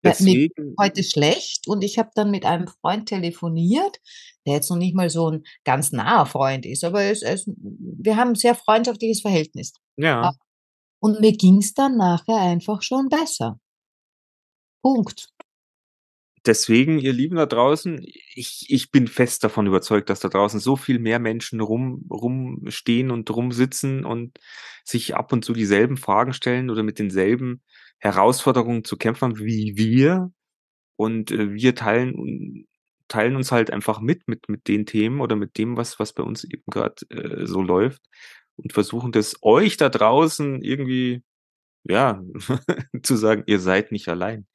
Deswegen 0.09 0.75
heute 0.81 1.03
schlecht 1.05 1.69
und 1.69 1.83
ich 1.83 1.99
habe 1.99 2.11
dann 2.15 2.31
mit 2.31 2.45
einem 2.47 2.69
Freund 2.69 3.09
telefoniert, 3.09 3.99
der 4.47 4.55
jetzt 4.55 4.71
noch 4.71 4.77
nicht 4.79 4.95
mal 4.97 5.11
so 5.11 5.29
'n 5.31 5.45
ganz 5.65 5.93
naher 5.93 6.27
Freund 6.27 6.67
ist, 6.67 6.85
aber 6.85 7.03
er 7.03 7.11
er 7.23 7.35
ist 7.35 7.49
wir 7.57 8.17
haben 8.17 8.31
'n 8.33 8.35
sehr 8.37 8.55
freundschaftliches 8.55 9.21
Verhältnis. 9.23 9.73
Ja. 9.97 10.33
und 11.01 11.21
mir 11.21 11.33
ging's 11.37 11.75
dann 11.75 11.97
nachher 11.99 12.37
einfach 12.37 12.83
schon 12.83 13.09
besser. 13.11 13.59
Punkt. 14.85 15.29
Deswegen, 16.47 16.99
ihr 16.99 17.13
Lieben 17.13 17.37
da 17.37 17.47
draußen, 17.47 18.01
ich 18.35 18.67
ich 18.69 18.91
bin 18.91 19.09
fest 19.09 19.43
davon 19.45 19.67
überzeugt, 19.67 20.09
dass 20.09 20.21
da 20.21 20.29
draußen 20.29 20.61
so 20.61 20.77
viel 20.77 20.99
mehr 20.99 21.19
Menschen 21.19 21.61
rum 21.61 22.07
rumstehen 22.11 23.11
und 23.11 23.29
rumsitzen 23.31 24.05
und 24.05 24.39
sich 24.85 25.15
ab 25.17 25.33
und 25.33 25.45
zu 25.45 25.53
dieselben 25.53 25.97
Fragen 25.97 26.33
stellen 26.33 26.71
oder 26.71 26.83
mit 26.83 26.99
denselben 26.99 27.63
Herausforderungen 28.01 28.85
zu 28.85 28.97
kämpfen 28.97 29.23
haben 29.31 29.39
wie 29.41 29.75
wir. 29.77 30.31
Und, 30.97 31.31
äh, 31.33 31.53
wir 31.55 31.75
teilen 31.77 32.67
teilen 33.09 33.37
uns 33.37 33.53
halt 33.53 33.71
einfach 33.73 34.01
mit 34.01 34.29
mit 34.29 34.49
mit 34.51 34.69
den 34.69 34.87
Themen 34.87 35.21
oder 35.23 35.37
mit 35.37 35.59
dem, 35.59 35.77
was 35.79 35.99
was 36.01 36.13
bei 36.15 36.23
uns 36.25 36.45
eben 36.45 36.65
grad, 36.71 37.07
äh, 37.11 37.47
so 37.47 37.63
läuft 37.63 38.03
und 38.57 38.73
versuchen 38.75 39.13
das 39.13 39.37
euch 39.43 39.77
da 39.79 39.89
draußen 39.91 40.63
irgendwie, 40.63 41.23
ja, 41.85 42.23
zu 43.05 43.17
sagen: 43.17 43.45
„Ihr 43.47 43.61
seid 43.61 43.93
nicht 43.93 44.09
allein.“ 44.09 44.47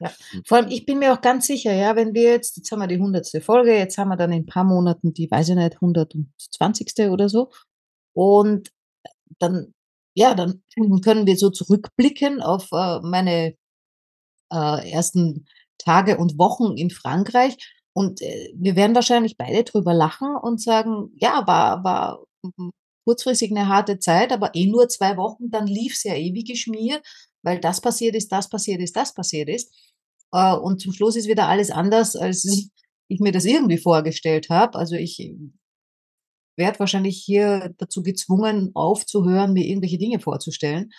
Ja, 0.00 0.12
vor 0.46 0.58
allem, 0.58 0.68
ich 0.70 0.86
bin 0.86 0.98
mir 1.00 1.12
auch 1.14 1.20
ganz 1.22 1.46
sicher, 1.48 1.74
ja, 1.74 1.96
wenn 1.96 2.14
wir 2.14 2.24
jetzt 2.32 2.56
jetzt 2.58 2.72
haben 2.72 2.80
wir 2.80 2.88
die 2.88 2.98
100. 3.00 3.42
Folge, 3.42 3.74
jetzt 3.76 3.98
haben 3.98 4.08
wir 4.10 4.16
dann 4.18 4.32
in 4.32 4.44
'n 4.44 4.46
paar 4.46 4.64
Monaten 4.64 5.14
die, 5.14 5.30
weiß 5.30 5.50
ich 5.50 5.56
nicht, 5.56 5.80
120. 5.82 7.10
oder 7.12 7.28
so. 7.30 7.50
Und 8.14 8.70
dann 9.40 9.74
ja, 10.20 10.34
dann 10.34 10.62
können 11.04 11.26
wir 11.26 11.36
so 11.38 11.50
zurückblicken 11.50 12.42
auf, 12.42 12.68
äh, 12.72 13.00
meine, 13.02 13.54
äh, 14.52 14.90
ersten 14.90 15.46
Tage 15.78 16.18
und 16.18 16.38
Wochen 16.38 16.76
in 16.76 16.90
Frankreich 16.90 17.56
und, 17.94 18.20
äh, 18.22 18.52
wir 18.56 18.76
werden 18.76 18.94
wahrscheinlich 18.94 19.36
beide 19.38 19.64
drüber 19.64 19.94
lachen 19.94 20.36
und 20.36 20.60
sagen: 20.62 21.10
„Ja, 21.18 21.46
war 21.46 21.84
war, 21.84 22.24
kurzfristig 23.06 23.50
'ne 23.52 23.68
harte 23.68 23.98
Zeit, 23.98 24.32
aber 24.32 24.54
eh 24.54 24.66
nur 24.66 24.88
2 24.88 25.16
Wochen, 25.16 25.50
dann 25.50 25.66
lief's 25.66 26.04
ja 26.04 26.14
eh 26.14 26.34
wie 26.34 26.44
geschmiert, 26.44 27.02
weil 27.42 27.60
das 27.60 27.80
passiert 27.80 28.14
ist, 28.16 28.30
das 28.32 28.48
passiert 28.48 28.80
ist, 28.82 28.96
das 28.96 29.14
passiert 29.14 29.48
ist.“ 29.48 29.72
Äh, 30.32 30.54
und 30.56 30.80
zum 30.80 30.92
Schluss 30.92 31.16
ist 31.16 31.28
wieder 31.28 31.48
alles 31.48 31.70
anders, 31.70 32.16
als 32.16 32.44
ich 33.08 33.20
mir 33.20 33.32
das 33.32 33.44
irgendwie 33.44 33.78
vorgestellt 33.78 34.50
habe. 34.50 34.78
Also, 34.78 34.96
ich 34.96 35.32
werde 36.60 36.78
wahrscheinlich 36.80 37.18
hier 37.24 37.74
dazu 37.78 38.04
gezwungen, 38.04 38.70
aufzuhören, 38.74 39.54
mir 39.54 39.66
irgendwelche 39.66 39.98
Dinge 39.98 40.20
vorzustellen, 40.20 40.92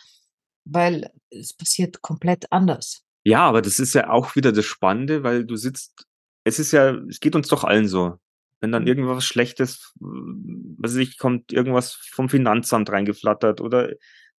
weil 0.65 1.09
es 1.29 1.53
passiert 1.53 2.01
komplett 2.01 2.51
anders. 2.51 3.03
Ja, 3.23 3.41
aber 3.47 3.61
das 3.61 3.79
ist 3.79 3.93
ja 3.93 4.09
auch 4.09 4.35
wieder 4.35 4.51
das 4.51 4.65
Spannende, 4.65 5.23
weil 5.23 5.45
du 5.45 5.55
sitzt 5.55 6.05
es 6.43 6.59
ist 6.59 6.73
ja 6.73 6.95
es 7.09 7.21
geht 7.21 7.35
uns 7.35 7.47
doch 7.47 7.63
allen 7.63 7.87
so. 7.87 8.17
Wenn 8.61 8.71
dann 8.73 8.87
irgendwas 8.87 9.25
Schlechtes, 9.25 9.93
hm, 10.01 10.75
was 10.79 10.91
weiß 10.93 10.97
ich, 10.99 11.17
kommt 11.19 11.53
irgendwas 11.53 11.93
vom 12.11 12.29
Finanzamt 12.29 12.91
reingeflattert 12.91 13.61
oder 13.61 13.91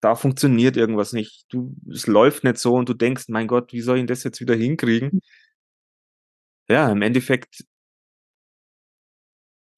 da 0.02 0.16
funktioniert 0.16 0.78
irgendwas 0.78 1.14
nicht. 1.14 1.46
Du 1.50 1.76
es 1.92 2.08
läuft 2.08 2.44
nicht 2.44 2.58
so 2.58 2.76
und 2.76 2.90
du 2.90 2.94
denkst: 2.96 3.26
„Mein 3.30 3.48
Gott, 3.48 3.72
wie 3.74 3.82
soll 3.82 4.00
ich 4.00 4.06
das 4.08 4.24
jetzt 4.24 4.42
wieder 4.42 4.56
hinkriegen?“ 4.56 5.12
Hm. 5.12 5.22
Ja, 6.70 6.92
im 6.92 7.02
Endeffekt 7.02 7.66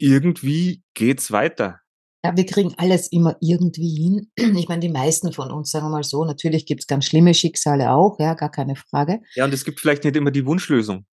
irgendwie 0.04 0.84
geht's 0.94 1.32
weiter. 1.32 1.80
Ja, 2.26 2.36
wir 2.36 2.46
kriegen 2.46 2.74
alles 2.78 3.12
immer 3.12 3.38
irgendwie 3.40 3.96
hin. 3.96 4.32
Ich 4.60 4.68
meine, 4.68 4.82
die 4.82 4.90
meisten 4.90 5.32
von 5.32 5.52
uns, 5.52 5.72
sagen 5.72 5.86
wir 5.86 5.92
mal 5.92 6.04
so, 6.04 6.26
natürlich 6.26 6.66
gibt's 6.66 6.88
ganz 6.88 7.06
schlimme 7.06 7.34
Schicksale 7.34 7.92
auch, 7.92 8.20
ja, 8.20 8.34
gar 8.34 8.52
keine 8.52 8.76
Frage. 8.76 9.22
Ja, 9.36 9.46
und 9.46 9.54
es 9.54 9.64
gibt 9.64 9.80
vielleicht 9.80 10.04
nicht 10.04 10.16
immer 10.16 10.32
die 10.32 10.46
Wunschlösung. 10.46 11.06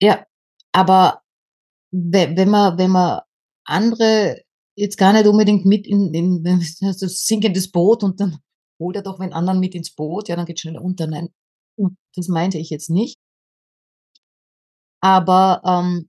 Ja, 0.00 0.24
aber 0.72 1.20
we 1.92 2.32
wenn 2.34 2.48
man 2.48 2.78
wenn 2.78 2.90
man 2.90 3.20
andere 3.64 4.40
jetzt 4.76 4.96
gar 4.96 5.12
nicht 5.12 5.26
unbedingt 5.26 5.66
mit 5.66 5.86
in 5.86 6.14
in 6.14 6.60
so 6.92 7.06
sinkendes 7.06 7.70
Boot 7.70 8.02
und 8.02 8.18
dann 8.20 8.38
holt 8.80 8.96
er 8.96 9.02
doch 9.02 9.20
wen 9.20 9.32
anderen 9.34 9.60
mit 9.60 9.74
ins 9.74 9.94
Boot, 9.94 10.28
ja, 10.28 10.36
dann 10.36 10.46
geht's 10.46 10.62
schneller 10.62 10.82
unter. 10.82 11.06
Nein, 11.06 11.28
hm, 11.78 11.96
das 12.16 12.28
meinte 12.28 12.58
ich 12.58 12.70
jetzt 12.70 12.90
nicht. 12.90 13.18
Aber, 15.02 15.60
ähm, 15.66 16.08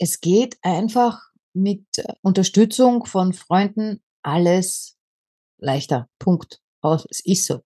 es 0.00 0.20
geht 0.20 0.56
einfach 0.62 1.29
mit 1.52 1.84
Unterstützung 2.22 3.04
von 3.06 3.32
Freunden 3.32 4.02
alles 4.22 4.98
leichter. 5.58 6.08
Punkt. 6.18 6.60
Aus. 6.82 7.06
Es 7.10 7.20
ist 7.24 7.46
so. 7.46 7.60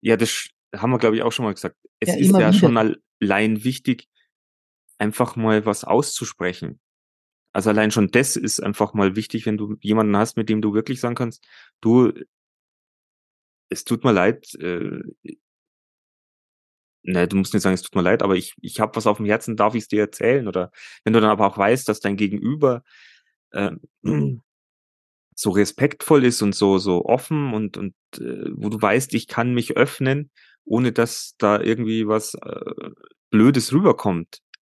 Ja, 0.00 0.16
das 0.16 0.48
haben 0.74 0.90
wir, 0.90 0.98
glaube 0.98 1.16
ich, 1.16 1.22
auch 1.22 1.30
schon 1.30 1.44
mal 1.44 1.54
gesagt. 1.54 1.76
Es 2.00 2.08
Ja, 2.08 2.14
ist 2.16 2.30
ja 2.30 2.38
wieder. 2.38 2.52
schon 2.52 2.76
allein 3.20 3.62
wichtig, 3.62 4.08
einfach 4.98 5.36
mal 5.36 5.64
was 5.64 5.84
auszusprechen. 5.84 6.80
Also 7.54 7.70
allein 7.70 7.90
schon 7.90 8.08
das 8.08 8.36
ist 8.36 8.60
einfach 8.60 8.94
mal 8.94 9.14
wichtig, 9.14 9.46
wenn 9.46 9.58
du 9.58 9.76
jemanden 9.80 10.16
hast, 10.16 10.36
mit 10.36 10.48
dem 10.48 10.62
du 10.62 10.74
wirklich 10.74 11.00
sagen 11.00 11.14
kannst, 11.14 11.44
du, 11.80 12.12
es 13.68 13.84
tut 13.84 14.02
mir 14.04 14.12
leid, 14.12 14.54
äh, 14.54 15.00
ne, 17.02 17.28
du 17.28 17.36
musst 17.36 17.52
nicht 17.52 17.62
sagen, 17.62 17.74
es 17.74 17.82
tut 17.82 17.94
mir 17.94 18.02
leid, 18.02 18.22
aber 18.22 18.36
ich, 18.36 18.54
ich 18.60 18.80
habe 18.80 18.96
was 18.96 19.06
auf 19.06 19.18
dem 19.18 19.26
Herzen, 19.26 19.56
darf 19.56 19.74
ich 19.74 19.82
es 19.82 19.88
dir 19.88 20.00
erzählen? 20.00 20.48
Oder 20.48 20.70
wenn 21.04 21.12
du 21.12 21.20
dann 21.20 21.30
aber 21.30 21.46
auch 21.46 21.58
weißt, 21.58 21.88
dass 21.88 22.00
dein 22.00 22.16
Gegenüber 22.16 22.82
äh, 23.50 23.72
so 25.34 25.50
respektvoll 25.50 26.24
ist 26.24 26.42
und 26.42 26.54
so, 26.54 26.78
so 26.78 27.04
offen 27.04 27.52
und, 27.54 27.76
und 27.76 27.94
äh, 28.18 28.50
wo 28.52 28.68
du 28.68 28.80
weißt, 28.80 29.14
ich 29.14 29.26
kann 29.26 29.54
mich 29.54 29.76
öffnen, 29.76 30.30
ohne 30.64 30.92
dass 30.92 31.34
da 31.38 31.60
irgendwie 31.60 32.06
was 32.06 32.34
äh, 32.34 32.90
Blödes 33.30 33.72
rüberkommt. 33.72 34.38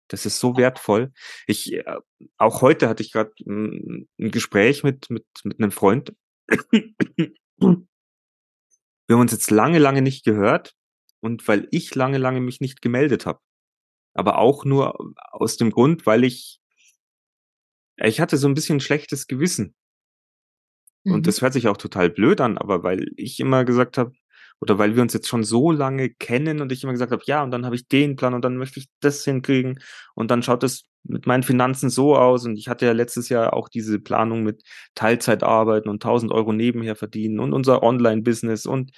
Das 0.09 0.27
ist 0.27 0.39
so 0.41 0.57
wertvoll. 0.57 1.13
Ich, 1.47 1.73
äh, 1.73 1.85
auch 2.37 2.61
heute 2.61 2.89
hatte 2.89 3.03
ich 3.03 3.13
gerade 3.13 3.33
ein 3.47 4.07
Gespräch 4.19 4.85
mit, 4.85 5.09
mit, 5.11 5.25
mit 5.43 5.59
einem 5.59 5.73
Freund. 5.73 6.15
Wir 9.09 9.17
haben 9.17 9.23
uns 9.23 9.33
jetzt 9.33 9.51
lange, 9.51 9.79
lange 9.79 10.03
nicht 10.03 10.25
gehört 10.25 10.75
und 11.23 11.49
weil 11.49 11.69
ich 11.73 11.95
lange, 11.97 12.19
lange 12.19 12.43
mich 12.43 12.61
nicht 12.61 12.83
gemeldet 12.83 13.27
habe. 13.27 13.41
Aber 14.15 14.39
auch 14.39 14.65
nur 14.67 14.99
aus 15.33 15.57
dem 15.59 15.71
Grund, 15.71 16.07
weil 16.07 16.25
ich, 16.25 16.61
ich 17.97 18.21
hatte 18.21 18.37
so 18.37 18.49
ein 18.49 18.55
bisschen 18.55 18.81
schlechtes 18.81 19.27
Gewissen. 19.27 19.75
Und 21.07 21.27
Mhm. 21.27 21.27
das 21.27 21.43
hört 21.43 21.53
sich 21.53 21.69
auch 21.69 21.77
total 21.77 22.11
blöd 22.11 22.41
an, 22.41 22.59
aber 22.59 22.83
weil 22.83 23.09
ich 23.17 23.41
immer 23.41 23.65
gesagt 23.65 23.99
habe, 23.99 24.13
oder 24.61 24.79
weil 24.79 24.95
wir 24.95 25.03
uns 25.03 25.13
jetzt 25.13 25.27
schon 25.29 25.43
so 25.43 25.73
lange 25.73 26.11
kennen 26.11 26.61
und 26.61 26.71
ich 26.71 26.85
immer 26.85 26.93
gesagt 26.93 27.11
habe, 27.13 27.23
ja, 27.27 27.43
und 27.43 27.51
dann 27.51 27.65
habe 27.67 27.75
ich 27.75 27.89
den 27.89 28.15
Plan 28.17 28.35
und 28.35 28.45
dann 28.45 28.57
möchte 28.57 28.79
ich 28.79 28.87
das 29.01 29.25
hinkriegen 29.25 29.81
und 30.15 30.31
dann 30.31 30.43
schaut 30.43 30.63
das 30.63 30.85
mit 31.05 31.27
meinen 31.27 31.43
Finanzen 31.43 31.91
so 31.91 32.17
aus 32.17 32.45
und 32.47 32.57
ich 32.57 32.69
hatte 32.69 32.87
ja 32.87 32.93
letztes 32.93 33.29
Jahr 33.29 33.55
auch 33.55 33.69
diese 33.69 33.99
Planung 33.99 34.45
mit 34.45 34.63
Teilzeit 34.95 35.43
arbeiten 35.43 35.89
und 35.89 36.01
1000 36.01 36.31
Euro 36.31 36.53
nebenher 36.53 36.95
verdienen 36.95 37.41
und 37.41 37.53
unser 37.53 37.83
Online-Business 37.83 38.67
und 38.67 38.93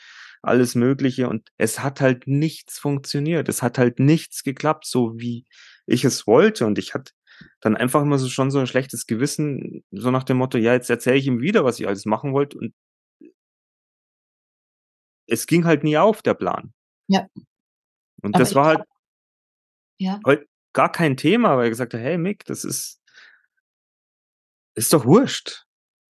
alles 0.47 0.75
Mögliche 0.75 1.29
und 1.29 1.49
es 1.59 1.81
hat 1.81 2.01
halt 2.01 2.27
nichts 2.27 2.79
funktioniert. 2.79 3.49
Es 3.49 3.63
hat 3.63 3.79
halt 3.79 3.99
nichts 3.99 4.43
geklappt, 4.43 4.87
so 4.87 5.19
wie 5.19 5.47
ich 5.87 6.05
es 6.05 6.27
wollte 6.27 6.67
und 6.67 6.79
ich 6.79 6.95
hatte 6.95 7.13
dann 7.61 7.77
einfach 7.77 8.03
immer 8.03 8.19
so 8.19 8.29
schon 8.29 8.51
so 8.51 8.59
ein 8.59 8.67
schlechtes 8.67 9.07
Gewissen, 9.07 9.85
so 9.91 10.11
nach 10.11 10.25
dem 10.25 10.37
Motto, 10.37 10.59
ja, 10.59 10.73
jetzt 10.73 10.91
erzähle 10.91 11.17
ich 11.17 11.27
ihm 11.27 11.41
wieder, 11.41 11.65
was 11.65 11.81
ich 11.81 11.87
alles 11.89 12.07
machen 12.07 12.33
wollte 12.33 12.59
und 12.59 12.75
es 15.27 15.47
ging 15.47 15.65
halt 15.65 15.85
nie 15.85 15.97
auf, 15.97 16.23
der 16.23 16.35
Plan. 16.35 16.73
Ja. 17.09 17.27
Und 18.23 18.35
Aber 18.35 18.39
das 18.39 18.55
war 18.55 18.67
halt 18.67 18.81
ja. 19.99 20.21
gar 20.73 20.93
kein 20.93 21.17
Thema, 21.17 21.57
weil 21.57 21.65
er 21.65 21.71
gesagt 21.71 21.95
hat, 21.95 22.01
hey 22.01 22.19
Mick, 22.19 22.45
das 22.45 22.65
ist 22.65 23.01
ist 24.75 24.93
doch 24.93 25.05
wurscht. 25.05 25.67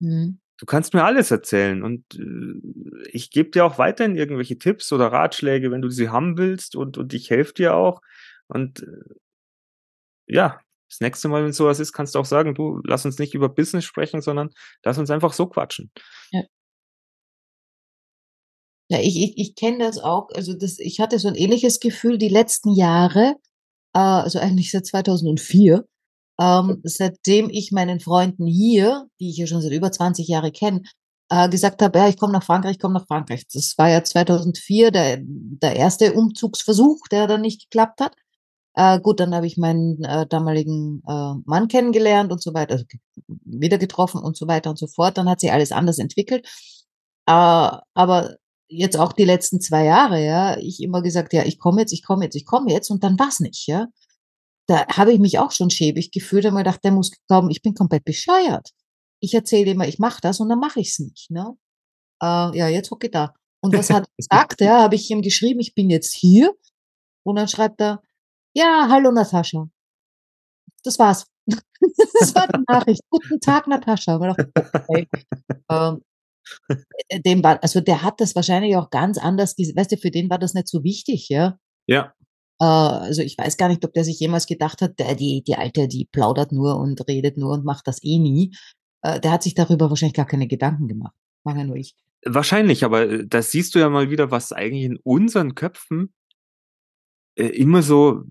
Mhm. 0.01 0.41
Du 0.59 0.67
kannst 0.67 0.93
mir 0.93 1.05
alles 1.05 1.31
erzählen 1.31 1.83
und 1.85 2.15
äh, 2.17 3.09
ich 3.13 3.31
gebe 3.31 3.51
dir 3.51 3.65
auch 3.65 3.79
weiterhin 3.79 4.17
irgendwelche 4.17 4.59
Tipps 4.59 4.93
oder 4.93 5.13
Ratschläge, 5.13 5.71
wenn 5.71 5.83
du 5.83 5.89
sie 5.89 6.09
haben 6.09 6.37
willst 6.37 6.75
und, 6.75 6.99
und 6.99 7.15
ich 7.15 7.31
helfe 7.31 7.55
dir 7.55 7.75
auch. 7.75 8.01
Und 8.49 8.83
äh, 8.83 9.15
ja, 10.27 10.61
das 10.89 11.01
nächste 11.01 11.29
Mal, 11.29 11.45
wenn 11.45 11.53
sowas 11.53 11.81
ist, 11.81 11.93
kannst 11.93 12.15
du 12.15 12.19
auch 12.19 12.25
sagen, 12.25 12.55
du, 12.55 12.81
lass 12.85 13.05
uns 13.05 13.19
nicht 13.19 13.35
über 13.35 13.49
Business 13.49 13.85
sprechen, 13.85 14.21
sondern 14.21 14.51
lass 14.85 14.99
uns 14.99 15.11
einfach 15.11 15.33
so 15.33 15.47
quatschen. 15.47 15.91
Ja. 16.33 16.43
Ja, 18.91 19.01
ich 19.01 19.21
ich 19.21 19.37
ich 19.37 19.55
kenne 19.55 19.79
das 19.85 19.99
auch. 19.99 20.31
Also, 20.35 20.55
das 20.55 20.79
ich 20.79 20.99
hatte 20.99 21.19
so 21.19 21.29
ein 21.29 21.35
ähnliches 21.35 21.79
Gefühl 21.79 22.17
die 22.17 22.31
letzten 22.31 22.73
Jahre, 22.75 23.35
äh, 23.95 23.99
also 23.99 24.39
eigentlich 24.39 24.71
seit 24.71 24.87
2004, 24.87 25.85
ähm, 26.41 26.81
seitdem 26.85 27.51
ich 27.51 27.73
meinen 27.73 28.01
Freunden 28.01 28.47
hier, 28.47 29.07
die 29.21 29.31
ich 29.31 29.37
ja 29.39 29.47
schon 29.47 29.63
seit 29.63 29.73
über 29.73 29.93
20 29.93 30.29
Jahre 30.29 30.53
kenne, 30.53 30.83
äh, 31.31 31.49
gesagt 31.49 31.83
habe: 31.83 31.99
„Ja, 31.99 32.09
ich 32.09 32.17
komme 32.19 32.33
nach 32.33 32.45
Frankreich, 32.45 32.73
ich 32.73 32.79
komme 32.81 32.95
nach 32.95 33.07
Frankreich.“ 33.07 33.45
Das 33.53 33.77
war 33.79 33.89
ja 33.91 34.05
2004 34.05 34.91
der 34.93 35.19
der 35.23 35.77
erste 35.77 36.13
Umzugsversuch, 36.15 37.01
der 37.11 37.27
dann 37.27 37.43
nicht 37.43 37.63
geklappt 37.71 38.01
hat. 38.01 38.15
Äh, 38.77 39.01
gut, 39.01 39.21
dann 39.21 39.35
habe 39.35 39.47
ich 39.47 39.57
meinen, 39.59 40.03
äh, 40.05 40.27
damaligen, 40.29 41.03
äh, 41.09 41.35
Mann 41.47 41.69
kennengelernt 41.69 42.33
und 42.33 42.43
so 42.43 42.55
weiter, 42.55 42.75
also 42.75 42.85
wieder 43.45 43.79
getroffen 43.79 44.21
und 44.23 44.37
so 44.37 44.47
weiter 44.49 44.71
und 44.71 44.79
so 44.79 44.87
fort. 44.87 45.19
Dann 45.19 45.29
hat 45.29 45.41
sich 45.41 45.53
alles 45.53 45.73
anders 45.73 45.99
entwickelt. 45.99 46.47
Äh, 47.27 47.33
aber 47.95 48.37
jetzt 48.69 48.97
auch 48.99 49.13
die 49.13 49.25
letzten 49.25 49.61
2 49.61 49.85
Jahre, 49.85 50.25
ja, 50.25 50.57
ich 50.59 50.83
immer 50.83 51.03
gesagt: 51.03 51.33
„Ja, 51.33 51.45
ich 51.45 51.59
komme 51.59 51.81
jetzt, 51.83 51.93
ich 51.93 52.05
komme 52.05 52.25
jetzt, 52.25 52.37
ich 52.37 52.45
komme 52.47 52.71
jetzt“ 52.73 52.91
und 52.91 53.05
dann 53.05 53.19
war's 53.19 53.41
nicht, 53.41 53.67
ja? 53.67 53.89
Da 54.69 54.87
habe 54.89 55.13
ich 55.15 55.19
mich 55.19 55.39
auch 55.39 55.51
schon 55.51 55.71
schäbig 55.71 56.11
gefühlt, 56.13 56.45
mir 56.45 56.59
gedacht: 56.59 56.85
„Der 56.85 56.93
muss 56.93 57.11
glauben, 57.27 57.51
ich 57.51 57.63
bin 57.63 57.75
komplett 57.75 58.05
bescheuert. 58.05 58.71
Ich 59.21 59.35
erzähle 59.35 59.71
immer, 59.73 59.89
ich 59.89 59.99
mache 59.99 60.21
das 60.21 60.41
und 60.41 60.49
dann 60.51 60.61
mache 60.61 60.81
ich's 60.81 60.99
nicht“, 60.99 61.31
ne? 61.31 61.57
Äh, 62.23 62.57
ja, 62.59 62.69
jetzt 62.69 62.91
hocke 62.91 63.09
ich 63.09 63.13
da. 63.13 63.35
Und 63.63 63.77
was 63.77 63.91
hat 63.91 64.05
er 64.09 64.13
gesagt? 64.19 64.61
Ja, 64.63 64.83
habe 64.83 64.97
ich 64.97 65.11
ihm 65.11 65.23
geschrieben: 65.23 65.61
„Ich 65.61 65.75
bin 65.75 65.91
jetzt 65.91 66.15
hier.“ 66.15 66.55
Und 67.25 67.37
dann 67.37 67.49
schreibt 67.49 67.81
er: 67.83 68.03
„Ja, 68.55 68.89
hallo 68.91 69.13
Natascha.“ 69.13 69.69
Das 70.85 70.99
war's. 70.99 71.27
Das 72.21 72.35
war 72.35 72.47
die 72.49 72.65
Nachricht. 72.69 73.03
„Guten 73.11 73.41
Tag, 73.41 73.67
Natascha.“ 73.69 74.13
Habe 74.13 74.27
mir 74.29 74.35
gedacht: 74.35 74.49
„Okay.“ 74.89 75.09
Ähm, 75.71 76.03
äh, 77.09 77.21
dem 77.21 77.43
war 77.45 77.63
also, 77.63 77.81
der 77.81 78.03
hat 78.03 78.21
das 78.21 78.35
wahrscheinlich 78.35 78.77
auch 78.77 78.91
ganz 78.91 79.19
anders 79.19 79.57
weißt 79.59 79.93
du, 79.93 79.97
für 79.97 80.11
den 80.11 80.31
war 80.31 80.39
das 80.39 80.55
nicht 80.55 80.69
so 80.69 80.85
wichtig, 80.85 81.29
ja? 81.29 81.59
Ja. 81.87 82.15
Äh, 82.61 82.65
also, 82.65 83.23
ich 83.23 83.37
weiß 83.39 83.57
gar 83.57 83.69
nicht, 83.69 83.85
ob 83.85 83.93
der 83.93 84.05
sich 84.05 84.19
jemals 84.21 84.47
gedacht 84.47 84.83
hat, 84.83 84.99
der 84.99 85.15
die 85.15 85.43
die 85.43 85.57
Alte, 85.57 85.89
die 85.89 86.07
plaudert 86.07 86.53
nur 86.53 86.79
und 86.79 87.07
redet 87.09 87.37
nur 87.37 87.53
und 87.53 87.65
macht 87.65 87.87
das 87.87 88.03
eh 88.03 88.19
nie. 88.19 88.55
Äh, 89.03 89.21
der 89.21 89.33
hat 89.33 89.43
sich 89.43 89.55
darüber 89.55 89.91
wahrscheinlich 89.91 90.17
gar 90.17 90.27
keine 90.27 90.49
Gedanken 90.49 90.89
gemacht. 90.89 91.15
Mache 91.45 91.59
ja 91.59 91.65
nur 91.65 91.77
ich. 91.77 91.95
Wahrscheinlich, 92.25 92.85
aber 92.85 93.09
äh, 93.09 93.27
da 93.27 93.43
siehst 93.43 93.75
du 93.75 93.79
ja 93.79 93.89
mal 93.89 94.11
wieder, 94.11 94.31
was 94.31 94.53
eigentlich 94.53 94.85
in 94.85 94.99
unseren 94.99 95.55
Köpfen 95.55 96.13
immer 97.37 97.83
so 97.83 98.25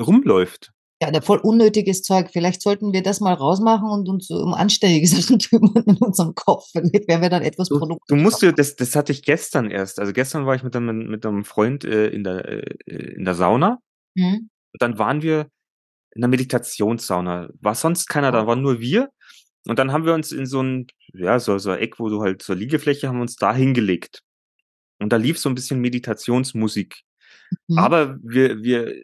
rumläuft. 0.00 0.72
Ja, 1.00 1.12
der 1.12 1.22
voll 1.22 1.38
unnötiges 1.38 2.02
Zeug. 2.02 2.30
Vielleicht 2.32 2.60
sollten 2.60 2.92
wir 2.92 3.04
das 3.04 3.20
mal 3.20 3.34
rausmachen 3.34 3.88
und 3.88 4.08
uns 4.08 4.30
um 4.30 4.52
anständige 4.52 5.06
Sachen 5.08 5.38
kümmern 5.38 5.84
in 5.86 5.96
unserem 5.98 6.34
Kopf. 6.34 6.68
Vielleicht 6.72 7.06
wären 7.06 7.22
wir 7.22 7.30
dann 7.30 7.42
etwas 7.42 7.68
Du, 7.68 7.98
du 8.08 8.16
musst 8.16 8.42
dir, 8.42 8.52
das, 8.52 8.74
das 8.74 8.96
hatte 8.96 9.12
ich 9.12 9.22
gestern 9.22 9.70
erst. 9.70 10.00
Also 10.00 10.12
gestern 10.12 10.44
war 10.44 10.56
ich 10.56 10.64
mit 10.64 10.74
einem, 10.74 11.08
mit 11.08 11.24
einem 11.24 11.44
Freund 11.44 11.84
äh, 11.84 12.08
in, 12.08 12.24
der, 12.24 12.44
äh, 12.46 13.14
in 13.14 13.24
der 13.24 13.34
Sauna. 13.34 13.78
Mhm. 14.14 14.50
Und 14.72 14.82
dann 14.82 14.98
waren 14.98 15.22
wir 15.22 15.48
in 16.14 16.22
der 16.22 16.28
Meditationssauna. 16.28 17.50
War 17.60 17.74
sonst 17.76 18.08
keiner 18.08 18.32
da, 18.32 18.48
waren 18.48 18.62
nur 18.62 18.80
wir. 18.80 19.10
Und 19.66 19.78
dann 19.78 19.92
haben 19.92 20.04
wir 20.04 20.14
uns 20.14 20.32
in 20.32 20.46
so 20.46 20.62
ein, 20.62 20.88
ja, 21.12 21.38
so, 21.38 21.58
so 21.58 21.70
ein 21.70 21.78
Eck, 21.78 22.00
wo 22.00 22.08
du 22.08 22.22
halt 22.22 22.42
zur 22.42 22.56
Liegefläche, 22.56 23.06
haben 23.06 23.18
wir 23.18 23.22
uns 23.22 23.36
da 23.36 23.54
hingelegt. 23.54 24.22
Und 24.98 25.12
da 25.12 25.16
lief 25.16 25.38
so 25.38 25.48
ein 25.48 25.54
bisschen 25.54 25.80
Meditationsmusik. 25.80 27.02
Mhm. 27.68 27.78
Aber 27.78 28.18
wir, 28.22 28.62
wir 28.62 28.94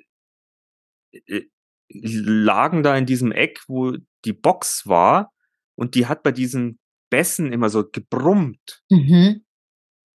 äh, 1.12 1.42
lagen 1.88 2.82
da 2.82 2.96
in 2.96 3.06
diesem 3.06 3.32
Eck, 3.32 3.62
wo 3.68 3.96
die 4.24 4.32
Box 4.32 4.86
war 4.86 5.32
und 5.74 5.94
die 5.94 6.06
hat 6.06 6.22
bei 6.22 6.32
diesen 6.32 6.78
Bässen 7.10 7.52
immer 7.52 7.68
so 7.68 7.84
gebrummt. 7.88 8.82
Mhm. 8.90 9.44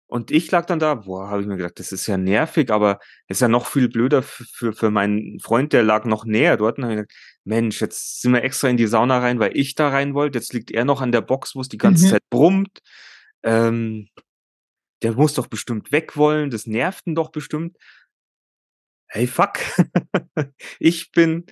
Und 0.10 0.32
ich 0.32 0.50
lag 0.52 0.66
dann 0.66 0.80
da, 0.80 0.96
boah, 0.96 1.30
habe 1.30 1.42
ich 1.42 1.48
mir 1.48 1.58
gedacht, 1.58 1.80
das 1.80 1.92
ist 1.92 2.08
ja 2.08 2.16
nervig, 2.16 2.72
aber 2.72 3.00
ist 3.28 3.42
ja 3.42 3.50
noch 3.50 3.68
viel 3.68 3.90
blöder 3.90 4.24
für, 4.24 4.46
für, 4.46 4.74
für 4.74 4.90
meinen 4.90 5.40
Freund, 5.42 5.74
der 5.74 5.84
lag 5.84 6.06
noch 6.06 6.24
näher 6.24 6.56
dort. 6.56 6.78
Und 6.78 6.84
dann 6.84 6.92
hab 6.92 6.98
ich 6.98 7.08
gedacht, 7.08 7.40
Mensch, 7.44 7.82
jetzt 7.82 8.22
sind 8.22 8.32
wir 8.32 8.44
extra 8.44 8.70
in 8.70 8.78
die 8.78 8.88
Sauna 8.88 9.20
rein, 9.20 9.40
weil 9.40 9.56
ich 9.58 9.76
da 9.76 9.90
rein 9.90 10.14
wollte. 10.14 10.40
Jetzt 10.40 10.54
liegt 10.54 10.72
er 10.72 10.86
noch 10.86 11.02
an 11.02 11.12
der 11.12 11.20
Box, 11.22 11.56
wo 11.56 11.62
es 11.62 11.68
die 11.68 11.78
ganze 11.78 12.06
Mhm. 12.06 12.10
Zeit 12.12 12.24
brummt. 12.30 12.80
Ähm, 13.44 14.08
der 15.02 15.12
muss 15.12 15.34
doch 15.34 15.48
bestimmt 15.48 15.92
weg 15.92 16.16
wollen, 16.16 16.50
das 16.50 16.66
nervt 16.66 17.06
ihn 17.06 17.16
doch 17.16 17.30
bestimmt. 17.30 17.78
Hey, 19.08 19.28
fuck. 19.28 19.60
ich 20.80 21.12
bin, 21.12 21.46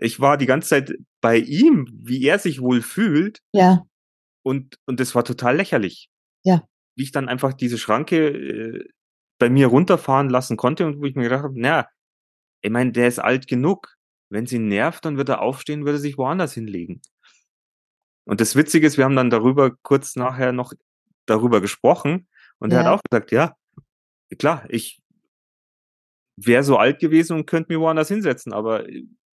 ich 0.00 0.20
war 0.20 0.36
die 0.36 0.46
ganze 0.46 0.68
Zeit 0.68 0.94
bei 1.20 1.36
ihm, 1.38 1.88
wie 1.92 2.24
er 2.24 2.38
sich 2.38 2.60
wohl 2.60 2.82
fühlt. 2.82 3.40
Ja. 3.52 3.84
Und, 4.44 4.76
und 4.86 5.00
das 5.00 5.14
war 5.14 5.24
total 5.24 5.56
lächerlich. 5.56 6.08
Ja. 6.44 6.62
Wie 6.96 7.02
ich 7.02 7.12
dann 7.12 7.28
einfach 7.28 7.52
diese 7.52 7.78
Schranke 7.78 8.28
äh, 8.28 8.88
bei 9.38 9.50
mir 9.50 9.66
runterfahren 9.68 10.30
lassen 10.30 10.56
konnte 10.56 10.86
und 10.86 11.00
wo 11.00 11.04
ich 11.04 11.14
mir 11.14 11.24
gedacht 11.24 11.42
habe, 11.44 11.60
naja, 11.60 11.88
ich 12.62 12.70
meine, 12.70 12.92
der 12.92 13.08
ist 13.08 13.18
alt 13.18 13.46
genug. 13.46 13.94
Wenn 14.30 14.46
sie 14.46 14.58
nervt, 14.58 15.04
dann 15.04 15.16
wird 15.16 15.28
er 15.28 15.40
aufstehen, 15.40 15.84
wird 15.84 15.96
er 15.96 16.00
sich 16.00 16.18
woanders 16.18 16.52
hinlegen. 16.54 17.00
Und 18.26 18.40
das 18.40 18.56
Witzige 18.56 18.86
ist, 18.86 18.98
wir 18.98 19.04
haben 19.04 19.16
dann 19.16 19.30
darüber 19.30 19.70
kurz 19.82 20.16
nachher 20.16 20.52
noch 20.52 20.72
darüber 21.26 21.60
gesprochen 21.60 22.28
und 22.58 22.72
er 22.72 22.80
hat 22.80 22.86
Ja. 22.86 22.94
auch 22.94 23.00
gesagt, 23.08 23.32
ja, 23.32 23.56
klar, 24.38 24.64
ich 24.68 25.00
wäre 26.36 26.62
so 26.62 26.76
alt 26.76 27.00
gewesen 27.00 27.34
und 27.36 27.46
könnte 27.46 27.72
mir 27.72 27.80
woanders 27.80 28.08
hinsetzen, 28.08 28.52
aber 28.52 28.86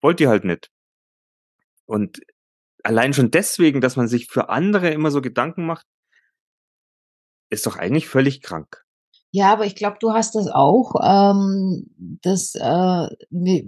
wollt 0.05 0.21
ihr 0.21 0.29
halt 0.29 0.45
nicht. 0.45 0.71
Und 1.87 2.21
allein 2.85 3.15
schon 3.15 3.31
deswegen, 3.31 3.81
dass 3.81 3.97
man 3.97 4.07
sich 4.07 4.27
für 4.27 4.51
andere 4.51 4.91
immer 4.91 5.11
so 5.11 5.23
Gedanken 5.23 5.65
macht, 5.67 5.87
ist 7.51 7.67
doch 7.67 7.77
eigentlich 7.77 8.07
völlig 8.07 8.43
krank. 8.43 8.85
Ja, 9.33 9.53
aber 9.53 9.65
ich 9.65 9.75
glaube, 9.75 9.97
du 10.01 10.13
hast 10.13 10.35
das 10.35 10.47
auch, 10.49 10.95
ähm, 11.03 11.87
dass 12.23 12.55
äh, 12.55 13.09
wir, 13.31 13.65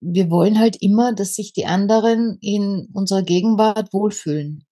wir 0.00 0.30
wollen 0.30 0.58
halt 0.58 0.76
immer, 0.80 1.14
dass 1.14 1.34
sich 1.34 1.52
die 1.52 1.66
anderen 1.66 2.38
in 2.40 2.88
unserer 2.92 3.22
Gegenwart 3.22 3.92
wohlfühlen. 3.92 4.64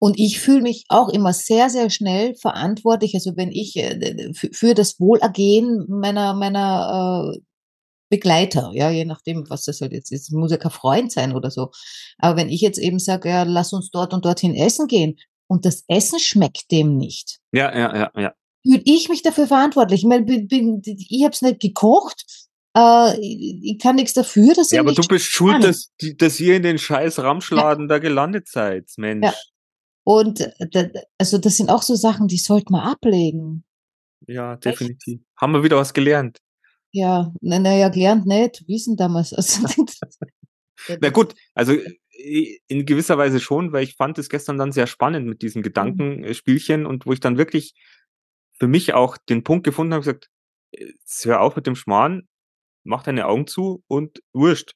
Und 0.00 0.18
ich 0.18 0.38
fühle 0.38 0.62
mich 0.62 0.84
auch 0.88 1.08
immer 1.08 1.32
sehr, 1.32 1.68
sehr 1.68 1.90
schnell 1.90 2.36
verantwortlich. 2.36 3.14
Also 3.14 3.36
wenn 3.36 3.50
ich 3.50 3.76
äh, 3.76 4.32
für 4.32 4.74
das 4.74 5.00
Wohlergehen 5.00 5.86
meiner, 5.88 6.34
meiner 6.34 7.34
äh, 7.34 7.40
Begleiter, 8.08 8.70
ja, 8.74 8.90
je 8.90 9.04
nachdem, 9.04 9.48
was 9.48 9.64
das 9.64 9.80
halt 9.80 9.92
jetzt 9.92 10.12
ist, 10.12 10.32
muss 10.32 10.50
ja 10.50 10.56
kein 10.56 10.70
Freund 10.70 11.12
sein 11.12 11.34
oder 11.34 11.50
so. 11.50 11.70
Aber 12.18 12.36
wenn 12.36 12.48
ich 12.48 12.60
jetzt 12.60 12.78
eben 12.78 12.98
sage, 12.98 13.28
ja, 13.28 13.42
lass 13.42 13.72
uns 13.72 13.90
dort 13.90 14.14
und 14.14 14.24
dorthin 14.24 14.54
essen 14.54 14.86
gehen 14.86 15.18
und 15.46 15.64
das 15.64 15.84
Essen 15.88 16.18
schmeckt 16.18 16.70
dem 16.70 16.96
nicht. 16.96 17.40
Ja, 17.52 17.76
ja, 17.76 17.96
ja, 17.96 18.12
ja. 18.20 18.34
Fühle 18.66 18.82
ich 18.84 19.08
mich 19.08 19.22
dafür 19.22 19.46
verantwortlich. 19.46 20.00
Ich, 20.00 20.08
meine, 20.08 20.24
bin, 20.24 20.48
bin, 20.48 20.82
ich 20.84 21.22
habe 21.22 21.32
es 21.32 21.42
nicht 21.42 21.60
gekocht. 21.60 22.24
Äh, 22.76 23.18
ich 23.20 23.78
kann 23.78 23.96
nichts 23.96 24.12
dafür, 24.12 24.54
dass 24.54 24.70
Ja, 24.70 24.80
aber 24.80 24.92
du 24.92 25.06
bist 25.06 25.26
schuld, 25.26 25.62
dass, 25.64 25.92
dass 26.16 26.40
ihr 26.40 26.56
in 26.56 26.62
den 26.62 26.78
scheiß 26.78 27.18
Ramschladen 27.20 27.84
ja. 27.84 27.88
da 27.88 27.98
gelandet 27.98 28.48
seid, 28.48 28.90
Mensch. 28.96 29.24
Ja. 29.24 29.34
Und 30.04 30.40
äh, 30.40 30.90
also 31.18 31.38
das 31.38 31.56
sind 31.56 31.70
auch 31.70 31.82
so 31.82 31.94
Sachen, 31.94 32.28
die 32.28 32.38
sollte 32.38 32.72
man 32.72 32.80
ablegen. 32.80 33.64
Ja, 34.26 34.56
definitiv. 34.56 35.20
Echt? 35.20 35.40
Haben 35.40 35.52
wir 35.52 35.62
wieder 35.62 35.76
was 35.76 35.94
gelernt. 35.94 36.38
Ja, 36.90 37.32
naja, 37.40 37.88
gelernt 37.88 38.26
nicht, 38.26 38.66
wissen 38.66 38.96
damals. 38.96 39.32
Also, 39.32 39.66
Na 41.00 41.10
gut, 41.10 41.34
also 41.54 41.72
äh, 41.72 42.58
in 42.66 42.86
gewisser 42.86 43.18
Weise 43.18 43.40
schon, 43.40 43.72
weil 43.72 43.84
ich 43.84 43.96
fand 43.96 44.18
es 44.18 44.28
gestern 44.28 44.58
dann 44.58 44.72
sehr 44.72 44.86
spannend 44.86 45.26
mit 45.26 45.42
diesem 45.42 45.60
mhm. 45.60 45.64
Gedankenspielchen 45.64 46.86
und 46.86 47.06
wo 47.06 47.12
ich 47.12 47.20
dann 47.20 47.38
wirklich 47.38 47.74
für 48.58 48.68
mich 48.68 48.94
auch 48.94 49.16
den 49.16 49.44
Punkt 49.44 49.64
gefunden 49.64 49.92
habe, 49.92 50.02
gesagt, 50.02 50.28
hör 51.22 51.40
auf 51.40 51.56
mit 51.56 51.66
dem 51.66 51.76
Schmarrn, 51.76 52.28
mach 52.84 53.02
deine 53.02 53.26
Augen 53.26 53.46
zu 53.46 53.82
und 53.86 54.22
wurscht. 54.32 54.72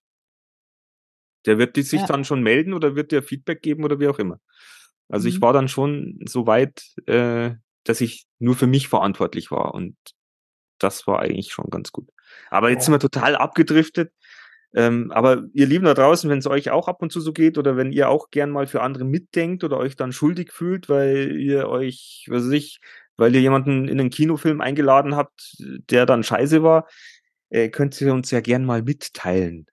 Der 1.47 1.59
wird 1.59 1.77
die 1.77 1.83
sich 1.83 2.01
ja. 2.01 2.07
dann 2.07 2.25
schon 2.25 2.43
melden 2.43 2.73
oder 2.73 2.95
wird 2.95 3.11
dir 3.11 3.23
Feedback 3.23 3.63
geben 3.63 3.85
oder 3.85 3.99
wie 3.99 4.09
auch 4.09 4.19
immer. 4.19 4.39
Also 5.09 5.29
mhm. 5.29 5.35
ich 5.35 5.41
war 5.41 5.53
dann 5.53 5.69
schon 5.69 6.21
so 6.27 6.47
weit, 6.47 6.85
äh, 7.07 7.55
dass 7.85 8.01
ich 8.01 8.27
nur 8.39 8.55
für 8.55 8.69
mich 8.69 8.89
verantwortlich 8.89 9.51
war 9.51 9.75
und 9.75 9.97
das 10.83 11.07
war 11.07 11.21
eigentlich 11.21 11.53
schon 11.53 11.71
ganz 11.71 11.93
gut. 11.93 12.09
Aber 12.51 12.71
jetzt 12.71 12.85
sind 12.85 12.95
wir 12.95 12.99
total 12.99 13.37
abgedriftet. 13.37 14.13
Ähm, 14.75 15.13
aber 15.13 15.45
ihr 15.53 15.67
Lieben 15.67 15.85
da 15.85 15.95
draußen, 15.95 16.31
wenn 16.31 16.39
es 16.39 16.47
euch 16.47 16.71
auch 16.71 16.89
ab 16.89 17.03
und 17.03 17.13
zu 17.13 17.21
so 17.21 17.33
geht 17.33 17.59
oder 17.59 17.77
wenn 17.77 17.93
ihr 17.93 18.09
auch 18.09 18.31
gern 18.31 18.51
mal 18.51 18.67
für 18.67 18.81
andere 18.81 19.05
mitdenkt 19.05 19.65
oder 19.65 19.77
euch 19.77 19.97
dann 19.97 20.13
schuldig 20.13 20.51
fühlt, 20.51 20.89
weil 20.89 21.37
ihr 21.39 21.69
euch, 21.69 22.27
was 22.31 22.45
weiß 22.45 22.53
ich, 22.53 22.81
weil 23.17 23.35
ihr 23.35 23.43
jemanden 23.43 23.89
in 23.89 24.01
einen 24.01 24.11
Kinofilm 24.11 24.63
eingeladen 24.63 25.15
habt, 25.15 25.57
der 25.91 26.07
dann 26.07 26.25
scheiße 26.25 26.63
war, 26.63 26.89
äh, 27.51 27.69
könnt 27.69 28.01
ihr 28.01 28.15
uns 28.15 28.31
ja 28.31 28.41
gern 28.41 28.65
mal 28.65 28.83
mitteilen. 28.83 29.67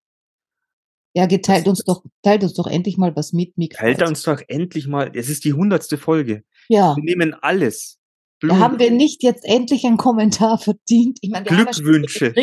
Ja, 1.13 1.25
geteilt 1.25 1.67
uns 1.67 1.83
doch, 1.83 2.03
teilt 2.21 2.43
uns 2.43 2.53
doch 2.53 2.67
endlich 2.67 2.97
mal 2.97 3.15
was 3.15 3.33
mit, 3.33 3.57
Mik. 3.57 3.73
Teilt 3.73 4.01
uns 4.03 4.23
doch 4.23 4.41
endlich 4.47 4.87
mal, 4.87 5.11
es 5.13 5.29
ist 5.29 5.45
die 5.45 5.53
hundertste 5.53 5.97
Folge. 5.97 6.43
Ja. 6.67 6.95
Wir 6.95 7.03
nehmen 7.03 7.33
alles. 7.33 7.98
Da 8.41 8.57
haben 8.57 8.79
wir 8.79 8.91
nicht 8.91 9.23
jetzt 9.23 9.43
endlich 9.43 9.85
einen 9.85 9.97
Kommentar 9.97 10.57
verdient. 10.57 11.19
Ich 11.21 11.29
meine, 11.29 11.45
Glückwünsche. 11.45 12.33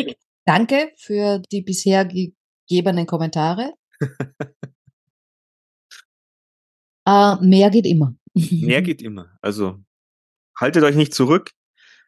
Danke 0.45 0.91
für 0.97 1.41
die 1.51 1.61
bisher 1.61 2.05
gegebenen 2.05 3.05
Kommentare. 3.05 3.73
äh, 7.05 7.35
mehr 7.41 7.69
geht 7.69 7.85
immer. 7.85 8.15
mehr 8.33 8.81
geht 8.81 9.01
immer. 9.01 9.37
Also 9.41 9.79
haltet 10.55 10.83
euch 10.83 10.95
nicht 10.95 11.13
zurück 11.13 11.51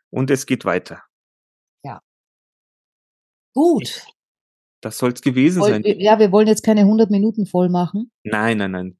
und 0.10 0.30
es 0.30 0.46
geht 0.46 0.66
weiter. 0.66 1.04
Ja. 1.84 2.02
Gut. 3.54 4.06
Das 4.82 4.98
soll 4.98 5.12
es 5.12 5.22
gewesen 5.22 5.62
Woll, 5.62 5.70
sein. 5.72 5.84
Ja, 5.84 6.20
wir 6.20 6.32
wollen 6.32 6.48
jetzt 6.48 6.64
keine 6.64 6.82
100 6.82 7.10
Minuten 7.10 7.46
voll 7.46 7.70
machen. 7.70 8.12
Nein, 8.24 8.58
nein, 8.58 8.72
nein. 8.72 8.98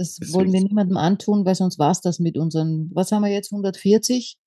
Das, 0.00 0.16
das 0.16 0.32
wollen 0.32 0.50
wir 0.50 0.62
niemandem 0.62 0.96
antun, 0.96 1.44
weil 1.44 1.54
sonst 1.54 1.78
war 1.78 1.90
es 1.90 2.00
das 2.00 2.20
mit 2.20 2.38
unseren, 2.38 2.90
was 2.94 3.12
haben 3.12 3.20
wir 3.20 3.30
jetzt, 3.30 3.52
140? 3.52 4.38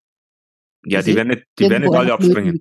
Ja, 0.84 1.04
die 1.04 1.16
werden 1.16 1.28
nicht, 1.28 1.46
die 1.60 1.70
werden 1.70 1.84
nicht 1.84 1.94
alle 1.94 2.12
abspringen. 2.12 2.60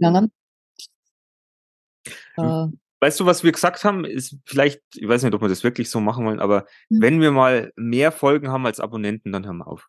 Äh, 2.36 2.66
weißt 3.00 3.20
du, 3.20 3.24
was 3.24 3.44
wir 3.44 3.52
gesagt 3.52 3.84
haben, 3.84 4.04
ist 4.04 4.36
vielleicht, 4.44 4.82
ich 4.94 5.08
weiß 5.08 5.22
nicht, 5.22 5.32
ob 5.32 5.40
wir 5.40 5.48
das 5.48 5.64
wirklich 5.64 5.88
so 5.88 6.00
machen 6.00 6.26
wollen, 6.26 6.38
aber 6.38 6.66
hm. 6.90 7.00
wenn 7.00 7.20
wir 7.22 7.32
mal 7.32 7.72
mehr 7.76 8.12
Folgen 8.12 8.50
haben 8.50 8.66
als 8.66 8.78
Abonnenten, 8.78 9.32
dann 9.32 9.46
hören 9.46 9.56
wir 9.58 9.68
auf. 9.68 9.88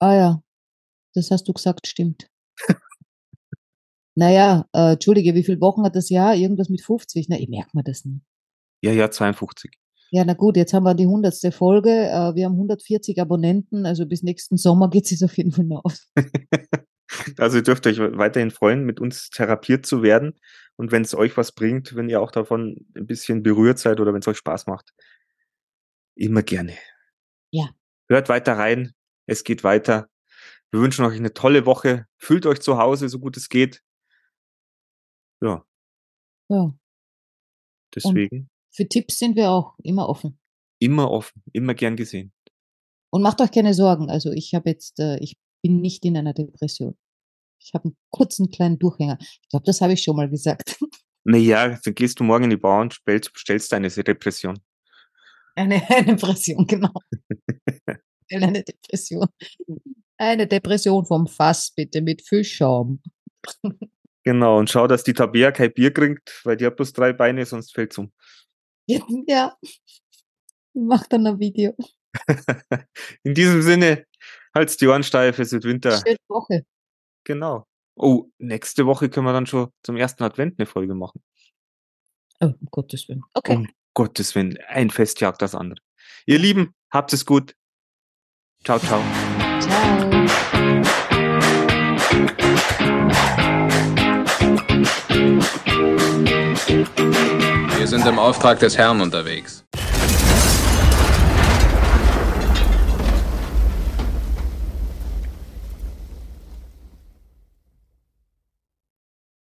Ah 0.00 0.14
ja, 0.14 0.42
das 1.14 1.30
hast 1.30 1.48
du 1.48 1.54
gesagt, 1.54 1.86
stimmt. 1.86 2.28
Naja, 4.16 4.68
äh, 4.74 4.92
Entschuldige, 4.92 5.34
wie 5.34 5.44
viele 5.44 5.60
Wochen 5.62 5.82
hat 5.82 5.96
das 5.96 6.10
Jahr? 6.10 6.36
Irgendwas 6.36 6.68
mit 6.68 6.82
50? 6.82 7.28
Na, 7.30 7.38
ich 7.38 7.48
merke 7.48 7.70
mir 7.72 7.82
das 7.82 8.04
nicht. 8.04 8.20
Ja, 8.82 8.92
ja, 8.92 9.10
52. 9.10 9.78
Ja, 10.14 10.24
na 10.24 10.34
gut, 10.34 10.56
jetzt 10.56 10.72
haben 10.72 10.84
wir 10.84 10.94
die 10.94 11.08
hundertste 11.08 11.50
Folge. 11.50 11.90
Äh, 11.90 12.36
wir 12.36 12.44
haben 12.44 12.52
140 12.52 13.20
Abonnenten, 13.20 13.84
also 13.84 14.06
bis 14.06 14.22
nächsten 14.22 14.56
Sommer 14.56 14.88
geht 14.88 15.10
es 15.10 15.24
auf 15.24 15.36
jeden 15.36 15.50
Fall 15.50 15.64
noch 15.64 15.84
aus. 15.84 16.08
also 17.38 17.56
ihr 17.56 17.64
dürft 17.64 17.84
euch 17.88 17.98
weiterhin 17.98 18.52
freuen, 18.52 18.84
mit 18.84 19.00
uns 19.00 19.30
therapiert 19.30 19.86
zu 19.86 20.04
werden. 20.04 20.38
Und 20.76 20.92
wenn 20.92 21.02
es 21.02 21.16
euch 21.16 21.36
was 21.36 21.50
bringt, 21.50 21.96
wenn 21.96 22.08
ihr 22.08 22.20
auch 22.20 22.30
davon 22.30 22.86
ein 22.94 23.08
bisschen 23.08 23.42
berührt 23.42 23.80
seid 23.80 23.98
oder 23.98 24.12
wenn 24.12 24.20
es 24.20 24.28
euch 24.28 24.36
Spaß 24.36 24.68
macht, 24.68 24.94
immer 26.14 26.44
gerne. 26.44 26.74
Ja. 27.50 27.70
Hört 28.08 28.28
weiter 28.28 28.56
rein. 28.56 28.94
Es 29.26 29.42
geht 29.42 29.64
weiter. 29.64 30.08
Wir 30.70 30.78
wünschen 30.78 31.04
euch 31.04 31.16
eine 31.16 31.34
tolle 31.34 31.66
Woche. 31.66 32.06
Fühlt 32.18 32.46
euch 32.46 32.60
zu 32.60 32.78
Hause, 32.78 33.08
so 33.08 33.18
gut 33.18 33.36
es 33.36 33.48
geht. 33.48 33.82
Ja. 35.40 35.64
Ja. 36.48 36.72
Deswegen. 37.92 38.42
Und 38.42 38.53
für 38.74 38.88
Tipps 38.88 39.18
sind 39.18 39.36
wir 39.36 39.50
auch 39.50 39.74
immer 39.82 40.08
offen. 40.08 40.38
Immer 40.80 41.10
offen, 41.10 41.42
immer 41.52 41.74
gern 41.74 41.96
gesehen. 41.96 42.32
Und 43.10 43.22
macht 43.22 43.40
euch 43.40 43.52
keine 43.52 43.74
Sorgen. 43.74 44.10
Also 44.10 44.32
ich 44.32 44.54
habe 44.54 44.70
jetzt, 44.70 44.98
äh, 44.98 45.18
ich 45.20 45.36
bin 45.62 45.80
nicht 45.80 46.04
in 46.04 46.16
einer 46.16 46.34
Depression. 46.34 46.96
Ich 47.60 47.72
habe 47.72 47.84
einen 47.84 47.96
kurzen 48.10 48.50
kleinen 48.50 48.78
Durchhänger. 48.78 49.16
Ich 49.20 49.48
glaube, 49.48 49.64
das 49.64 49.80
habe 49.80 49.92
ich 49.92 50.02
schon 50.02 50.16
mal 50.16 50.28
gesagt. 50.28 50.76
Naja, 51.26 51.78
dann 51.82 51.94
gehst 51.94 52.20
du 52.20 52.24
morgen 52.24 52.44
in 52.44 52.50
die 52.50 52.58
Bar 52.58 52.82
und 52.82 52.92
stellst, 52.92 53.30
stellst 53.34 53.72
eine 53.72 53.88
Depression. 53.88 54.58
Eine, 55.54 55.82
eine 55.90 56.16
Depression, 56.16 56.66
genau. 56.66 56.92
eine 58.30 58.62
Depression. 58.62 59.26
Eine 60.18 60.46
Depression 60.46 61.06
vom 61.06 61.26
Fass, 61.26 61.72
bitte, 61.74 62.02
mit 62.02 62.20
Fischschaum. 62.20 63.00
Genau, 64.26 64.58
und 64.58 64.70
schau, 64.70 64.86
dass 64.86 65.04
die 65.04 65.12
Tabea 65.12 65.52
kein 65.52 65.72
Bier 65.74 65.92
kriegt, 65.92 66.40
weil 66.44 66.56
die 66.56 66.64
hat 66.64 66.76
bloß 66.76 66.94
drei 66.94 67.12
Beine, 67.12 67.44
sonst 67.44 67.74
fällt's 67.74 67.98
um. 67.98 68.10
Ja, 69.26 69.56
mach 70.74 71.06
dann 71.06 71.26
ein 71.26 71.38
Video. 71.38 71.74
In 73.22 73.34
diesem 73.34 73.62
Sinne, 73.62 74.06
halt's 74.54 74.76
die 74.76 74.86
Ohren 74.86 75.02
steif, 75.02 75.38
es 75.38 75.52
wird 75.52 75.64
Winter. 75.64 76.00
Schöne 76.06 76.18
Woche. 76.28 76.64
Genau. 77.24 77.66
Oh, 77.96 78.30
nächste 78.38 78.86
Woche 78.86 79.08
können 79.08 79.26
wir 79.26 79.32
dann 79.32 79.46
schon 79.46 79.70
zum 79.82 79.96
ersten 79.96 80.22
Advent 80.24 80.58
eine 80.58 80.66
Folge 80.66 80.94
machen. 80.94 81.22
Oh, 82.40 82.46
um 82.46 82.68
Gottes 82.70 83.08
Willen. 83.08 83.22
Okay. 83.34 83.56
Um 83.56 83.68
Gottes 83.94 84.34
Willen, 84.34 84.58
ein 84.68 84.90
Fest 84.90 85.20
jagt 85.20 85.40
das 85.40 85.54
andere. 85.54 85.80
Ihr 86.26 86.38
Lieben, 86.38 86.74
habt 86.90 87.12
es 87.12 87.24
gut. 87.24 87.54
Ciao, 88.64 88.78
ciao. 88.78 89.02
Ciao 89.60 90.24
sind 97.98 98.08
im 98.08 98.18
Auftrag 98.18 98.58
des 98.58 98.76
Herrn 98.76 99.00
unterwegs. 99.00 99.64